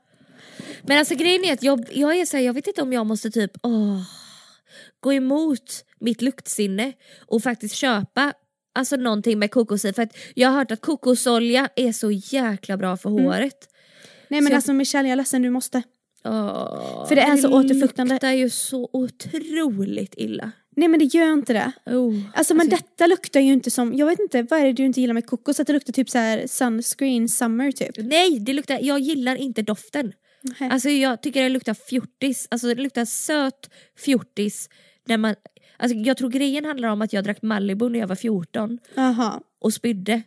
Men 0.83 0.97
alltså 0.99 1.15
grejen 1.15 1.45
är 1.45 1.53
att 1.53 1.63
jag, 1.63 1.85
jag 1.91 2.15
är 2.19 2.25
så 2.25 2.37
här, 2.37 2.43
jag 2.43 2.53
vet 2.53 2.67
inte 2.67 2.81
om 2.81 2.93
jag 2.93 3.05
måste 3.05 3.31
typ 3.31 3.51
åh, 3.63 4.01
gå 4.99 5.13
emot 5.13 5.85
mitt 5.99 6.21
luktsinne 6.21 6.93
och 7.27 7.43
faktiskt 7.43 7.75
köpa 7.75 8.33
alltså 8.75 8.95
någonting 8.95 9.39
med 9.39 9.51
kokos 9.51 9.85
i. 9.85 9.93
För 9.93 10.03
att 10.03 10.17
jag 10.35 10.49
har 10.49 10.57
hört 10.57 10.71
att 10.71 10.81
kokosolja 10.81 11.69
är 11.75 11.91
så 11.91 12.11
jäkla 12.11 12.77
bra 12.77 12.97
för 12.97 13.09
håret. 13.09 13.67
Nej 14.27 14.41
men 14.41 14.45
Så 14.47 14.51
jag- 14.51 14.55
alltså 14.55 14.73
Michelle 14.73 15.07
jag 15.07 15.11
är 15.13 15.15
ledsen 15.17 15.41
du 15.41 15.49
måste. 15.49 15.83
Åh, 16.23 17.07
För 17.07 17.15
det 17.15 17.21
är 17.21 17.37
så 17.37 17.49
återfuktande. 17.53 18.11
Det 18.13 18.15
luktar 18.15 18.31
ju 18.31 18.49
så 18.49 18.89
otroligt 18.93 20.13
illa. 20.17 20.51
Nej 20.75 20.87
men 20.87 20.99
det 20.99 21.05
gör 21.05 21.33
inte 21.33 21.53
det. 21.53 21.71
Oh. 21.85 22.19
Alltså 22.33 22.53
men 22.53 22.61
Alltså- 22.61 22.75
detta 22.87 23.07
luktar 23.07 23.39
ju 23.39 23.53
inte 23.53 23.71
som, 23.71 23.93
jag 23.95 24.05
vet 24.05 24.19
inte, 24.19 24.43
vad 24.43 24.59
är 24.59 24.65
det 24.65 24.73
du 24.73 24.85
inte 24.85 25.01
gillar 25.01 25.13
med 25.13 25.25
kokos? 25.25 25.59
Att 25.59 25.67
det 25.67 25.73
luktar 25.73 25.93
typ 25.93 26.09
så 26.09 26.17
här 26.17 26.47
sunscreen 26.47 27.29
summer 27.29 27.71
typ. 27.71 27.91
Nej, 27.97 28.39
det 28.39 28.53
luktar, 28.53 28.79
jag 28.81 28.99
gillar 28.99 29.35
inte 29.35 29.61
doften. 29.61 30.13
Nej. 30.43 30.69
Alltså 30.69 30.89
jag 30.89 31.21
tycker 31.21 31.43
det 31.43 31.49
luktar 31.49 31.73
fjortis, 31.73 32.47
alltså 32.51 32.67
det 32.67 32.75
luktar 32.75 33.05
söt 33.05 33.69
fjortis. 33.97 34.69
När 35.05 35.17
man, 35.17 35.35
alltså 35.77 35.97
jag 35.97 36.17
tror 36.17 36.29
grejen 36.29 36.65
handlar 36.65 36.89
om 36.89 37.01
att 37.01 37.13
jag 37.13 37.23
drack 37.23 37.41
Malibu 37.41 37.89
när 37.89 37.99
jag 37.99 38.07
var 38.07 38.15
14 38.15 38.79
Jaha. 38.95 39.41
och 39.61 39.73
spydde. 39.73 40.21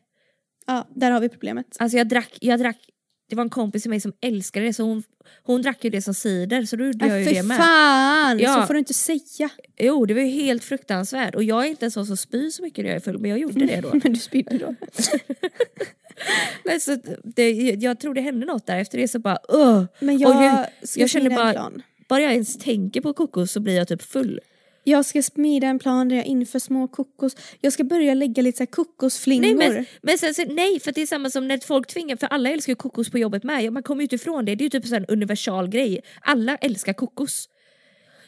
Ja, 0.66 0.88
där 0.94 1.10
har 1.10 1.20
vi 1.20 1.28
problemet. 1.28 1.76
Alltså 1.78 1.98
jag 1.98 2.08
drack, 2.08 2.38
jag 2.40 2.58
drack, 2.58 2.78
det 3.28 3.36
var 3.36 3.42
en 3.44 3.50
kompis 3.50 3.82
till 3.82 3.90
mig 3.90 4.00
som 4.00 4.12
älskade 4.20 4.66
det 4.66 4.72
så 4.74 4.82
hon, 4.82 5.02
hon 5.42 5.62
drack 5.62 5.84
ju 5.84 5.90
det 5.90 6.02
som 6.02 6.14
cider 6.14 6.64
så 6.64 6.76
då 6.76 6.84
gjorde 6.84 7.06
jag 7.06 7.20
ju 7.22 7.26
Äh, 7.28 7.34
det 7.34 7.42
med. 7.42 7.56
fan! 7.56 8.38
Ja. 8.38 8.54
Så 8.60 8.66
får 8.66 8.74
du 8.74 8.78
inte 8.78 8.94
säga. 8.94 9.48
Jo 9.78 10.06
det 10.06 10.14
var 10.14 10.20
ju 10.20 10.28
helt 10.28 10.64
fruktansvärt 10.64 11.34
och 11.34 11.44
jag 11.44 11.64
är 11.66 11.68
inte 11.70 11.84
en 11.84 11.90
sån 11.90 12.06
som 12.06 12.16
spyr 12.16 12.50
så 12.50 12.62
mycket 12.62 12.84
när 12.84 12.90
jag 12.90 12.96
är 12.96 13.00
full 13.00 13.18
men 13.18 13.30
jag 13.30 13.38
gjorde 13.40 13.66
det 13.66 13.80
då. 13.80 13.90
Men 14.04 14.12
du 14.12 14.20
spydde 14.20 14.58
då. 14.58 14.74
men 16.64 16.80
så 16.80 16.96
det, 17.24 17.50
jag 17.52 18.00
tror 18.00 18.14
det 18.14 18.20
hände 18.20 18.46
något 18.46 18.66
där 18.66 18.78
efter 18.78 18.98
det 18.98 19.08
så 19.08 19.18
bara 19.18 19.38
uh, 19.54 19.84
Men 20.00 20.14
Och 20.16 20.20
jag, 20.22 20.44
jag- 20.44 20.66
jag 20.96 21.10
känner 21.10 21.30
bara- 21.30 21.52
plan. 21.52 21.82
bara 22.08 22.20
jag 22.20 22.32
ens 22.32 22.58
tänker 22.58 23.00
på 23.00 23.12
kokos 23.12 23.52
så 23.52 23.60
blir 23.60 23.76
jag 23.76 23.88
typ 23.88 24.02
full. 24.02 24.40
Jag 24.86 25.06
ska 25.06 25.22
smida 25.22 25.66
en 25.66 25.78
plan 25.78 26.08
där 26.08 26.16
jag 26.16 26.26
inför 26.26 26.58
små 26.58 26.88
kokos. 26.88 27.36
Jag 27.60 27.72
ska 27.72 27.84
börja 27.84 28.14
lägga 28.14 28.42
lite 28.42 28.58
så 28.58 28.66
kokosflingor. 28.66 29.54
Nej 29.56 29.70
men, 29.70 29.84
men 30.02 30.18
sen, 30.18 30.34
så, 30.34 30.44
nej 30.44 30.80
för 30.80 30.92
det 30.92 31.02
är 31.02 31.06
samma 31.06 31.30
som 31.30 31.48
när 31.48 31.58
folk 31.58 31.86
tvingar, 31.86 32.16
för 32.16 32.26
alla 32.26 32.50
älskar 32.50 32.70
ju 32.70 32.76
kokos 32.76 33.10
på 33.10 33.18
jobbet 33.18 33.44
med, 33.44 33.72
man 33.72 33.82
kommer 33.82 34.00
ju 34.00 34.04
inte 34.04 34.14
ifrån 34.14 34.44
det, 34.44 34.54
det 34.54 34.62
är 34.62 34.66
ju 34.74 34.80
typ 34.80 34.92
en 34.92 35.06
universal 35.06 35.68
grej. 35.68 36.00
Alla 36.20 36.56
älskar 36.56 36.92
kokos. 36.92 37.48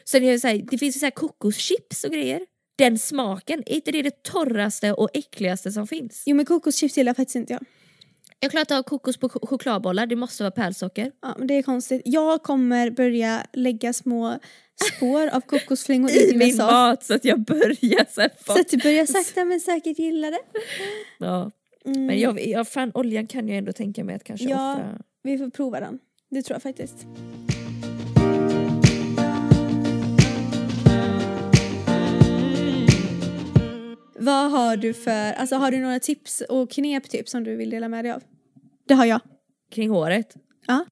Sen 0.05 0.23
är 0.23 0.31
det, 0.31 0.39
så 0.39 0.47
här, 0.47 0.65
det 0.71 0.77
finns 0.77 0.95
ju 0.95 0.99
så 0.99 1.05
här 1.05 1.11
kokoschips 1.11 2.03
och 2.03 2.11
grejer. 2.11 2.41
Den 2.77 2.99
smaken, 2.99 3.63
är 3.65 3.75
inte 3.75 3.91
det 3.91 4.01
det 4.01 4.23
torraste 4.23 4.93
och 4.93 5.09
äckligaste 5.13 5.71
som 5.71 5.87
finns? 5.87 6.23
Jo 6.25 6.35
men 6.35 6.45
kokoschips 6.45 6.97
gillar 6.97 7.13
faktiskt 7.13 7.35
inte 7.35 7.53
jag. 7.53 7.65
Jag 8.39 8.51
klarar 8.51 8.61
inte 8.61 8.77
av 8.77 8.83
kokos 8.83 9.17
på 9.17 9.29
ch- 9.29 9.47
chokladbollar, 9.47 10.05
det 10.05 10.15
måste 10.15 10.43
vara 10.43 10.51
pärlsocker. 10.51 11.11
Ja, 11.21 11.35
men 11.37 11.47
det 11.47 11.53
är 11.53 11.63
konstigt. 11.63 12.01
Jag 12.05 12.43
kommer 12.43 12.89
börja 12.89 13.43
lägga 13.53 13.93
små 13.93 14.39
spår 14.95 15.27
av 15.27 15.41
kokosflingor 15.41 16.11
i 16.11 16.31
din 16.31 16.37
massage. 16.37 16.71
mat 16.71 17.03
så 17.03 17.13
att 17.13 17.25
jag 17.25 17.39
börjar 17.39 18.05
så 18.13 18.21
här, 18.21 18.31
Så 18.45 18.59
att 18.59 18.69
du 18.69 18.77
börjar 18.77 19.05
sakta 19.05 19.45
men 19.45 19.59
säkert 19.59 19.99
gilla 19.99 20.29
det. 20.31 20.39
ja. 21.19 21.51
Mm. 21.85 22.05
Men 22.05 22.19
jag, 22.19 22.47
jag, 22.47 22.67
fan 22.67 22.91
oljan 22.93 23.27
kan 23.27 23.47
jag 23.47 23.57
ändå 23.57 23.73
tänka 23.73 24.03
mig 24.03 24.15
att 24.15 24.23
kanske 24.23 24.49
Ja. 24.49 24.73
offra. 24.73 24.97
Vi 25.23 25.37
får 25.37 25.49
prova 25.49 25.79
den. 25.79 25.99
Det 26.29 26.41
tror 26.41 26.55
jag 26.55 26.61
faktiskt. 26.63 27.07
Vad 34.19 34.51
har 34.51 34.77
du 34.77 34.93
för, 34.93 35.33
alltså 35.33 35.55
har 35.55 35.71
du 35.71 35.77
några 35.79 35.99
tips 35.99 36.41
och 36.49 36.71
knep 36.71 37.09
typ 37.09 37.29
som 37.29 37.43
du 37.43 37.55
vill 37.55 37.69
dela 37.69 37.87
med 37.89 38.05
dig 38.05 38.11
av? 38.11 38.23
Det 38.87 38.93
har 38.93 39.05
jag. 39.05 39.19
Kring 39.71 39.89
håret? 39.89 40.35
Ja. 40.67 40.85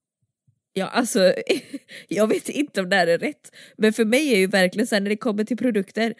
Ja 0.78 0.86
alltså, 0.86 1.34
jag 2.08 2.26
vet 2.26 2.48
inte 2.48 2.80
om 2.80 2.88
det 2.88 2.96
här 2.96 3.06
är 3.06 3.18
rätt. 3.18 3.52
Men 3.76 3.92
för 3.92 4.04
mig 4.04 4.32
är 4.32 4.38
ju 4.38 4.46
verkligen 4.46 4.86
så 4.86 4.94
här, 4.94 5.00
när 5.00 5.10
det 5.10 5.16
kommer 5.16 5.44
till 5.44 5.56
produkter, 5.56 6.14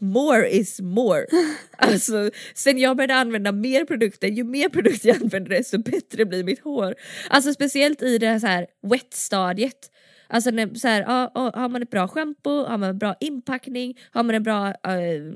more 0.00 0.48
is 0.48 0.80
more. 0.80 1.26
Alltså, 1.78 2.30
sen 2.54 2.78
jag 2.78 2.96
började 2.96 3.14
använda 3.14 3.52
mer 3.52 3.84
produkter, 3.84 4.28
ju 4.28 4.44
mer 4.44 4.68
produkter 4.68 5.08
jag 5.08 5.22
använder 5.22 5.50
desto 5.50 5.78
bättre 5.78 6.24
blir 6.24 6.44
mitt 6.44 6.60
hår. 6.60 6.94
Alltså 7.30 7.52
speciellt 7.52 8.02
i 8.02 8.18
det 8.18 8.40
så 8.40 8.46
här 8.46 8.66
wet-stadiet. 8.82 9.90
Alltså 10.28 10.50
när, 10.50 10.74
så 10.74 10.88
här, 10.88 11.00
ja, 11.00 11.32
ja, 11.34 11.52
har 11.54 11.68
man 11.68 11.82
ett 11.82 11.90
bra 11.90 12.08
schampo, 12.08 12.64
har 12.64 12.78
man 12.78 12.88
en 12.88 12.98
bra 12.98 13.14
inpackning, 13.20 13.98
har 14.12 14.22
man 14.22 14.34
en 14.34 14.42
bra, 14.42 14.68
eh, 14.68 15.34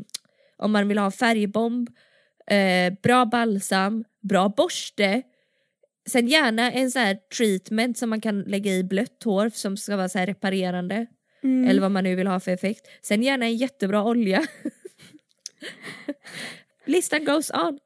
om 0.57 0.73
man 0.73 0.89
vill 0.89 0.99
ha 0.99 1.11
färgbomb, 1.11 1.91
eh, 2.47 2.93
bra 3.03 3.25
balsam, 3.25 4.05
bra 4.23 4.49
borste. 4.49 5.23
Sen 6.09 6.29
gärna 6.29 6.73
en 6.73 6.91
så 6.91 6.99
här 6.99 7.19
treatment 7.37 7.99
som 7.99 8.11
man 8.11 8.21
kan 8.21 8.43
lägga 8.43 8.73
i 8.73 8.85
blött 8.85 9.23
hår 9.25 9.51
som 9.55 9.77
ska 9.77 9.97
vara 9.97 10.09
så 10.09 10.19
här 10.19 10.27
reparerande. 10.27 11.07
Mm. 11.43 11.71
Eller 11.71 11.81
vad 11.81 11.91
man 11.91 12.05
nu 12.05 12.15
vill 12.15 12.27
ha 12.27 12.41
för 12.41 12.51
effekt. 12.51 12.87
Sen 13.03 13.23
gärna 13.23 13.45
en 13.45 13.57
jättebra 13.57 14.05
olja. 14.05 14.47
Listan 16.87 17.25
goes 17.25 17.51
on. 17.51 17.79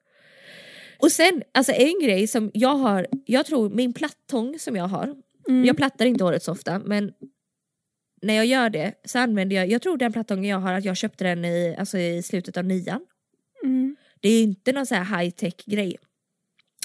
Och 0.99 1.13
sen, 1.13 1.43
alltså 1.55 1.73
en 1.73 2.01
grej 2.03 2.27
som 2.27 2.51
jag 2.55 2.75
har, 2.75 3.07
jag 3.27 3.47
tror 3.47 3.71
min 3.71 3.93
plattång 3.93 4.59
som 4.59 4.77
jag 4.77 4.89
har, 4.89 5.17
Mm. 5.49 5.65
jag 5.65 5.77
plattar 5.77 6.07
inte 6.07 6.25
håret 6.25 6.43
så 6.43 6.53
ofta 6.53 6.79
men 6.79 7.13
när 8.23 8.35
jag 8.35 8.47
gör 8.47 8.71
det 8.71 8.93
så 9.05 9.19
använder 9.19 9.57
jag, 9.57 9.71
jag 9.71 9.83
tror 9.83 9.97
den 9.97 10.13
plattången 10.13 10.45
jag 10.45 10.59
har 10.59 10.73
att 10.73 10.85
jag 10.85 10.97
köpte 10.97 11.25
den 11.25 11.45
i, 11.45 11.77
alltså 11.79 11.99
i 11.99 12.23
slutet 12.23 12.57
av 12.57 12.65
nian. 12.65 13.07
Mm. 13.65 13.97
Det 14.21 14.29
är 14.29 14.43
inte 14.43 14.73
någon 14.73 14.87
så 14.87 14.95
här 14.95 15.19
high 15.19 15.31
tech 15.31 15.55
grej. 15.67 15.97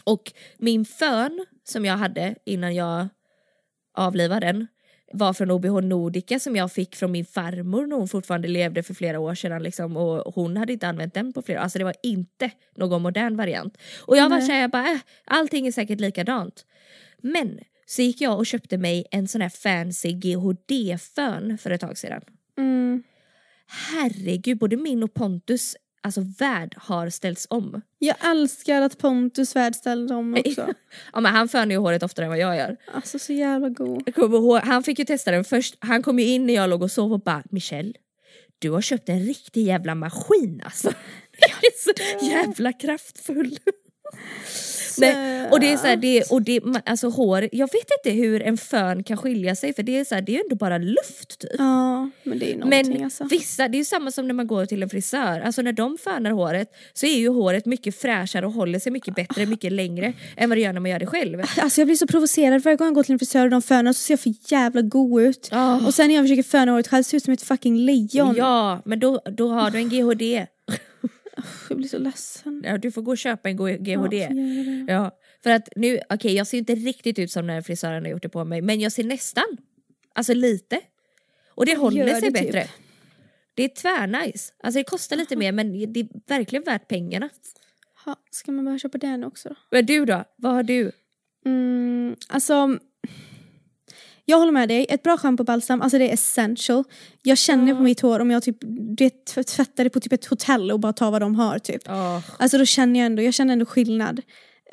Och 0.04 0.34
min 0.58 0.86
fön 0.86 1.46
som 1.64 1.86
jag 1.86 1.98
hade 1.98 2.36
innan 2.46 2.76
jag 2.76 3.08
avlivade 3.94 4.46
den 4.46 4.68
var 5.14 5.34
från 5.34 5.52
OBH 5.52 5.82
Nordica 5.82 6.40
som 6.40 6.56
jag 6.56 6.72
fick 6.72 6.96
från 6.96 7.12
min 7.12 7.26
farmor 7.26 7.86
när 7.88 7.96
hon 7.96 8.08
fortfarande 8.08 8.48
levde 8.48 8.84
för 8.84 8.94
flera 8.94 9.20
år 9.20 9.36
sedan 9.36 9.64
liksom, 9.64 9.98
och 9.98 10.36
hon 10.36 10.58
hade 10.58 10.74
inte 10.74 10.88
använt 10.88 11.14
den 11.14 11.34
på 11.34 11.42
flera. 11.42 11.60
Alltså 11.60 11.78
det 11.78 11.84
var 11.84 11.96
inte 12.04 12.52
någon 12.76 13.02
modern 13.02 13.38
variant. 13.38 13.78
Och 14.02 14.18
jag 14.18 14.30
var 14.30 14.38
Nej. 14.38 14.48
såhär, 14.48 14.62
jag 14.62 14.72
bara, 14.72 14.92
äh, 14.92 15.00
allting 15.26 15.68
är 15.68 15.72
säkert 15.72 16.00
likadant. 16.00 16.66
Men 17.22 17.60
så 17.86 18.02
gick 18.02 18.22
jag 18.22 18.38
och 18.38 18.46
köpte 18.46 18.78
mig 18.78 19.06
en 19.12 19.28
sån 19.28 19.42
här 19.42 19.50
fancy 19.50 20.12
GHD-fön 20.12 21.58
för 21.58 21.72
ett 21.72 21.82
tag 21.82 21.98
sedan. 21.98 22.22
Mm. 22.58 23.04
Herregud, 23.68 24.58
både 24.58 24.78
min 24.78 25.04
och 25.04 25.14
Pontus 25.14 25.76
alltså 26.02 26.22
värld 26.40 26.76
har 26.78 27.10
ställts 27.10 27.48
om. 27.50 27.82
Jag 28.00 28.16
älskar 28.32 28.82
att 28.82 28.98
Pontus 28.98 29.56
värld 29.56 29.76
ställde 29.76 30.16
om 30.16 30.34
också. 30.46 30.74
Ja 31.14 31.20
men 31.20 31.34
han 31.34 31.50
fönar 31.50 31.72
ju 31.72 31.78
håret 31.78 32.04
oftare 32.04 32.26
än 32.26 32.30
vad 32.30 32.40
jag 32.40 32.58
gör. 32.58 32.78
Alltså 32.94 33.20
så 33.20 33.34
jävla 33.34 33.70
god. 33.70 34.04
Jag 34.06 34.16
kommer 34.16 34.38
ihåg, 34.38 34.60
han 34.60 34.84
fick 34.84 35.00
ju 35.00 35.06
testa 35.06 35.32
den 35.32 35.44
först, 35.44 35.76
han 35.80 36.04
kom 36.04 36.20
ju 36.20 36.26
in 36.26 36.46
när 36.46 36.54
jag 36.54 36.70
låg 36.70 36.82
och 36.84 36.92
sov 36.92 37.14
och 37.14 37.22
bara 37.22 37.44
Michelle, 37.50 37.94
du 38.60 38.70
har 38.70 38.82
köpt 38.82 39.10
en 39.10 39.20
riktig 39.20 39.66
jävla 39.68 39.96
maskin 39.96 40.62
alltså. 40.66 40.88
Den 41.40 41.50
är 41.62 41.84
så 41.84 42.26
jävla 42.26 42.74
kraftfull. 42.74 43.58
Nej, 45.00 45.50
och 45.52 45.60
det 45.60 45.74
är 45.74 45.78
så 45.78 45.88
här, 45.88 45.96
det, 45.96 46.24
och 46.32 46.42
det, 46.42 46.62
alltså 46.86 47.10
hår, 47.10 47.50
jag 47.52 47.70
vet 47.72 47.88
inte 48.00 48.18
hur 48.18 48.42
en 48.42 48.58
fön 48.58 49.04
kan 49.04 49.18
skilja 49.18 49.56
sig 49.56 49.74
för 49.74 49.84
det 49.84 50.00
är 50.00 50.06
så 50.06 50.16
här, 50.16 50.22
det 50.22 50.32
är 50.32 50.34
ju 50.34 50.42
ändå 50.42 50.56
bara 50.56 50.78
luft 50.78 51.40
typ. 51.40 51.52
Ja, 51.58 52.10
men 52.24 52.40
det 52.40 52.52
är 52.52 52.58
någonting 52.58 52.94
Men 52.94 53.04
alltså. 53.04 53.24
vissa, 53.24 53.68
det 53.68 53.76
är 53.76 53.80
ju 53.80 53.86
samma 53.86 54.12
som 54.12 54.28
när 54.28 54.34
man 54.34 54.48
går 54.48 54.66
till 54.66 54.84
en 54.84 54.90
frisör, 54.90 55.42
alltså 55.42 55.62
när 55.62 55.74
de 55.74 55.98
fönar 55.98 56.32
håret 56.32 56.68
så 56.94 57.06
är 57.06 57.18
ju 57.18 57.30
håret 57.30 57.66
mycket 57.66 57.96
fräschare 58.02 58.46
och 58.46 58.52
håller 58.52 58.80
sig 58.80 58.92
mycket 58.92 59.16
bättre, 59.16 59.46
mycket 59.46 59.72
längre 59.72 60.14
än 60.38 60.50
vad 60.50 60.58
det 60.58 60.62
gör 60.62 60.74
när 60.74 60.80
man 60.80 60.92
gör 60.92 61.00
det 61.00 61.08
själv. 61.08 61.42
Alltså 61.58 61.82
jag 61.82 61.88
blir 61.88 61.96
så 61.96 62.08
provocerad 62.08 62.64
varje 62.64 62.78
gång 62.78 62.88
jag 62.88 62.96
går 62.96 63.04
till 63.04 63.14
en 63.14 63.20
frisör 63.20 63.44
och 63.44 63.52
de 63.52 63.62
fönar 63.62 63.94
så 63.94 64.00
ser 64.00 64.14
jag 64.14 64.20
för 64.20 64.34
jävla 64.48 64.82
god 64.82 65.22
ut. 65.22 65.50
Ah. 65.52 65.86
Och 65.86 65.94
sen 65.94 66.08
när 66.08 66.16
jag 66.16 66.24
försöker 66.24 66.44
föna 66.44 66.72
håret 66.72 66.88
själv 66.88 67.04
ser 67.04 67.16
jag 67.16 67.20
ut 67.20 67.24
som 67.24 67.34
ett 67.34 67.42
fucking 67.42 67.78
lejon. 67.78 68.36
Ja, 68.38 68.82
men 68.86 69.00
då, 69.00 69.22
då 69.26 69.48
har 69.48 69.72
du 69.72 69.78
en 69.78 69.90
GHD. 69.90 70.48
Jag 71.70 71.78
blir 71.78 71.88
så 71.88 71.98
ledsen. 71.98 72.62
Ja, 72.66 72.78
du 72.78 72.92
får 72.92 73.02
gå 73.02 73.12
och 73.12 73.18
köpa 73.18 73.50
en 73.50 73.58
GHD. 73.58 74.18
Ja. 74.18 74.94
Ja, 74.94 75.12
för 75.44 75.50
att 75.50 75.70
nu, 75.76 76.00
okej 76.10 76.36
jag 76.36 76.48
ser 76.48 76.58
inte 76.58 76.76
riktigt 76.76 77.20
ut 77.20 77.32
som 77.32 77.48
när 77.48 77.62
frisören 77.62 78.04
har 78.06 78.12
gjort 78.12 78.22
det 78.22 78.30
på 78.30 78.46
mig 78.46 78.62
men 78.62 78.80
jag 78.80 78.92
ser 78.92 79.04
nästan. 79.04 79.58
Alltså 80.16 80.34
lite. 80.34 80.80
Och 81.50 81.66
det 81.66 81.76
håller 81.76 81.98
Gör 81.98 82.20
sig 82.20 82.32
det 82.32 82.40
typ. 82.40 82.52
bättre. 82.52 82.70
Det 83.54 83.64
är 83.64 83.70
tvärnice. 83.70 84.54
Alltså 84.64 84.80
det 84.80 84.84
kostar 84.84 85.16
lite 85.18 85.36
mer 85.36 85.52
men 85.52 85.94
det 85.94 86.00
är 86.00 86.08
verkligen 86.28 86.64
värt 86.64 86.88
pengarna. 86.88 87.30
Ha, 88.06 88.16
ska 88.32 88.52
man 88.52 88.66
börja 88.66 88.80
köpa 88.80 88.98
den 88.98 89.24
också 89.24 89.50
då? 89.50 89.56
Men 89.72 89.86
du 89.86 90.06
då? 90.06 90.24
Vad 90.36 90.54
har 90.54 90.64
du? 90.64 90.92
Mm, 91.46 92.16
alltså, 92.28 92.80
jag 94.32 94.38
håller 94.38 94.52
med 94.52 94.70
dig. 94.70 94.86
Ett 94.90 95.04
bra 95.04 95.18
schampo 95.18 95.42
och 95.42 95.46
balsam, 95.46 95.82
alltså 95.82 95.98
det 95.98 96.10
är 96.10 96.14
essential. 96.14 96.84
Jag 97.24 97.38
känner 97.38 97.76
på 97.76 97.82
mitt 97.82 98.00
hår 98.02 98.20
om 98.20 98.32
jag 98.32 98.44
typ 98.44 98.58
vet, 99.00 99.26
tvättar 99.48 99.84
det 99.84 99.90
på 99.90 100.00
typ 100.00 100.14
ett 100.14 100.26
hotell 100.26 100.72
och 100.72 100.80
bara 100.80 100.94
tar 100.94 101.12
vad 101.12 101.22
de 101.22 101.36
har 101.36 101.60
typ. 101.60 101.82
Alltså 102.38 102.58
då 102.58 102.66
känner 102.66 103.00
jag 103.00 103.06
ändå, 103.06 103.22
jag 103.22 103.34
känner 103.34 103.54
ändå 103.54 103.66
skillnad. 103.66 104.22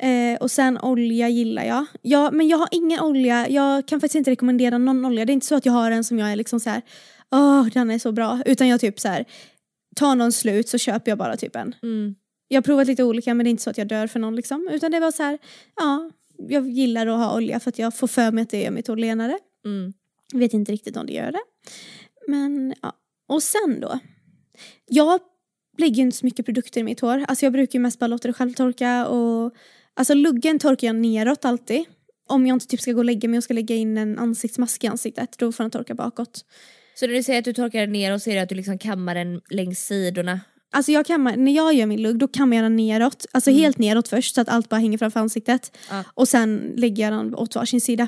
Eh, 0.01 0.39
och 0.39 0.51
sen 0.51 0.77
olja 0.77 1.29
gillar 1.29 1.63
jag. 1.63 1.85
Ja, 2.01 2.31
men 2.31 2.47
jag 2.47 2.57
har 2.57 2.67
ingen 2.71 2.99
olja, 2.99 3.49
jag 3.49 3.87
kan 3.87 3.99
faktiskt 3.99 4.15
inte 4.15 4.31
rekommendera 4.31 4.77
någon 4.77 5.05
olja. 5.05 5.25
Det 5.25 5.31
är 5.31 5.33
inte 5.33 5.45
så 5.45 5.55
att 5.55 5.65
jag 5.65 5.73
har 5.73 5.91
en 5.91 6.03
som 6.03 6.19
jag 6.19 6.31
är 6.31 6.35
liksom 6.35 6.59
så 6.59 6.69
här, 6.69 6.81
åh 7.31 7.65
den 7.73 7.91
är 7.91 7.99
så 7.99 8.11
bra. 8.11 8.41
Utan 8.45 8.67
jag 8.67 8.81
typ 8.81 8.99
så 8.99 9.07
här, 9.07 9.25
tar 9.95 10.15
någon 10.15 10.31
slut 10.31 10.69
så 10.69 10.77
köper 10.77 11.11
jag 11.11 11.17
bara 11.17 11.37
typ 11.37 11.55
en. 11.55 11.75
Mm. 11.83 12.15
Jag 12.47 12.57
har 12.57 12.61
provat 12.61 12.87
lite 12.87 13.03
olika 13.03 13.33
men 13.33 13.43
det 13.43 13.47
är 13.47 13.51
inte 13.51 13.63
så 13.63 13.69
att 13.69 13.77
jag 13.77 13.87
dör 13.87 14.07
för 14.07 14.19
någon 14.19 14.35
liksom. 14.35 14.69
Utan 14.71 14.91
det 14.91 14.99
var 14.99 15.11
så 15.11 15.23
här, 15.23 15.37
ja, 15.75 16.11
jag 16.47 16.69
gillar 16.69 17.07
att 17.07 17.17
ha 17.17 17.35
olja 17.35 17.59
för 17.59 17.69
att 17.69 17.79
jag 17.79 17.95
får 17.95 18.07
för 18.07 18.31
mig 18.31 18.41
att 18.41 18.49
det 18.49 18.61
gör 18.61 18.71
mitt 18.71 18.87
hår 18.87 18.97
lenare. 18.97 19.39
Mm. 19.65 19.93
Vet 20.33 20.53
inte 20.53 20.71
riktigt 20.71 20.97
om 20.97 21.05
det 21.05 21.13
gör 21.13 21.31
det. 21.31 21.41
Men 22.27 22.73
ja. 22.81 22.93
Och 23.27 23.43
sen 23.43 23.79
då. 23.81 23.99
Jag 24.85 25.19
lägger 25.77 25.95
ju 25.95 26.01
inte 26.01 26.17
så 26.17 26.25
mycket 26.25 26.45
produkter 26.45 26.81
i 26.81 26.83
mitt 26.83 26.99
hår. 26.99 27.25
Alltså 27.27 27.45
jag 27.45 27.53
brukar 27.53 27.79
ju 27.79 27.83
mest 27.83 27.99
bara 27.99 28.07
låta 28.07 28.27
det 28.27 28.33
självtorka 28.33 29.07
och 29.07 29.53
alltså 29.93 30.13
luggen 30.13 30.59
torkar 30.59 30.87
jag 30.87 30.95
neråt 30.95 31.45
alltid. 31.45 31.85
Om 32.27 32.47
jag 32.47 32.55
inte 32.55 32.67
typ 32.67 32.81
ska 32.81 32.91
gå 32.91 32.97
och 32.97 33.05
lägga 33.05 33.29
mig 33.29 33.37
och 33.37 33.43
ska 33.43 33.53
lägga 33.53 33.75
in 33.75 33.97
en 33.97 34.19
ansiktsmask 34.19 34.83
i 34.83 34.87
ansiktet 34.87 35.37
då 35.37 35.51
får 35.51 35.63
den 35.63 35.71
torka 35.71 35.95
bakåt. 35.95 36.45
Så 36.95 37.07
när 37.07 37.13
du 37.13 37.23
säger 37.23 37.39
att 37.39 37.45
du 37.45 37.53
torkar 37.53 37.79
den 37.79 37.91
ner 37.91 38.13
och 38.13 38.21
ser 38.21 38.43
att 38.43 38.49
du 38.49 38.55
liksom 38.55 38.77
kammar 38.77 39.15
den 39.15 39.41
längs 39.49 39.79
sidorna. 39.79 40.39
Alltså 40.71 40.91
jag 40.91 41.05
kammar, 41.05 41.37
när 41.37 41.51
jag 41.51 41.73
gör 41.73 41.85
min 41.85 42.01
lugg 42.01 42.19
då 42.19 42.27
kammar 42.27 42.57
jag 42.57 42.65
den 42.65 42.75
neråt. 42.75 43.25
Alltså 43.31 43.51
helt 43.51 43.77
neråt 43.77 44.07
först 44.07 44.35
så 44.35 44.41
att 44.41 44.49
allt 44.49 44.69
bara 44.69 44.79
hänger 44.79 44.97
framför 44.97 45.19
ansiktet. 45.19 45.77
Ja. 45.89 46.03
Och 46.13 46.27
sen 46.27 46.73
lägger 46.75 47.03
jag 47.03 47.13
den 47.13 47.35
åt 47.35 47.55
varsin 47.55 47.81
sida. 47.81 48.07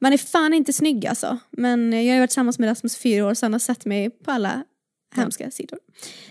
Man 0.00 0.12
är 0.12 0.18
fan 0.18 0.54
inte 0.54 0.72
snygg 0.72 1.06
alltså. 1.06 1.38
Men 1.50 2.06
jag 2.06 2.14
har 2.14 2.20
varit 2.20 2.30
tillsammans 2.30 2.58
med 2.58 2.68
Rasmus 2.68 2.96
i 2.96 2.98
fyra 2.98 3.26
år 3.26 3.34
så 3.34 3.46
han 3.46 3.52
har 3.52 3.60
sett 3.60 3.84
mig 3.84 4.10
på 4.10 4.30
alla 4.30 4.64
hemska 5.16 5.50
sidor. 5.50 5.78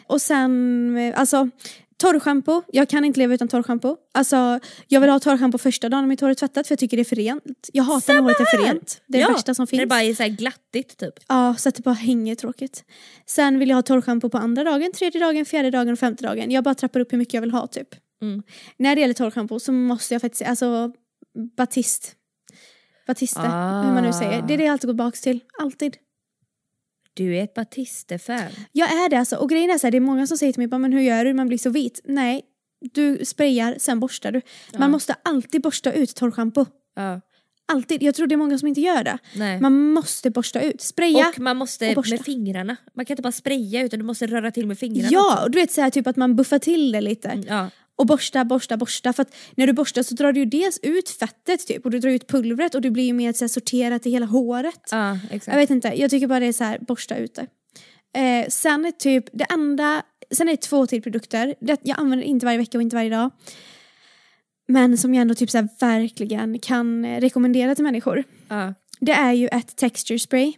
Och 0.07 0.21
sen, 0.21 0.97
eh, 0.97 1.19
alltså 1.19 1.49
torrschampo. 1.97 2.61
Jag 2.67 2.89
kan 2.89 3.05
inte 3.05 3.19
leva 3.19 3.33
utan 3.33 3.47
torrschampo. 3.47 3.97
Alltså 4.13 4.59
jag 4.87 5.01
vill 5.01 5.09
ha 5.09 5.19
torrschampo 5.19 5.57
första 5.57 5.89
dagen 5.89 6.07
mitt 6.07 6.21
hår 6.21 6.29
är 6.29 6.33
tvättat 6.33 6.67
för 6.67 6.71
jag 6.71 6.79
tycker 6.79 6.97
det 6.97 7.01
är 7.01 7.05
för 7.05 7.15
rent. 7.15 7.69
Jag 7.73 7.83
hatar 7.83 8.13
när 8.13 8.21
håret 8.21 8.39
är 8.39 8.45
för 8.45 8.63
rent. 8.63 9.01
Det 9.07 9.17
är 9.17 9.21
ja, 9.21 9.27
det 9.27 9.33
värsta 9.33 9.53
som 9.53 9.63
När 9.63 9.77
det 9.77 9.77
finns. 9.77 9.89
bara 9.89 10.03
är 10.03 10.13
så 10.13 10.23
här 10.23 10.29
glattigt 10.29 10.97
typ. 10.97 11.13
Ja, 11.27 11.55
så 11.57 11.69
att 11.69 11.75
det 11.75 11.83
bara 11.83 11.95
hänger 11.95 12.35
tråkigt. 12.35 12.83
Sen 13.25 13.59
vill 13.59 13.69
jag 13.69 13.77
ha 13.77 13.81
torrschampo 13.81 14.29
på 14.29 14.37
andra 14.37 14.63
dagen, 14.63 14.91
tredje 14.91 15.21
dagen, 15.21 15.45
fjärde 15.45 15.71
dagen 15.71 15.89
och 15.89 15.99
femte 15.99 16.23
dagen. 16.23 16.51
Jag 16.51 16.63
bara 16.63 16.75
trappar 16.75 16.99
upp 16.99 17.13
hur 17.13 17.17
mycket 17.17 17.33
jag 17.33 17.41
vill 17.41 17.51
ha 17.51 17.67
typ. 17.67 17.87
Mm. 18.21 18.43
När 18.77 18.95
det 18.95 19.01
gäller 19.01 19.13
torrschampo 19.13 19.59
så 19.59 19.71
måste 19.71 20.13
jag 20.13 20.21
faktiskt 20.21 20.41
alltså 20.41 20.91
Batiste. 23.07 23.39
Batiste, 23.39 23.87
hur 23.87 23.93
man 23.93 24.03
nu 24.03 24.13
säger. 24.13 24.41
Det 24.41 24.53
är 24.53 24.57
det 24.57 24.63
jag 24.63 24.73
alltid 24.73 24.87
går 24.87 24.93
tillbaka 24.93 25.17
till. 25.17 25.39
Alltid. 25.61 25.97
Du 27.13 27.37
är 27.37 27.43
ett 27.43 27.53
Batiste-fan. 27.53 28.51
Jag 28.71 28.91
är 28.91 29.09
det 29.09 29.15
alltså. 29.19 29.35
Och 29.35 29.49
grejen 29.49 29.69
är 29.69 29.77
så 29.77 29.87
här, 29.87 29.91
det 29.91 29.97
är 29.97 29.99
många 30.01 30.27
som 30.27 30.37
säger 30.37 30.53
till 30.53 30.59
mig, 30.59 30.67
"Bara, 30.67 30.77
men 30.77 30.93
hur 30.93 31.01
gör 31.01 31.25
du? 31.25 31.33
Man 31.33 31.47
blir 31.47 31.57
så 31.57 31.69
vit. 31.69 32.01
Nej, 32.03 32.41
du 32.93 33.25
sprayar, 33.25 33.75
sen 33.79 33.99
borstar 33.99 34.31
du. 34.31 34.41
Man 34.77 34.91
måste 34.91 35.15
alltid 35.23 35.61
borsta 35.61 35.93
ut 35.93 36.15
torrschampo. 36.15 36.65
Ja. 36.95 37.21
Alltid. 37.67 38.03
Jag 38.03 38.15
tror 38.15 38.27
det 38.27 38.35
är 38.35 38.37
många 38.37 38.57
som 38.57 38.67
inte 38.67 38.81
gör 38.81 39.03
det. 39.03 39.17
Nej. 39.35 39.61
Man 39.61 39.93
måste 39.93 40.29
borsta 40.29 40.61
ut. 40.61 40.81
Spraya. 40.81 41.27
Och 41.29 41.39
man 41.39 41.57
måste 41.57 41.89
och 41.89 41.95
borsta. 41.95 42.15
med 42.15 42.25
fingrarna. 42.25 42.75
Man 42.93 43.05
kan 43.05 43.13
inte 43.13 43.21
bara 43.23 43.31
spraya 43.31 43.83
utan 43.83 43.99
du 43.99 44.05
måste 44.05 44.27
röra 44.27 44.51
till 44.51 44.67
med 44.67 44.79
fingrarna. 44.79 45.09
Ja, 45.11 45.43
och 45.43 45.51
du 45.51 45.59
vet 45.59 45.71
så 45.71 45.81
här, 45.81 45.89
typ 45.89 46.07
att 46.07 46.15
man 46.15 46.35
buffar 46.35 46.59
till 46.59 46.91
det 46.91 47.01
lite. 47.01 47.27
också. 47.37 47.49
Ja. 47.49 47.69
Och 47.97 48.05
borsta, 48.05 48.45
borsta, 48.45 48.77
borsta. 48.77 49.13
För 49.13 49.21
att 49.21 49.35
när 49.55 49.67
du 49.67 49.73
borstar 49.73 50.03
så 50.03 50.15
drar 50.15 50.31
du 50.33 50.39
ju 50.39 50.45
dels 50.45 50.79
ut 50.83 51.09
fettet 51.09 51.67
typ 51.67 51.85
och 51.85 51.91
du 51.91 51.99
drar 51.99 52.09
ut 52.09 52.27
pulvret 52.27 52.75
och 52.75 52.81
det 52.81 52.91
blir 52.91 53.03
ju 53.03 53.13
mer 53.13 53.33
så 53.33 53.43
här, 53.43 53.49
sorterat 53.49 54.05
i 54.05 54.09
hela 54.09 54.25
håret. 54.25 54.81
ja, 54.91 55.17
Jag 55.45 55.55
vet 55.55 55.69
inte, 55.69 55.87
jag 55.87 56.09
tycker 56.09 56.27
bara 56.27 56.39
det 56.39 56.45
är 56.45 56.53
så 56.53 56.63
här, 56.63 56.79
borsta 56.79 57.15
ut 57.17 57.35
det. 57.35 57.47
Eh, 58.19 58.47
sen 58.49 58.85
är 58.85 58.91
typ 58.91 59.25
det 59.33 59.43
enda, 59.43 60.01
sen 60.31 60.47
är 60.47 60.51
det 60.51 60.57
två 60.61 60.87
till 60.87 61.01
produkter. 61.01 61.55
Det, 61.59 61.79
jag 61.83 61.99
använder 61.99 62.25
inte 62.25 62.45
varje 62.45 62.57
vecka 62.57 62.77
och 62.77 62.81
inte 62.81 62.95
varje 62.95 63.09
dag. 63.09 63.31
Men 64.67 64.97
som 64.97 65.13
jag 65.13 65.21
ändå 65.21 65.35
typ 65.35 65.51
så 65.51 65.57
här, 65.57 65.69
verkligen 65.79 66.59
kan 66.59 67.05
rekommendera 67.21 67.75
till 67.75 67.83
människor. 67.83 68.23
Ja. 68.47 68.73
Det 68.99 69.11
är 69.11 69.33
ju 69.33 69.47
ett 69.47 69.75
texture 69.75 70.19
spray. 70.19 70.53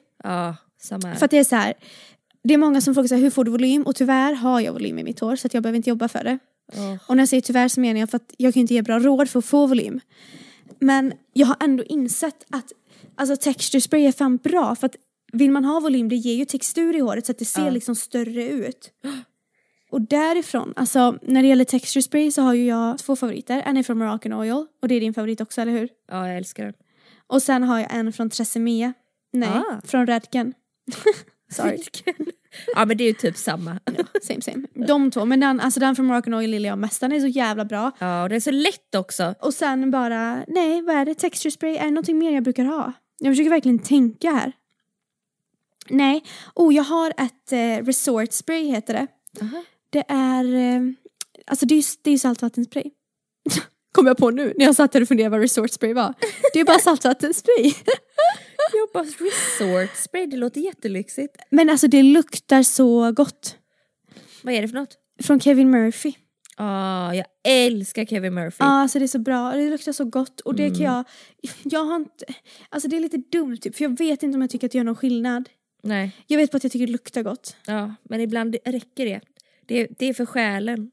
här. 1.05 1.15
För 1.15 1.25
att 1.25 1.31
det 1.31 1.38
är 1.38 1.43
så 1.43 1.55
här, 1.55 1.73
det 2.43 2.53
är 2.53 2.57
många 2.57 2.81
som 2.81 2.93
frågar 2.93 3.07
så 3.07 3.15
här, 3.15 3.21
hur 3.21 3.29
får 3.29 3.43
du 3.43 3.51
volym? 3.51 3.83
Och 3.83 3.95
tyvärr 3.95 4.33
har 4.33 4.61
jag 4.61 4.73
volym 4.73 4.99
i 4.99 5.03
mitt 5.03 5.19
hår 5.19 5.35
så 5.35 5.47
jag 5.51 5.63
behöver 5.63 5.77
inte 5.77 5.89
jobba 5.89 6.07
för 6.07 6.23
det. 6.23 6.39
Åh. 6.74 6.95
Och 7.07 7.15
när 7.15 7.22
jag 7.22 7.30
säger 7.30 7.41
tyvärr 7.41 7.68
så 7.68 7.80
menar 7.80 7.99
jag 7.99 8.09
för 8.09 8.15
att 8.15 8.34
jag 8.38 8.53
kan 8.53 8.61
inte 8.61 8.74
ge 8.74 8.82
bra 8.82 8.99
råd 8.99 9.30
för 9.30 9.39
att 9.39 9.45
få 9.45 9.68
volym. 9.68 9.99
Men 10.80 11.13
jag 11.34 11.47
har 11.47 11.55
ändå 11.59 11.84
insett 11.84 12.45
att 12.49 12.72
alltså 13.15 13.36
texture 13.36 13.82
spray 13.82 14.05
är 14.05 14.11
fan 14.11 14.38
bra 14.38 14.76
för 14.76 14.86
att 14.86 14.95
vill 15.34 15.51
man 15.51 15.65
ha 15.65 15.80
volym 15.80 16.09
det 16.09 16.15
ger 16.15 16.34
ju 16.36 16.45
textur 16.45 16.95
i 16.95 16.99
håret 16.99 17.26
så 17.26 17.32
att 17.32 17.39
det 17.39 17.45
ser 17.45 17.61
Ja. 17.65 17.70
liksom 17.70 17.95
större 17.95 18.47
ut. 18.47 18.91
Och 19.91 20.01
därifrån, 20.01 20.74
alltså 20.76 21.20
när 21.22 21.41
det 21.41 21.47
gäller 21.47 21.63
texture 21.65 22.01
spray 22.03 22.32
så 22.32 22.41
har 22.41 22.53
ju 22.53 22.65
jag 22.65 22.97
två 22.99 23.15
favoriter. 23.15 23.61
En 23.65 23.78
är 23.78 23.84
från 23.84 23.97
Moroccan 23.97 24.34
Oil 24.34 24.65
och 24.82 24.88
det 24.88 24.95
är 24.95 24.99
din 24.99 25.13
favorit 25.13 25.41
också, 25.41 25.61
eller 25.61 25.72
hur? 25.72 25.89
Ja, 26.11 26.28
jag 26.28 26.38
älskar 26.38 26.63
den. 26.65 26.74
Och 27.28 27.41
sen 27.43 27.63
har 27.63 27.80
jag 27.80 27.93
en 27.95 28.13
från 28.13 28.30
Tresemme. 28.30 28.93
Nej, 29.34 29.49
Ah. 29.49 29.82
från 29.86 30.07
Redken. 30.07 30.53
Sorry. 31.51 31.78
Ja 32.75 32.85
men 32.85 32.97
det 32.97 33.03
är 33.03 33.07
ju 33.07 33.13
typ 33.13 33.37
samma. 33.37 33.79
Same 34.21 34.41
same. 34.41 34.67
De 34.87 35.11
två, 35.11 35.25
men 35.25 35.39
den, 35.39 35.59
alltså 35.59 35.79
den 35.79 35.95
från 35.95 36.05
Moroccan 36.05 36.33
Oil 36.33 36.53
gillar 36.53 36.69
jag 36.69 36.77
mest. 36.77 37.01
Den 37.01 37.11
är 37.11 37.19
så 37.19 37.27
jävla 37.27 37.65
bra. 37.65 37.91
Ja 37.99 38.23
och 38.23 38.29
det 38.29 38.35
är 38.35 38.39
så 38.39 38.51
lätt 38.51 38.95
också. 38.95 39.35
Och 39.39 39.53
sen 39.53 39.91
bara, 39.91 40.43
nej 40.47 40.81
vad 40.81 40.95
är 40.95 41.05
det? 41.05 41.15
Texture 41.15 41.51
spray, 41.51 41.75
är 41.75 41.83
det 41.85 41.91
någonting 41.91 42.19
mer 42.19 42.31
jag 42.31 42.43
brukar 42.43 42.65
ha? 42.65 42.93
Jag 43.19 43.31
försöker 43.31 43.49
verkligen 43.49 43.79
tänka 43.79 44.31
här. 44.31 44.51
Nej, 45.89 46.23
oh 46.55 46.75
jag 46.75 46.83
har 46.83 47.13
ett 47.17 47.51
eh, 47.51 47.85
resort 47.85 48.33
spray 48.33 48.63
heter 48.63 48.93
det. 48.93 49.07
Aha. 49.41 49.63
Det 49.89 50.03
är, 50.07 50.53
eh, 50.55 50.81
alltså 51.45 51.65
det 51.65 51.75
är 51.75 51.77
ju 51.77 51.83
det 52.01 52.09
är 52.09 52.11
ju 52.11 52.19
saltvattenspray. 52.19 52.83
Kom 53.97 54.07
jag 54.07 54.17
på 54.17 54.29
nu 54.29 54.53
när 54.57 54.65
jag 54.65 54.75
satt 54.75 54.93
här 54.93 55.01
och 55.01 55.07
funderade 55.07 55.29
vad 55.31 55.41
resort 55.41 55.71
spray 55.71 55.93
var. 55.93 56.13
Det 56.53 56.59
är 56.59 56.65
bara 56.65 56.79
saltvattenspray. 56.79 57.65
Jobba 58.77 59.03
resort 59.03 59.95
spray, 59.95 60.25
det 60.25 60.37
låter 60.37 60.61
jättelyxigt. 60.61 61.37
Men 61.49 61.69
alltså 61.69 61.87
det 61.87 62.03
luktar 62.03 62.63
så 62.63 63.11
gott. 63.11 63.55
Vad 64.41 64.53
är 64.53 64.61
det 64.61 64.67
för 64.67 64.75
något? 64.75 64.97
Från 65.23 65.39
Kevin 65.39 65.71
Murphy. 65.71 66.13
Ah, 66.57 67.13
jag 67.13 67.25
älskar 67.43 68.05
Kevin 68.05 68.33
Murphy. 68.33 68.55
Ja, 68.59 68.65
alltså 68.65 68.99
det 68.99 69.05
är 69.05 69.07
så 69.07 69.19
bra. 69.19 69.51
Det 69.51 69.69
luktar 69.69 69.91
så 69.91 70.05
gott. 70.05 70.39
Och 70.39 70.55
det 70.55 70.69
kan 70.69 70.79
jag... 70.85 71.03
Jag 71.63 71.83
har 71.83 71.95
inte... 71.95 72.25
Alltså 72.69 72.89
det 72.89 72.95
är 72.95 72.99
lite 72.99 73.17
dumt 73.17 73.57
typ, 73.57 73.75
för 73.75 73.83
jag 73.83 73.97
vet 73.97 74.23
inte 74.23 74.35
om 74.35 74.41
jag 74.41 74.49
tycker 74.49 74.67
att 74.67 74.71
det 74.71 74.77
gör 74.77 74.85
någon 74.85 74.95
skillnad. 74.95 75.49
Nej, 75.83 76.11
Jag 76.27 76.37
vet 76.37 76.51
bara 76.51 76.57
att 76.57 76.63
jag 76.63 76.71
tycker 76.71 76.85
det 76.85 76.91
luktar 76.91 77.23
gott. 77.23 77.55
ja, 77.65 77.95
men 78.03 78.21
ibland 78.21 78.55
räcker 78.65 79.05
det. 79.05 79.21
Det, 79.67 79.87
det 79.99 80.05
är 80.05 80.13
för 80.13 80.25
själen. 80.25 80.91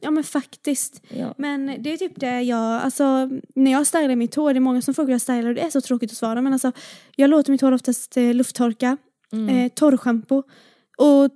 Ja 0.00 0.10
men 0.10 0.24
faktiskt. 0.24 1.02
Ja. 1.08 1.34
Men 1.38 1.82
det 1.82 1.92
är 1.92 1.96
typ 1.96 2.12
det 2.20 2.42
jag, 2.42 2.82
alltså 2.82 3.30
när 3.54 3.72
jag 3.72 3.86
stylar 3.86 4.16
mitt 4.16 4.34
hår, 4.34 4.52
det 4.54 4.58
är 4.58 4.60
många 4.60 4.82
som 4.82 4.94
frågar 4.94 5.06
hur 5.06 5.14
jag 5.14 5.20
stylar 5.20 5.48
och 5.48 5.54
det 5.54 5.60
är 5.60 5.70
så 5.70 5.80
tråkigt 5.80 6.10
att 6.10 6.16
svara 6.16 6.42
men 6.42 6.52
alltså 6.52 6.72
jag 7.16 7.30
låter 7.30 7.50
mitt 7.52 7.60
hår 7.60 7.72
oftast 7.72 8.16
eh, 8.16 8.34
lufttorka, 8.34 8.96
Mm. 9.32 9.48
eh, 9.48 9.68
torrschampo 9.68 10.42
och 10.98 11.30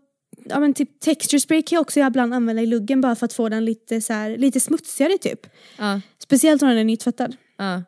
ja 0.45 0.61
men 0.61 0.75
typ 0.75 1.01
texture 1.01 1.41
spray 1.41 1.63
kan 1.63 1.77
jag 1.77 1.81
också 1.83 2.01
ibland 2.01 2.35
använda 2.35 2.63
i 2.63 2.67
luggen 2.67 3.01
bara 3.01 3.15
för 3.17 3.25
att 3.27 3.33
få 3.33 3.49
den 3.49 3.65
lite 3.65 4.01
så 4.01 4.13
här, 4.13 4.37
lite 4.39 4.61
smutsigare 4.61 5.19
typ. 5.19 5.47
Ja, 5.79 6.01
Speciellt 6.19 6.63
om 6.63 6.69
den 6.69 6.79
är 6.79 6.85
nytvättad. 6.85 7.37
ja. 7.57 7.83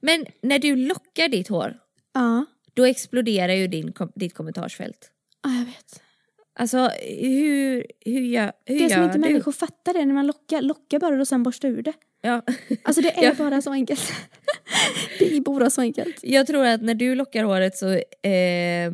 Men 0.00 0.26
när 0.42 0.58
du 0.58 0.76
lockar 0.76 1.28
ditt 1.28 1.48
hår, 1.48 1.76
Ja, 2.14 2.44
då 2.74 2.84
exploderar 2.84 3.52
ju 3.52 3.66
din, 3.68 3.92
ditt 4.14 4.34
kommentarsfält. 4.34 5.10
ja 5.44 5.50
jag 5.50 5.64
vet. 5.64 6.02
Alltså 6.58 6.78
hur, 7.20 7.86
hur 8.04 8.20
gör, 8.20 8.52
hur 8.66 8.78
Det 8.78 8.84
är 8.84 8.88
som 8.88 9.02
inte 9.04 9.18
du? 9.18 9.20
människor 9.20 9.52
fattar 9.52 9.92
det 9.94 10.04
när 10.04 10.14
man 10.14 10.26
lockar, 10.26 10.62
lockar 10.62 10.98
bara 10.98 11.20
och 11.20 11.28
sen 11.28 11.42
borstar 11.42 11.68
ur 11.68 11.82
det. 11.82 11.92
Ja. 12.22 12.42
Alltså 12.82 13.02
det 13.02 13.10
är 13.18 13.24
Ja. 13.24 13.34
bara 13.38 13.62
så 13.62 13.72
enkelt. 13.72 14.12
det 15.18 15.36
är 15.36 15.40
bara 15.40 15.70
så 15.70 15.80
enkelt. 15.80 16.16
Jag 16.22 16.46
tror 16.46 16.66
att 16.66 16.82
när 16.82 16.94
du 16.94 17.14
lockar 17.14 17.44
håret 17.44 17.76
så, 17.76 17.88
eh, 18.28 18.92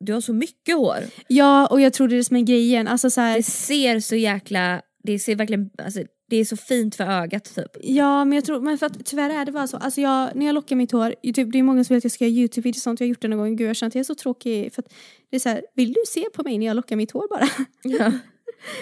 du 0.00 0.12
har 0.12 0.20
så 0.20 0.32
mycket 0.32 0.76
hår. 0.76 0.98
Ja 1.28 1.66
och 1.66 1.80
jag 1.80 1.92
tror 1.92 2.08
det 2.08 2.14
är 2.14 2.18
det 2.18 2.24
som 2.24 2.36
är 2.36 2.42
grejen. 2.42 2.88
Alltså 2.88 3.10
så 3.10 3.20
här, 3.20 3.36
Det 3.36 3.42
ser 3.42 4.00
så 4.00 4.16
jäkla, 4.16 4.82
det 5.02 5.18
ser 5.18 5.34
verkligen, 5.36 5.70
alltså, 5.78 6.00
det 6.28 6.36
är 6.36 6.44
så 6.44 6.56
fint 6.56 6.94
för 6.94 7.04
ögat 7.04 7.54
typ. 7.54 7.76
Ja 7.82 8.24
men 8.24 8.36
jag 8.36 8.44
tror, 8.44 8.60
men 8.60 8.78
för 8.78 8.86
att 8.86 9.06
tyvärr 9.06 9.30
är 9.30 9.44
det 9.44 9.52
bara 9.52 9.66
så. 9.66 9.76
Alltså 9.76 10.00
jag, 10.00 10.36
när 10.36 10.46
jag 10.46 10.54
lockar 10.54 10.76
mitt 10.76 10.92
hår, 10.92 11.14
typ, 11.32 11.52
det 11.52 11.58
är 11.58 11.62
många 11.62 11.84
som 11.84 11.94
vill 11.94 11.98
att 11.98 12.04
jag 12.04 12.12
ska 12.12 12.26
göra 12.26 12.46
Youtube-videos 12.46 12.76
och 12.76 12.82
sånt, 12.82 13.00
jag 13.00 13.06
har 13.06 13.08
gjort 13.08 13.22
det 13.22 13.28
någon 13.28 13.38
gång, 13.38 13.56
gud 13.56 13.68
jag 13.68 13.76
känner 13.76 13.88
att 13.88 13.94
jag 13.94 14.00
är 14.00 14.04
så 14.04 14.14
tråkig 14.14 14.72
för 14.74 14.82
att 14.82 14.92
det 15.30 15.36
är 15.36 15.40
så 15.40 15.48
här, 15.48 15.62
vill 15.74 15.92
du 15.92 16.00
se 16.06 16.24
på 16.34 16.42
mig 16.42 16.58
när 16.58 16.66
jag 16.66 16.76
lockar 16.76 16.96
mitt 16.96 17.10
hår 17.10 17.28
bara? 17.30 17.48
Ja. 17.82 18.12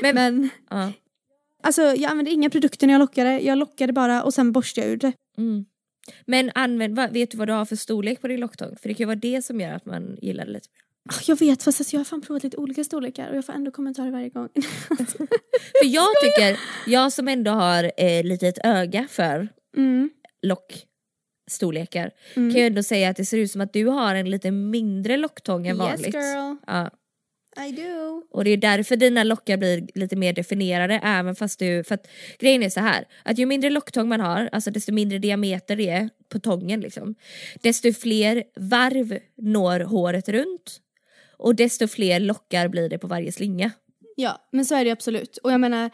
Men, 0.03 0.15
Men 0.15 0.49
ja. 0.71 0.93
alltså 1.63 1.83
jag 1.83 2.05
använder 2.05 2.33
inga 2.33 2.51
produkter 2.51 2.87
när 2.87 2.95
jag 2.95 2.99
lockar 2.99 3.25
det, 3.25 3.41
jag 3.41 3.59
lockar 3.59 3.87
det 3.87 3.93
bara 3.93 4.23
och 4.23 4.35
sen 4.35 4.53
borstar 4.53 4.83
jag 4.83 4.91
ur 4.91 4.97
det. 4.97 5.13
Mm. 5.39 5.65
Men 6.27 6.51
använd, 6.55 6.97
vet 7.13 7.31
du 7.31 7.37
vad 7.37 7.49
du 7.49 7.53
har 7.53 7.65
för 7.65 7.77
storlek 7.77 8.21
på 8.21 8.29
din 8.29 8.41
locktång? 8.41 8.77
För 8.83 8.89
det 8.89 8.95
kan 8.95 9.05
ju 9.05 9.07
vara 9.07 9.17
det 9.17 9.43
som 9.45 9.61
gör 9.61 9.73
att 9.73 9.87
man 9.87 10.19
gillar 10.23 10.47
det 10.47 10.53
lite 10.53 10.69
mer. 10.73 10.85
Jag 11.27 11.39
vet 11.39 11.63
fast 11.63 11.81
alltså, 11.81 11.97
jag 11.97 12.01
har 12.01 12.05
fan 12.05 12.21
provat 12.21 12.43
lite 12.45 12.57
olika 12.57 12.85
storlekar 12.85 13.31
och 13.31 13.37
jag 13.37 13.47
får 13.47 13.53
ändå 13.53 13.71
kommentarer 13.71 14.11
varje 14.11 14.29
gång. 14.29 14.49
För 15.79 15.85
jag 15.85 16.09
tycker, 16.23 16.61
jag 16.87 17.13
som 17.13 17.29
ändå 17.29 17.51
har 17.51 17.93
eh, 17.97 18.25
litet 18.25 18.59
öga 18.65 19.07
för 19.11 19.49
mm. 19.77 20.11
lockstorlekar 20.43 22.11
Mm. 22.37 22.53
kan 22.53 22.61
jag 22.61 22.67
ändå 22.67 22.83
säga 22.83 23.09
att 23.09 23.17
det 23.17 23.25
ser 23.25 23.39
ut 23.39 23.51
som 23.51 23.61
att 23.61 23.73
du 23.73 23.87
har 23.87 24.15
en 24.15 24.31
lite 24.31 24.51
mindre 24.51 25.17
locktång 25.17 25.67
än 25.67 25.77
Yes 25.77 25.79
vanligt. 25.79 26.15
girl, 26.15 26.57
Ja. 26.67 26.91
I 27.69 27.73
do. 27.73 28.23
Och 28.31 28.45
det 28.45 28.51
är 28.51 28.57
därför 28.57 28.97
dina 28.97 29.25
lockar 29.25 29.57
blir 29.57 29.89
lite 29.95 30.17
mer 30.17 30.33
definierade 30.33 31.01
även 31.05 31.35
fast 31.37 31.59
du, 31.59 31.85
för 31.85 31.95
att 31.95 32.07
grejen 32.39 32.63
är 32.63 32.71
så 32.71 32.81
här 32.81 33.05
att 33.23 33.39
ju 33.39 33.47
mindre 33.47 33.71
locktång 33.71 34.09
man 34.09 34.21
har, 34.21 34.49
alltså 34.53 34.71
desto 34.71 34.93
mindre 34.93 35.19
diameter 35.19 35.77
det 35.77 35.89
är 35.89 36.11
på 36.29 36.39
tången 36.39 36.81
liksom, 36.81 37.15
desto 37.63 37.93
fler 37.93 38.45
varv 38.57 39.19
når 39.37 39.81
håret 39.81 40.29
runt 40.29 40.81
och 41.45 41.55
desto 41.55 41.89
fler 41.89 42.21
lockar 42.21 42.69
blir 42.69 42.89
det 42.89 42.99
på 42.99 43.07
varje 43.07 43.33
slinga. 43.33 43.71
Ja, 44.17 44.49
men 44.53 44.65
så 44.65 44.75
är 44.75 44.85
det 44.85 44.91
absolut. 44.91 45.37
Och 45.37 45.53
jag 45.53 45.61
menar, 45.61 45.91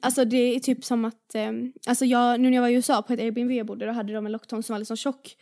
alltså 0.00 0.24
det 0.24 0.36
är 0.36 0.60
typ 0.60 0.84
som 0.84 1.04
att, 1.04 1.34
eh, 1.34 1.52
alltså 1.86 2.04
jag, 2.04 2.40
nu 2.40 2.50
när 2.50 2.56
jag 2.56 2.62
var 2.62 2.68
i 2.68 2.74
USA 2.74 3.02
på 3.02 3.12
ett 3.12 3.20
Airbnb 3.20 3.52
jag 3.52 3.66
bodde, 3.66 3.86
då 3.86 3.92
hade 3.92 4.12
de 4.12 4.26
en 4.26 4.32
locktång 4.32 4.62
som 4.62 4.74
var 4.74 4.78
liksom 4.78 4.96
tjock. 4.96 5.36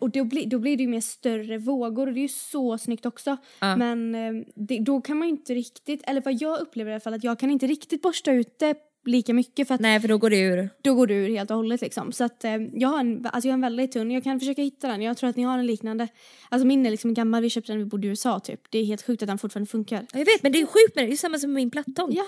Och 0.00 0.10
då, 0.10 0.24
blir 0.24 0.46
då 0.46 0.58
blir 0.58 0.76
det 0.76 0.82
ju 0.82 0.88
mer 0.88 1.00
större 1.00 1.58
vågor 1.58 2.06
och 2.06 2.12
det 2.14 2.20
är 2.20 2.22
ju 2.22 2.28
så 2.28 2.78
snyggt 2.78 3.06
också. 3.06 3.36
Ja. 3.60 3.76
Men 3.76 4.14
eh, 4.14 4.44
det, 4.54 4.78
då 4.78 5.00
kan 5.00 5.16
man 5.18 5.28
ju 5.28 5.34
inte 5.34 5.54
riktigt, 5.54 6.02
eller 6.06 6.20
vad 6.20 6.42
jag 6.42 6.60
upplever 6.60 6.90
i 6.90 6.94
alla 6.94 7.00
fall, 7.00 7.14
att 7.14 7.24
jag 7.24 7.38
kan 7.38 7.50
inte 7.50 7.66
riktigt 7.66 8.02
borsta 8.02 8.32
ut 8.32 8.58
det 8.58 8.74
lika 9.08 9.34
mycket 9.34 9.68
för 9.68 9.74
att 9.74 9.80
Nej 9.80 10.00
för 10.00 10.08
då 10.08 10.18
går 10.18 10.30
det 10.30 10.40
ur. 10.40 10.70
då 10.82 10.94
går 10.94 11.06
det 11.06 11.14
ur 11.14 11.28
helt 11.28 11.50
och 11.50 11.56
hållet 11.56 11.80
liksom. 11.80 12.12
Så 12.12 12.24
att 12.24 12.44
eh, 12.44 12.56
jag 12.72 12.88
har 12.88 13.00
en, 13.00 13.26
alltså 13.32 13.48
jag 13.48 13.52
har 13.52 13.56
en 13.56 13.60
väldigt 13.60 13.92
tunn, 13.92 14.10
jag 14.10 14.24
kan 14.24 14.40
försöka 14.40 14.62
hitta 14.62 14.88
den. 14.88 15.02
Jag 15.02 15.16
tror 15.16 15.30
att 15.30 15.36
ni 15.36 15.42
har 15.42 15.58
en 15.58 15.66
liknande. 15.66 16.08
Alltså 16.48 16.66
min 16.66 16.86
är 16.86 16.90
liksom 16.90 17.14
gammal, 17.14 17.42
vi 17.42 17.50
köpte 17.50 17.72
den 17.72 17.78
när 17.78 17.84
vi 17.84 17.88
bodde 17.90 18.06
i 18.06 18.10
USA 18.10 18.40
typ. 18.40 18.60
Det 18.70 18.78
är 18.78 18.84
helt 18.84 19.02
sjukt 19.02 19.22
att 19.22 19.28
den 19.28 19.38
fortfarande 19.38 19.70
funkar. 19.70 20.06
Jag 20.12 20.24
vet 20.24 20.42
men 20.42 20.52
det 20.52 20.60
är 20.60 20.66
sjukt 20.66 20.94
med 20.94 21.04
det, 21.04 21.08
det 21.08 21.14
är 21.14 21.16
samma 21.16 21.38
som 21.38 21.52
med 21.52 21.60
min 21.60 21.70
plattång. 21.70 22.12
Ja. 22.12 22.24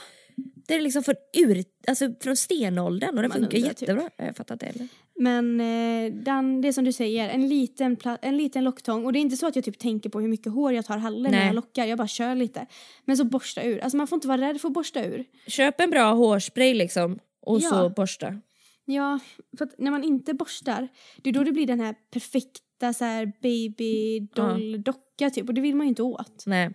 Det 0.66 0.74
är 0.74 0.80
liksom 0.80 1.02
från, 1.02 1.14
ur, 1.36 1.64
alltså 1.88 2.08
från 2.20 2.36
stenåldern 2.36 3.08
och 3.16 3.22
den 3.22 3.28
Man 3.28 3.38
funkar 3.38 3.56
undrar 3.58 3.70
typ. 3.70 3.80
jättebra. 3.88 4.10
Jag 4.16 4.36
fattar 4.36 4.54
inte 4.54 4.66
heller. 4.66 4.88
Men 5.14 5.60
eh, 5.60 6.12
den, 6.22 6.60
det 6.60 6.72
som 6.72 6.84
du 6.84 6.92
säger, 6.92 7.28
en 7.28 7.48
liten, 7.48 7.96
en 8.22 8.36
liten 8.36 8.64
locktång. 8.64 9.04
Och 9.06 9.12
det 9.12 9.18
är 9.18 9.20
inte 9.20 9.36
så 9.36 9.46
att 9.46 9.56
jag 9.56 9.64
typ 9.64 9.78
tänker 9.78 10.10
på 10.10 10.20
hur 10.20 10.28
mycket 10.28 10.52
hår 10.52 10.72
jag 10.72 10.84
tar 10.86 10.98
heller 10.98 11.30
när 11.30 11.46
jag 11.46 11.54
lockar. 11.54 11.84
Jag 11.86 11.98
bara 11.98 12.08
kör 12.08 12.34
lite. 12.34 12.66
Men 13.04 13.16
så 13.16 13.24
borsta 13.24 13.62
ur. 13.62 13.78
Alltså 13.80 13.96
man 13.96 14.06
får 14.06 14.16
inte 14.16 14.28
vara 14.28 14.40
rädd 14.40 14.60
för 14.60 14.68
att 14.68 14.74
borsta 14.74 15.04
ur. 15.04 15.24
Köp 15.46 15.80
en 15.80 15.90
bra 15.90 16.12
hårspray 16.12 16.74
liksom 16.74 17.18
och 17.46 17.60
Ja. 17.60 17.68
så 17.70 17.88
borsta. 17.88 18.40
Ja, 18.84 19.18
för 19.58 19.64
att 19.64 19.78
när 19.78 19.90
man 19.90 20.04
inte 20.04 20.34
borstar, 20.34 20.88
det 21.22 21.30
är 21.30 21.34
då 21.34 21.44
det 21.44 21.52
blir 21.52 21.66
den 21.66 21.80
här 21.80 21.94
perfekta 22.12 22.92
så 22.92 23.04
här 23.04 23.32
baby 23.42 24.20
doll 24.20 24.82
docka 24.82 25.30
typ. 25.30 25.48
Och 25.48 25.54
det 25.54 25.60
vill 25.60 25.74
man 25.76 25.86
ju 25.86 25.88
inte 25.88 26.02
åt. 26.02 26.42
Nej. 26.46 26.70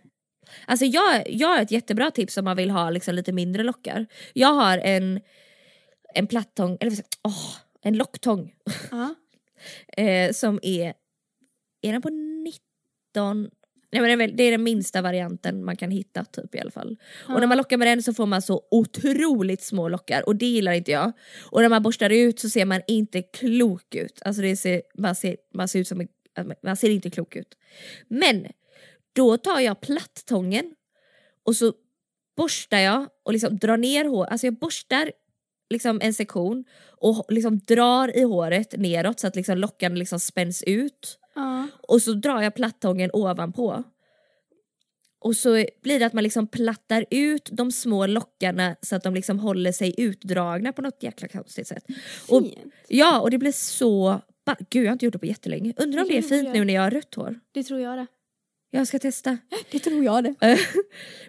Alltså 0.68 0.86
jag, 0.86 1.30
jag 1.30 1.48
har 1.48 1.62
ett 1.62 1.72
jättebra 1.72 2.12
tips 2.12 2.38
om 2.38 2.46
man 2.46 2.58
vill 2.58 2.70
ha 2.70 2.90
liksom 2.90 3.16
lite 3.16 3.32
mindre 3.32 3.64
lockar. 3.64 4.06
Jag 4.34 4.54
har 4.54 4.78
en, 4.78 5.20
en 6.14 6.28
plattång, 6.28 6.78
eller 6.80 6.94
åh, 7.24 7.56
en 7.82 7.98
locktång 7.98 8.54
Ja. 8.92 9.16
eh, 10.04 10.32
som 10.32 10.60
är, 10.62 10.94
är 11.82 11.92
den 11.92 12.02
på 12.02 12.10
19? 12.10 13.50
Nej, 13.92 14.02
men 14.02 14.04
det, 14.04 14.14
är 14.14 14.28
väl, 14.28 14.38
det 14.38 14.44
är 14.44 14.52
den 14.52 14.64
minsta 14.64 15.02
varianten 15.02 15.66
man 15.66 15.76
kan 15.76 15.92
hitta 15.92 16.26
typ 16.26 16.56
i 16.56 16.60
alla 16.60 16.72
fall. 16.72 16.98
Och 17.28 17.40
när 17.40 17.48
man 17.48 17.58
lockar 17.58 17.78
med 17.78 17.88
den 17.88 18.04
så 18.04 18.14
får 18.14 18.26
man 18.26 18.42
så 18.42 18.62
otroligt 18.72 19.64
små 19.64 19.90
lockar 19.90 20.28
och 20.28 20.36
det 20.36 20.46
gillar 20.46 20.72
inte 20.72 20.92
jag. 20.92 21.12
Och 21.52 21.62
när 21.62 21.70
man 21.70 21.84
borstar 21.84 22.10
ut 22.10 22.40
så 22.40 22.50
ser 22.50 22.66
man 22.66 22.82
inte 22.88 23.22
klok 23.22 23.96
ut. 23.96 24.22
Alltså 24.26 24.42
det 24.42 24.56
ser, 24.56 24.82
man, 24.98 25.16
ser, 25.16 25.38
man 25.54 25.68
ser 25.68 25.80
ut 25.80 25.88
som 25.88 26.02
en, 26.02 26.08
man 26.64 26.78
ser 26.78 26.90
inte 26.90 27.10
klok 27.10 27.36
ut. 27.36 27.58
Men 28.08 28.48
då 29.16 29.38
tar 29.38 29.60
jag 29.60 29.82
plattången 29.82 30.76
och 31.44 31.56
så 31.56 31.74
borstar 32.38 32.80
jag 32.80 33.08
och 33.24 33.34
liksom 33.34 33.58
drar 33.58 33.78
ner 33.78 34.06
hår. 34.06 34.26
Alltså 34.26 34.48
jag 34.48 34.54
borstar 34.54 35.12
liksom 35.70 36.00
en 36.02 36.14
sektion 36.14 36.66
och 36.88 37.26
liksom 37.30 37.60
drar 37.60 38.18
i 38.18 38.22
håret 38.22 38.78
neråt 38.78 39.20
så 39.20 39.28
att 39.28 39.36
liksom 39.36 39.58
lockarna 39.58 39.96
liksom 39.96 40.20
spänns 40.20 40.64
ut. 40.64 41.20
Ja. 41.36 41.68
Och 41.88 42.02
så 42.02 42.14
drar 42.14 42.42
jag 42.42 42.56
plattången 42.56 43.10
ovanpå. 43.14 43.84
Och 45.20 45.36
så 45.36 45.66
blir 45.82 46.00
det 46.00 46.06
att 46.06 46.14
man 46.14 46.24
liksom 46.24 46.48
plattar 46.48 47.06
ut 47.10 47.50
de 47.52 47.72
små 47.72 48.06
lockarna 48.08 48.76
så 48.82 48.96
att 48.96 49.04
de 49.04 49.14
liksom 49.14 49.40
håller 49.40 49.72
sig 49.72 49.96
utdragna 49.98 50.74
på 50.74 50.82
något 50.82 51.04
jäkla 51.04 51.28
konstigt 51.28 51.68
sätt. 51.68 51.84
Och, 52.30 52.42
Fint. 52.44 52.74
ja, 52.88 53.20
och 53.20 53.32
det 53.32 53.38
blir 53.38 53.52
så... 53.52 54.22
Gud, 54.70 54.84
jag 54.84 54.90
har 54.90 54.94
inte 54.94 55.06
gjort 55.06 55.14
det 55.14 55.20
på 55.20 55.26
jättelänge. 55.26 55.74
Undrar 55.78 56.02
om 56.02 56.08
Det 56.08 56.14
det 56.14 56.18
är 56.18 56.22
fint 56.22 56.44
jag 56.44 56.54
nu 56.54 56.66
när 56.66 56.74
jag 56.74 56.82
har 56.82 56.92
rött 56.92 57.16
hår. 57.16 57.40
Det 57.52 57.64
tror 57.64 57.80
jag 57.80 57.98
det. 57.98 58.08
Jag 58.72 58.88
ska 58.88 59.00
testa. 59.00 59.38
Det 59.72 59.80
tror 59.80 60.04
jag 60.04 60.24
det. 60.24 60.36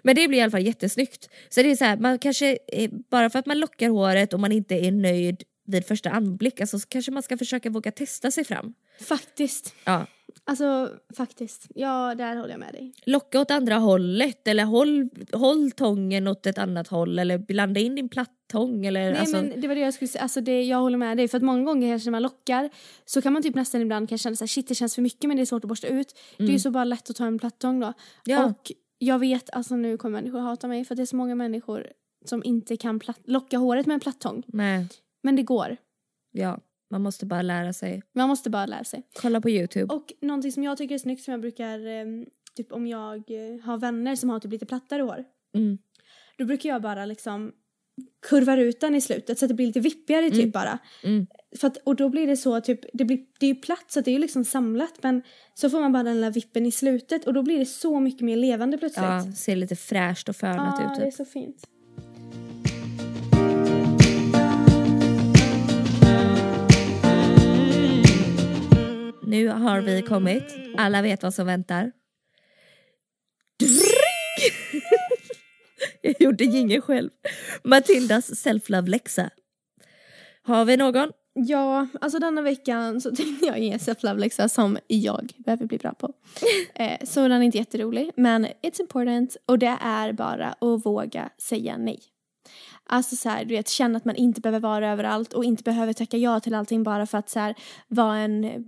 Men 0.03 0.15
det 0.15 0.27
blir 0.27 0.39
i 0.39 0.41
alla 0.41 0.51
fall 0.51 0.65
jättesnyggt. 0.65 1.29
Så 1.49 1.61
det 1.61 1.71
är 1.71 1.75
så 1.75 1.85
här, 1.85 1.97
man 1.97 2.19
kanske, 2.19 2.57
eh, 2.67 2.89
bara 3.11 3.29
för 3.29 3.39
att 3.39 3.45
man 3.45 3.59
lockar 3.59 3.89
håret 3.89 4.33
och 4.33 4.39
man 4.39 4.51
inte 4.51 4.75
är 4.75 4.91
nöjd 4.91 5.43
vid 5.65 5.85
första 5.85 6.09
anblick, 6.09 6.61
alltså 6.61 6.79
så 6.79 6.87
kanske 6.87 7.11
man 7.11 7.23
ska 7.23 7.37
försöka 7.37 7.69
våga 7.69 7.91
testa 7.91 8.31
sig 8.31 8.43
fram. 8.43 8.73
Faktiskt. 8.99 9.75
Ja. 9.83 10.05
Alltså 10.43 10.89
faktiskt, 11.17 11.67
ja 11.75 12.15
där 12.15 12.35
håller 12.35 12.49
jag 12.49 12.59
med 12.59 12.73
dig. 12.73 12.93
Locka 13.05 13.41
åt 13.41 13.51
andra 13.51 13.75
hållet 13.75 14.47
eller 14.47 14.63
håll, 14.63 15.09
håll 15.33 15.71
tången 15.71 16.27
åt 16.27 16.45
ett 16.45 16.57
annat 16.57 16.87
håll 16.87 17.19
eller 17.19 17.37
blanda 17.37 17.79
in 17.79 17.95
din 17.95 18.09
plattång 18.09 18.85
eller 18.85 19.11
Nej 19.11 19.19
alltså, 19.19 19.35
men 19.35 19.61
det 19.61 19.67
var 19.67 19.75
det 19.75 19.81
jag 19.81 19.93
skulle 19.93 20.07
säga, 20.07 20.21
alltså 20.21 20.41
det, 20.41 20.63
jag 20.63 20.77
håller 20.77 20.97
med 20.97 21.17
dig 21.17 21.27
för 21.27 21.37
att 21.37 21.43
många 21.43 21.63
gånger 21.63 21.93
kanske 21.93 22.07
när 22.07 22.11
man 22.11 22.23
lockar 22.23 22.69
så 23.05 23.21
kan 23.21 23.33
man 23.33 23.43
typ 23.43 23.55
nästan 23.55 23.81
ibland 23.81 24.09
kanske 24.09 24.23
känna 24.23 24.35
såhär 24.35 24.47
shit 24.47 24.67
det 24.67 24.75
känns 24.75 24.95
för 24.95 25.01
mycket 25.01 25.27
men 25.27 25.37
det 25.37 25.43
är 25.43 25.45
svårt 25.45 25.63
att 25.63 25.69
borsta 25.69 25.87
ut. 25.87 26.19
Det 26.37 26.43
är 26.43 26.49
ju 26.49 26.59
så 26.59 26.71
bara 26.71 26.83
lätt 26.83 27.09
att 27.09 27.15
ta 27.15 27.25
en 27.25 27.39
plattång 27.39 27.79
då. 27.79 27.85
Mm. 27.85 27.95
Ja. 28.23 28.45
Och 28.45 28.71
jag 28.97 29.19
vet, 29.19 29.49
alltså 29.49 29.75
nu 29.75 29.97
kommer 29.97 30.21
människor 30.21 30.39
hata 30.39 30.67
mig 30.67 30.85
för 30.85 30.95
att 30.95 30.97
det 30.97 31.03
är 31.03 31.05
så 31.05 31.15
många 31.15 31.35
människor 31.35 31.87
som 32.25 32.43
inte 32.43 32.77
kan 32.77 33.01
locka 33.25 33.57
håret 33.57 33.85
med 33.85 33.93
en 33.93 33.99
plattång. 33.99 34.43
nej, 34.47 34.87
Men 35.23 35.35
det 35.35 35.43
går. 35.43 35.77
ja, 36.31 36.59
man 36.89 37.01
måste 37.01 37.25
bara 37.25 37.41
lära 37.41 37.73
sig. 37.73 38.03
Man 38.13 38.29
måste 38.29 38.49
bara 38.49 38.65
lära 38.65 38.83
sig. 38.83 39.03
Kolla 39.21 39.41
på 39.41 39.49
Youtube. 39.49 39.93
Och 39.93 40.13
någonting 40.21 40.51
som 40.51 40.63
jag 40.63 40.77
tycker 40.77 40.95
är 40.95 40.99
snyggt 40.99 41.23
som 41.23 41.31
jag 41.31 41.41
brukar, 41.41 41.85
ehm, 41.87 42.25
typ 42.55 42.71
om 42.71 42.87
jag 42.87 43.17
eh, 43.17 43.61
har 43.63 43.77
vänner 43.77 44.15
som 44.15 44.29
har 44.29 44.39
typ 44.39 44.51
lite 44.51 44.65
plattare 44.65 45.01
hår. 45.01 45.23
Mm. 45.55 45.77
Då 46.37 46.45
brukar 46.45 46.69
jag 46.69 46.81
bara 46.81 47.05
liksom 47.05 47.51
kurvar 48.29 48.57
ut 48.57 48.79
den 48.79 48.95
i 48.95 49.01
slutet 49.01 49.39
så 49.39 49.45
att 49.45 49.49
det 49.49 49.55
blir 49.55 49.67
lite 49.67 49.79
vippigare 49.79 50.29
typ 50.29 50.53
bara. 50.53 50.79
Mm. 51.03 51.27
För 51.59 51.67
att, 51.67 51.77
och 51.77 51.95
då 51.95 52.09
blir 52.09 52.27
det 52.27 52.37
så 52.37 52.61
typ, 52.61 52.79
det, 52.93 53.05
blir, 53.05 53.19
det 53.39 53.45
är 53.45 53.53
ju 53.53 53.61
platt 53.61 53.85
så 53.87 53.99
att 53.99 54.05
det 54.05 54.11
är 54.11 54.13
ju 54.13 54.19
liksom 54.19 54.45
samlat 54.45 55.03
men 55.03 55.21
så 55.53 55.69
får 55.69 55.79
man 55.79 55.91
bara 55.93 56.03
den 56.03 56.13
lilla 56.15 56.29
vippen 56.29 56.65
i 56.65 56.71
slutet 56.71 57.27
och 57.27 57.33
då 57.33 57.43
blir 57.43 57.59
det 57.59 57.65
så 57.65 57.99
mycket 57.99 58.21
mer 58.21 58.35
levande 58.37 58.77
plötsligt. 58.77 59.05
Ja, 59.05 59.31
ser 59.35 59.55
lite 59.55 59.75
fräscht 59.75 60.29
och 60.29 60.35
fönat 60.35 60.75
Ja, 60.79 60.91
ut. 60.91 60.99
det 60.99 61.01
är 61.01 61.05
Typ. 61.05 61.13
så 61.13 61.25
fint. 61.25 61.67
Nu 69.27 69.47
har 69.47 69.81
vi 69.81 70.01
kommit. 70.01 70.43
Alla 70.77 71.01
vet 71.01 71.23
vad 71.23 71.33
som 71.33 71.47
väntar. 71.47 71.91
Jag 76.01 76.15
gjorde 76.19 76.43
ingen 76.43 76.81
själv. 76.81 77.09
Matildas 77.63 78.35
self-love-läxa. 78.45 79.29
Har 80.41 80.65
vi 80.65 80.77
någon? 80.77 81.11
Ja, 81.33 81.87
alltså 82.01 82.19
denna 82.19 82.41
veckan 82.41 83.01
så 83.01 83.11
tänkte 83.15 83.45
jag 83.45 83.59
ge 83.59 83.71
en 83.71 83.79
self-love-läxa 83.79 84.49
som 84.49 84.77
jag 84.87 85.33
behöver 85.37 85.65
bli 85.65 85.77
bra 85.77 85.93
på. 85.93 86.13
Eh, 86.75 87.05
så 87.05 87.27
den 87.27 87.41
är 87.41 87.45
inte 87.45 87.57
jätterolig, 87.57 88.11
men 88.15 88.45
it's 88.45 88.81
important 88.81 89.37
och 89.45 89.59
det 89.59 89.77
är 89.81 90.13
bara 90.13 90.47
att 90.47 90.85
våga 90.85 91.29
säga 91.37 91.77
nej. 91.77 91.99
Alltså 92.85 93.15
så 93.15 93.29
här, 93.29 93.45
du 93.45 93.55
vet, 93.55 93.69
känna 93.69 93.97
att 93.97 94.05
man 94.05 94.15
inte 94.15 94.41
behöver 94.41 94.59
vara 94.59 94.91
överallt 94.91 95.33
och 95.33 95.43
inte 95.43 95.63
behöver 95.63 95.93
tacka 95.93 96.17
ja 96.17 96.39
till 96.39 96.53
allting 96.53 96.83
bara 96.83 97.05
för 97.05 97.17
att 97.17 97.29
så 97.29 97.39
här, 97.39 97.55
vara 97.87 98.17
en, 98.17 98.63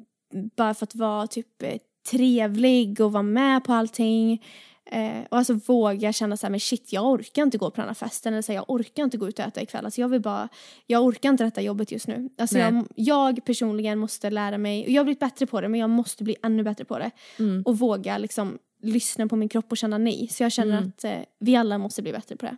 bara 0.56 0.74
för 0.74 0.84
att 0.84 0.96
vara 0.96 1.28
typ 1.28 1.64
eh, 1.64 1.78
trevlig 2.12 3.02
och 3.02 3.12
vara 3.12 3.24
med 3.24 3.64
på 3.64 3.74
allting. 3.74 4.44
Eh, 4.92 5.20
och 5.30 5.38
alltså 5.38 5.54
våga 5.54 6.14
känna 6.14 6.38
så 6.38 6.46
här, 6.46 6.52
men 6.52 6.60
shit 6.60 6.94
jag 6.94 7.06
orkar 7.06 7.44
inte 7.44 7.58
gå 7.58 7.72
på 7.72 7.82
den 7.82 7.88
här 7.88 7.94
festen 7.94 8.34
eller 8.34 8.42
så 8.42 8.52
här, 8.52 8.58
jag 8.58 8.70
orkar 8.70 9.04
inte 9.04 9.18
gå 9.18 9.28
ut 9.30 9.40
och 9.40 9.46
äta 9.46 9.62
ikväll. 9.62 9.86
Alltså 9.86 10.02
jag 10.02 10.08
vill 10.10 10.22
bara, 10.22 10.50
jag 10.88 11.04
orkar 11.04 11.30
inte 11.30 11.44
detta 11.44 11.62
jobbet 11.62 11.92
just 11.92 12.08
nu. 12.08 12.30
Alltså 12.38 12.58
jag, 12.58 12.88
jag 12.96 13.46
personligen 13.46 14.00
måste 14.00 14.30
lära 14.30 14.58
mig, 14.58 14.84
och 14.86 14.90
jag 14.90 15.00
har 15.00 15.04
blivit 15.04 15.20
bättre 15.20 15.46
på 15.46 15.62
det 15.62 15.70
men 15.70 15.80
jag 15.80 15.90
måste 15.90 16.24
bli 16.24 16.36
ännu 16.44 16.64
bättre 16.64 16.86
på 16.86 17.00
det. 17.00 17.12
Mm. 17.40 17.62
Och 17.66 17.80
våga 17.80 18.18
liksom 18.18 18.58
lyssna 18.82 19.28
på 19.28 19.36
min 19.36 19.50
kropp 19.50 19.72
och 19.72 19.78
känna 19.78 19.98
nej. 19.98 20.28
Så 20.32 20.44
jag 20.44 20.52
känner 20.52 20.78
Mm. 20.78 20.90
att 20.98 21.04
eh, 21.04 21.20
vi 21.40 21.56
alla 21.56 21.78
måste 21.78 22.02
bli 22.02 22.12
bättre 22.12 22.36
på 22.36 22.46
det. 22.46 22.58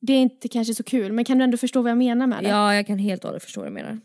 Det 0.00 0.12
är 0.12 0.22
inte 0.22 0.48
kanske 0.48 0.74
så 0.74 0.82
kul 0.82 1.12
men 1.12 1.24
kan 1.24 1.38
du 1.38 1.44
ändå 1.44 1.56
förstå 1.56 1.82
vad 1.82 1.90
jag 1.90 1.98
menar 1.98 2.26
med 2.26 2.44
det? 2.44 2.48
Ja, 2.48 2.74
jag 2.74 2.86
kan 2.86 2.98
helt 2.98 3.24
och 3.24 3.28
hållet 3.28 3.42
förstå 3.42 3.60
vad 3.60 3.70
du 3.70 3.74
menar. 3.74 4.00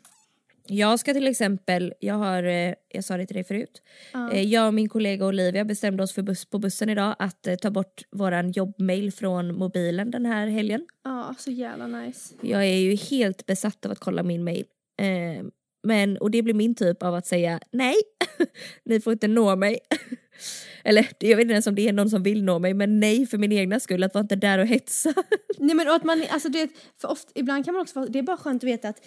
Jag 0.67 0.99
ska 0.99 1.13
till 1.13 1.27
exempel, 1.27 1.93
jag 1.99 2.15
har, 2.15 2.43
eh, 2.43 2.73
jag 2.89 3.03
sa 3.03 3.17
det 3.17 3.25
till 3.25 3.35
dig 3.35 3.43
förut, 3.43 3.81
Ja. 4.13 4.31
Eh, 4.31 4.41
jag 4.41 4.67
och 4.67 4.73
min 4.73 4.89
kollega 4.89 5.25
Olivia 5.25 5.65
bestämde 5.65 6.03
oss 6.03 6.13
för 6.13 6.21
buss, 6.21 6.45
på 6.45 6.59
bussen 6.59 6.89
idag 6.89 7.15
att 7.19 7.47
eh, 7.47 7.55
ta 7.55 7.71
bort 7.71 8.01
våran 8.11 8.51
jobbmail 8.51 9.13
från 9.13 9.55
mobilen 9.55 10.11
den 10.11 10.25
här 10.25 10.47
helgen. 10.47 10.85
Ja, 11.03 11.35
så 11.37 11.51
jävla 11.51 11.87
nice. 11.87 12.35
Jag 12.41 12.63
är 12.65 12.77
ju 12.77 12.95
helt 12.95 13.45
besatt 13.45 13.85
av 13.85 13.91
att 13.91 13.99
kolla 13.99 14.23
min 14.23 14.43
mail. 14.43 14.65
Eh, 14.99 15.45
men, 15.83 16.17
och 16.17 16.31
det 16.31 16.41
blir 16.41 16.53
min 16.53 16.75
typ 16.75 17.03
av 17.03 17.15
att 17.15 17.27
säga 17.27 17.59
nej, 17.71 17.95
ni 18.85 19.01
får 19.01 19.13
inte 19.13 19.27
nå 19.27 19.55
mig. 19.55 19.79
Eller 20.83 21.07
jag 21.19 21.35
vet 21.35 21.41
inte 21.41 21.51
ens 21.51 21.67
om 21.67 21.75
det 21.75 21.89
är 21.89 21.93
någon 21.93 22.09
som 22.09 22.23
vill 22.23 22.43
nå 22.43 22.59
mig 22.59 22.73
men 22.73 22.99
nej 22.99 23.25
för 23.25 23.37
min 23.37 23.51
egna 23.51 23.79
skull 23.79 24.03
att 24.03 24.13
vara 24.13 24.21
inte 24.21 24.35
där 24.35 24.59
och 24.59 24.67
hetsa. 24.67 25.13
Nej 25.57 25.75
men 25.75 25.87
och 25.87 25.95
att 25.95 26.03
man, 26.03 26.23
alltså 26.29 26.49
det, 26.49 26.69
för 27.01 27.11
ofta, 27.11 27.31
ibland 27.35 27.65
kan 27.65 27.73
man 27.73 27.81
också, 27.81 28.05
det 28.05 28.19
är 28.19 28.23
bara 28.23 28.37
skönt 28.37 28.63
att 28.63 28.67
veta 28.67 28.89
att 28.89 29.01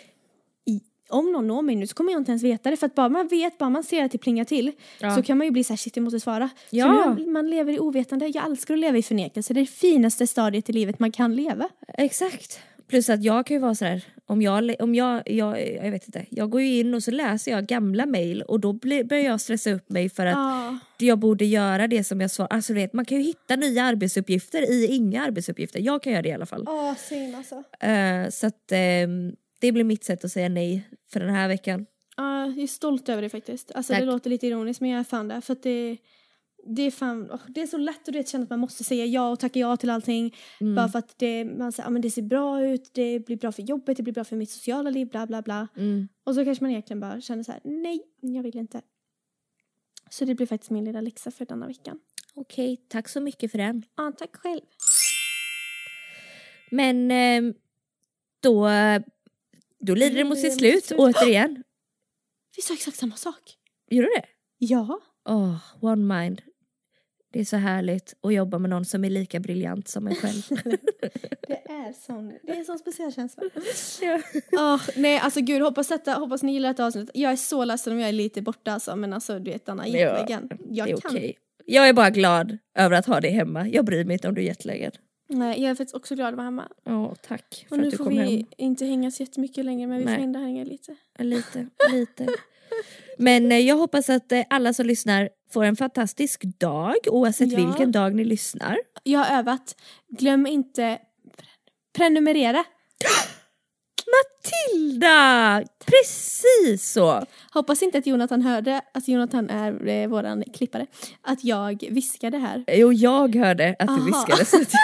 om 1.08 1.32
någon 1.32 1.46
når 1.46 1.62
mig 1.62 1.76
nu 1.76 1.86
så 1.86 1.94
kommer 1.94 2.12
jag 2.12 2.20
inte 2.20 2.30
ens 2.32 2.42
veta 2.42 2.70
det 2.70 2.76
för 2.76 2.86
att 2.86 2.94
bara 2.94 3.08
man 3.08 3.28
vet, 3.28 3.58
bara 3.58 3.70
man 3.70 3.82
ser 3.84 4.04
att 4.04 4.12
det 4.12 4.18
plingar 4.18 4.44
till 4.44 4.72
Ja. 5.00 5.16
så 5.16 5.22
kan 5.22 5.38
man 5.38 5.46
ju 5.46 5.50
bli 5.50 5.64
såhär 5.64 5.76
shit 5.78 5.96
jag 5.96 6.02
måste 6.02 6.20
svara. 6.20 6.50
Ja. 6.70 7.14
Så 7.16 7.24
nu, 7.24 7.30
man 7.30 7.50
lever 7.50 7.72
i 7.72 7.78
ovetande, 7.78 8.26
jag 8.26 8.46
älskar 8.46 8.74
att 8.74 8.80
leva 8.80 8.98
i 8.98 9.02
förnekelse, 9.02 9.54
det 9.54 9.60
är 9.60 9.62
det 9.62 9.70
finaste 9.70 10.26
stadiet 10.26 10.68
i 10.70 10.72
livet 10.72 10.98
man 10.98 11.12
kan 11.12 11.36
leva. 11.36 11.68
Exakt. 11.98 12.60
Plus 12.88 13.08
att 13.10 13.24
jag 13.24 13.46
kan 13.46 13.54
ju 13.54 13.60
vara 13.60 13.74
sådär, 13.74 14.02
om 14.26 14.42
jag, 14.42 14.74
om 14.78 14.94
jag, 14.94 15.22
jag, 15.30 15.74
jag 15.84 15.90
vet 15.90 16.06
inte, 16.06 16.26
jag 16.30 16.50
går 16.50 16.60
ju 16.60 16.78
in 16.80 16.94
och 16.94 17.02
så 17.02 17.10
läser 17.10 17.50
jag 17.50 17.66
gamla 17.66 18.06
mail 18.06 18.42
och 18.42 18.60
då 18.60 18.72
blir, 18.72 19.04
börjar 19.04 19.24
jag 19.24 19.40
stressa 19.40 19.70
upp 19.70 19.90
mig 19.90 20.08
för 20.08 20.26
att 20.26 20.34
Ja. 20.36 20.78
jag 20.98 21.18
borde 21.18 21.44
göra 21.44 21.86
det 21.88 22.04
som 22.04 22.20
jag 22.20 22.30
svarar. 22.30 22.48
Alltså 22.52 22.72
du 22.72 22.80
vet, 22.80 22.92
man 22.92 23.04
kan 23.04 23.18
ju 23.18 23.24
hitta 23.24 23.56
nya 23.56 23.82
arbetsuppgifter 23.84 24.70
i 24.72 24.86
inga 24.86 25.22
arbetsuppgifter. 25.24 25.80
Jag 25.80 26.02
kan 26.02 26.12
göra 26.12 26.22
det 26.22 26.28
i 26.28 26.32
alla 26.32 26.46
fall. 26.46 26.62
Ja, 26.66 26.94
same 26.98 27.36
alltså. 27.36 27.62
Eh, 27.86 28.30
så 28.30 28.46
att 28.46 28.72
ehm, 28.72 29.32
det 29.58 29.72
blir 29.72 29.84
mitt 29.84 30.04
sätt 30.04 30.24
att 30.24 30.32
säga 30.32 30.48
nej 30.48 30.88
för 31.12 31.20
den 31.20 31.34
här 31.34 31.48
veckan. 31.48 31.86
Ja, 32.16 32.46
jag 32.46 32.58
är 32.58 32.66
stolt 32.66 33.08
över 33.08 33.22
det 33.22 33.28
faktiskt. 33.28 33.72
Alltså 33.74 33.92
Tack. 33.92 34.00
det 34.00 34.06
låter 34.06 34.30
lite 34.30 34.46
ironiskt 34.46 34.80
men 34.80 34.90
jag 34.90 35.00
är 35.00 35.04
fan 35.04 35.28
det. 35.28 35.40
För 35.40 35.52
att 35.52 35.62
det, 35.62 35.96
det 36.66 36.82
är 36.82 36.90
fan, 36.90 37.30
åh, 37.32 37.40
det 37.48 37.62
är 37.62 37.66
så 37.66 37.78
lätt 37.78 38.08
att 38.08 38.28
känna 38.28 38.44
att 38.44 38.50
man 38.50 38.58
måste 38.58 38.84
säga 38.84 39.06
ja 39.06 39.30
och 39.30 39.40
tacka 39.40 39.58
ja 39.58 39.76
till 39.76 39.90
allting. 39.90 40.34
Mm. 40.60 40.74
Bara 40.74 40.88
för 40.88 40.98
att 40.98 41.18
det, 41.18 41.44
man 41.44 41.72
säger, 41.72 41.86
ja, 41.86 41.90
men 41.90 42.02
det 42.02 42.10
ser 42.10 42.22
bra 42.22 42.66
ut, 42.66 42.90
det 42.94 43.26
blir 43.26 43.36
bra 43.36 43.52
för 43.52 43.62
jobbet, 43.62 43.96
det 43.96 44.02
blir 44.02 44.14
bra 44.14 44.24
för 44.24 44.36
mitt 44.36 44.50
sociala 44.50 44.90
liv, 44.90 45.08
bla 45.08 45.26
bla 45.26 45.42
bla. 45.42 45.68
Mm. 45.76 46.08
Och 46.24 46.34
så 46.34 46.44
kanske 46.44 46.64
man 46.64 46.70
egentligen 46.70 47.00
bara 47.00 47.20
känner 47.20 47.42
så 47.42 47.52
här, 47.52 47.60
nej, 47.64 48.02
jag 48.20 48.42
vill 48.42 48.56
inte. 48.56 48.82
Så 50.10 50.24
det 50.24 50.34
blir 50.34 50.46
faktiskt 50.46 50.70
min 50.70 50.84
lilla 50.84 51.00
läxa 51.00 51.30
för 51.30 51.44
denna 51.44 51.66
veckan. 51.66 51.98
Okej, 52.34 52.76
tack 52.88 53.08
så 53.08 53.20
mycket 53.20 53.50
för 53.50 53.58
den. 53.58 53.82
Ja, 53.96 54.12
tack 54.18 54.36
själv. 54.36 54.60
Men 56.70 57.10
ehm, 57.10 57.54
då, 58.40 58.68
då 59.86 59.94
lider 59.94 60.16
det 60.16 60.24
mot 60.24 60.38
sitt 60.38 60.58
slut 60.58 60.92
återigen. 60.96 61.62
Vi 62.56 62.62
sa 62.62 62.74
exakt 62.74 62.96
samma 62.96 63.16
sak. 63.16 63.42
Gör 63.90 64.02
du 64.02 64.08
det? 64.08 64.24
Ja. 64.58 65.00
Åh, 65.28 65.56
one 65.80 66.20
mind. 66.20 66.42
Det 67.32 67.40
är 67.40 67.44
så 67.44 67.56
härligt 67.56 68.14
att 68.22 68.34
jobba 68.34 68.58
med 68.58 68.70
någon 68.70 68.84
som 68.84 69.04
är 69.04 69.10
lika 69.10 69.40
briljant 69.40 69.88
som 69.88 70.06
en 70.06 70.14
själv. 70.14 70.42
Det 71.48 71.54
är 71.68 71.92
sån, 71.92 72.28
det 72.42 72.52
är 72.52 72.56
en 72.56 72.64
sån 72.64 72.78
speciell 72.78 73.12
känsla. 73.12 73.42
ja. 74.02 74.20
Åh, 74.52 74.82
nej 74.96 75.18
alltså 75.18 75.40
gud 75.40 75.62
hoppas, 75.62 75.88
detta, 75.88 76.12
hoppas 76.14 76.42
ni 76.42 76.52
gillar 76.52 76.68
detta 76.68 76.86
avsnitt. 76.86 77.10
Jag 77.14 77.32
är 77.32 77.36
så 77.36 77.64
ledsen 77.64 77.92
om 77.92 77.98
jag 77.98 78.08
är 78.08 78.12
lite 78.12 78.42
borta 78.42 78.72
alltså 78.72 78.96
men 78.96 79.12
alltså 79.12 79.38
du 79.38 79.50
vet 79.50 79.68
Anna, 79.68 79.88
Ja, 79.88 79.98
jetlagen. 79.98 80.48
Jag 80.70 80.88
det 80.88 80.92
är 80.92 80.96
kan. 80.96 81.10
okej. 81.10 81.36
Jag 81.64 81.88
är 81.88 81.92
bara 81.92 82.10
glad 82.10 82.58
över 82.78 82.96
att 82.96 83.06
ha 83.06 83.20
dig 83.20 83.30
hemma. 83.30 83.68
Jag 83.68 83.84
bryr 83.84 84.04
mig 84.04 84.14
inte 84.14 84.28
om 84.28 84.34
du 84.34 84.40
är 84.40 84.46
jetlaggad. 84.46 84.98
Nej, 85.28 85.62
jag 85.62 85.70
är 85.70 85.74
faktiskt 85.74 85.94
också 85.96 86.14
glad 86.14 86.28
att 86.28 86.34
vara 86.34 86.44
hemma. 86.44 86.68
Ja, 86.84 87.14
tack 87.28 87.66
för 87.68 87.74
Och 87.76 87.80
nu 87.80 87.86
att 87.86 87.90
du 87.90 87.96
får 87.96 88.04
kom 88.04 88.12
vi 88.12 88.36
hem. 88.36 88.46
inte 88.58 88.84
hänga 88.86 89.10
så 89.10 89.22
jättemycket 89.22 89.64
längre 89.64 89.86
men 89.86 89.98
vi 89.98 90.04
Nej. 90.04 90.14
får 90.16 90.22
ändå 90.22 90.38
hänga 90.40 90.64
lite. 90.64 90.96
Lite, 91.18 91.66
lite. 91.92 92.26
Men 93.18 93.52
eh, 93.52 93.58
jag 93.58 93.76
hoppas 93.76 94.08
att 94.10 94.32
eh, 94.32 94.44
alla 94.50 94.72
som 94.72 94.86
lyssnar 94.86 95.28
får 95.52 95.64
en 95.64 95.76
fantastisk 95.76 96.42
dag 96.44 96.94
oavsett 97.06 97.52
Ja. 97.52 97.66
vilken 97.66 97.92
dag 97.92 98.14
ni 98.14 98.24
lyssnar. 98.24 98.78
Jag 99.02 99.20
har 99.20 99.38
övat. 99.38 99.76
Glöm 100.08 100.46
inte 100.46 100.98
prenumerera. 101.96 102.64
Matilda! 104.06 105.62
Precis 105.86 106.92
så! 106.92 107.24
Hoppas 107.52 107.82
inte 107.82 107.98
att 107.98 108.06
Jonathan 108.06 108.42
hörde, 108.42 108.80
att 108.94 109.08
Jonathan 109.08 109.50
är 109.50 109.88
eh, 109.88 110.08
våran 110.08 110.44
klippare, 110.54 110.86
att 111.22 111.44
jag 111.44 111.84
viskade 111.90 112.38
här. 112.38 112.64
Jo, 112.68 112.92
jag 112.92 113.34
hörde 113.36 113.76
att 113.78 113.86
du 113.88 113.92
Aha. 114.12 114.24
viskade. 114.26 114.66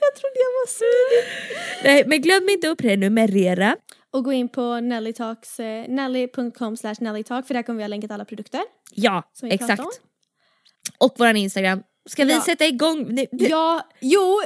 Jag 0.00 0.14
trodde 0.20 0.34
jag 0.34 0.52
var 0.60 0.66
smidig. 0.66 1.28
nej, 1.84 2.04
men 2.06 2.20
glöm 2.22 2.48
inte 2.48 2.70
att 2.70 2.78
prenumerera. 2.78 3.76
Och 4.10 4.24
gå 4.24 4.32
in 4.32 4.48
på 4.48 4.80
Nelly 4.80 5.12
Talks, 5.12 5.60
eh, 5.60 5.88
nelly.com 5.88 6.76
slash 6.76 6.94
nellytalk 7.00 7.46
för 7.46 7.54
där 7.54 7.62
kommer 7.62 7.76
vi 7.76 7.82
ha 7.82 7.88
länkat 7.88 8.10
alla 8.10 8.24
produkter. 8.24 8.60
Ja, 8.94 9.22
exakt. 9.42 9.82
Och 10.98 11.14
våran 11.18 11.36
Instagram. 11.36 11.82
Ska 12.08 12.24
vi 12.24 12.32
Ja. 12.32 12.40
sätta 12.40 12.66
igång? 12.66 13.06
Nu, 13.14 13.26
det, 13.32 13.46
Ja, 13.48 13.88
jo, 14.00 14.40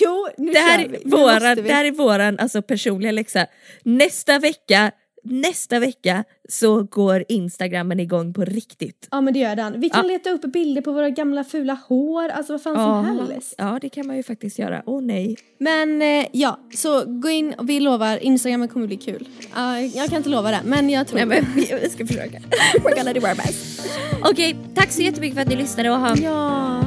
jo, 0.00 0.28
nu 0.38 0.52
det, 0.52 0.58
här 0.58 0.78
kör 0.82 0.88
vi. 0.88 1.02
Våran, 1.04 1.56
vi. 1.56 1.62
det 1.62 1.72
här 1.72 1.84
är 1.84 1.90
våran 1.90 2.38
alltså, 2.38 2.62
personliga 2.62 3.12
läxa. 3.12 3.46
Nästa 3.82 4.38
vecka 4.38 4.90
nästa 5.30 5.78
vecka 5.78 6.24
så 6.48 6.82
går 6.82 7.24
instagrammen 7.28 8.00
igång 8.00 8.34
på 8.34 8.44
riktigt. 8.44 9.08
Ja 9.10 9.20
men 9.20 9.34
det 9.34 9.40
gör 9.40 9.56
den. 9.56 9.80
Vi 9.80 9.88
kan 9.90 10.04
Ja. 10.06 10.12
leta 10.12 10.30
upp 10.30 10.42
bilder 10.52 10.82
på 10.82 10.92
våra 10.92 11.10
gamla 11.10 11.44
fula 11.44 11.78
hår, 11.88 12.28
alltså 12.28 12.52
vad 12.52 12.62
fan 12.62 12.74
som 13.06 13.28
helst. 13.30 13.54
ja 13.58 13.78
det 13.82 13.88
kan 13.88 14.06
man 14.06 14.16
ju 14.16 14.22
faktiskt 14.22 14.58
göra. 14.58 14.82
Åh 14.86 15.02
nej. 15.02 15.36
Men 15.58 16.02
eh, 16.02 16.26
ja, 16.32 16.58
så 16.74 17.04
gå 17.04 17.28
in 17.28 17.54
och 17.58 17.68
vi 17.68 17.80
lovar, 17.80 18.16
instagrammen 18.22 18.68
kommer 18.68 18.86
bli 18.86 18.96
kul. 18.96 19.28
Ja, 19.54 19.80
jag 19.80 20.08
kan 20.08 20.16
inte 20.18 20.28
lova 20.28 20.50
det, 20.50 20.60
men 20.64 20.90
jag 20.90 21.06
tror 21.06 21.16
Nej 21.16 21.26
men 21.26 21.46
vi, 21.82 21.90
ska 21.90 22.06
försöka. 22.06 22.38
We're 22.84 22.96
gonna 22.96 23.12
do 23.12 23.20
our 23.20 23.34
best. 23.36 23.88
Okej, 24.24 24.56
tack 24.74 24.90
så 24.92 25.02
jättemycket 25.02 25.34
för 25.34 25.42
att 25.42 25.48
ni 25.48 25.56
lyssnade 25.56 25.90
och 25.90 25.98
ha 25.98 26.08
en 26.10 26.22
Ja, 26.22 26.80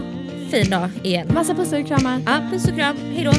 fin 0.49 0.69
dag 0.69 0.89
igen. 1.03 1.27
massa 1.33 1.53
pussar 1.53 1.79
och 1.81 1.87
kramar. 1.87 2.21
Ja, 2.25 2.47
puss 2.51 2.67
och 2.67 2.75
kram, 2.75 2.95
hejdå. 2.97 3.31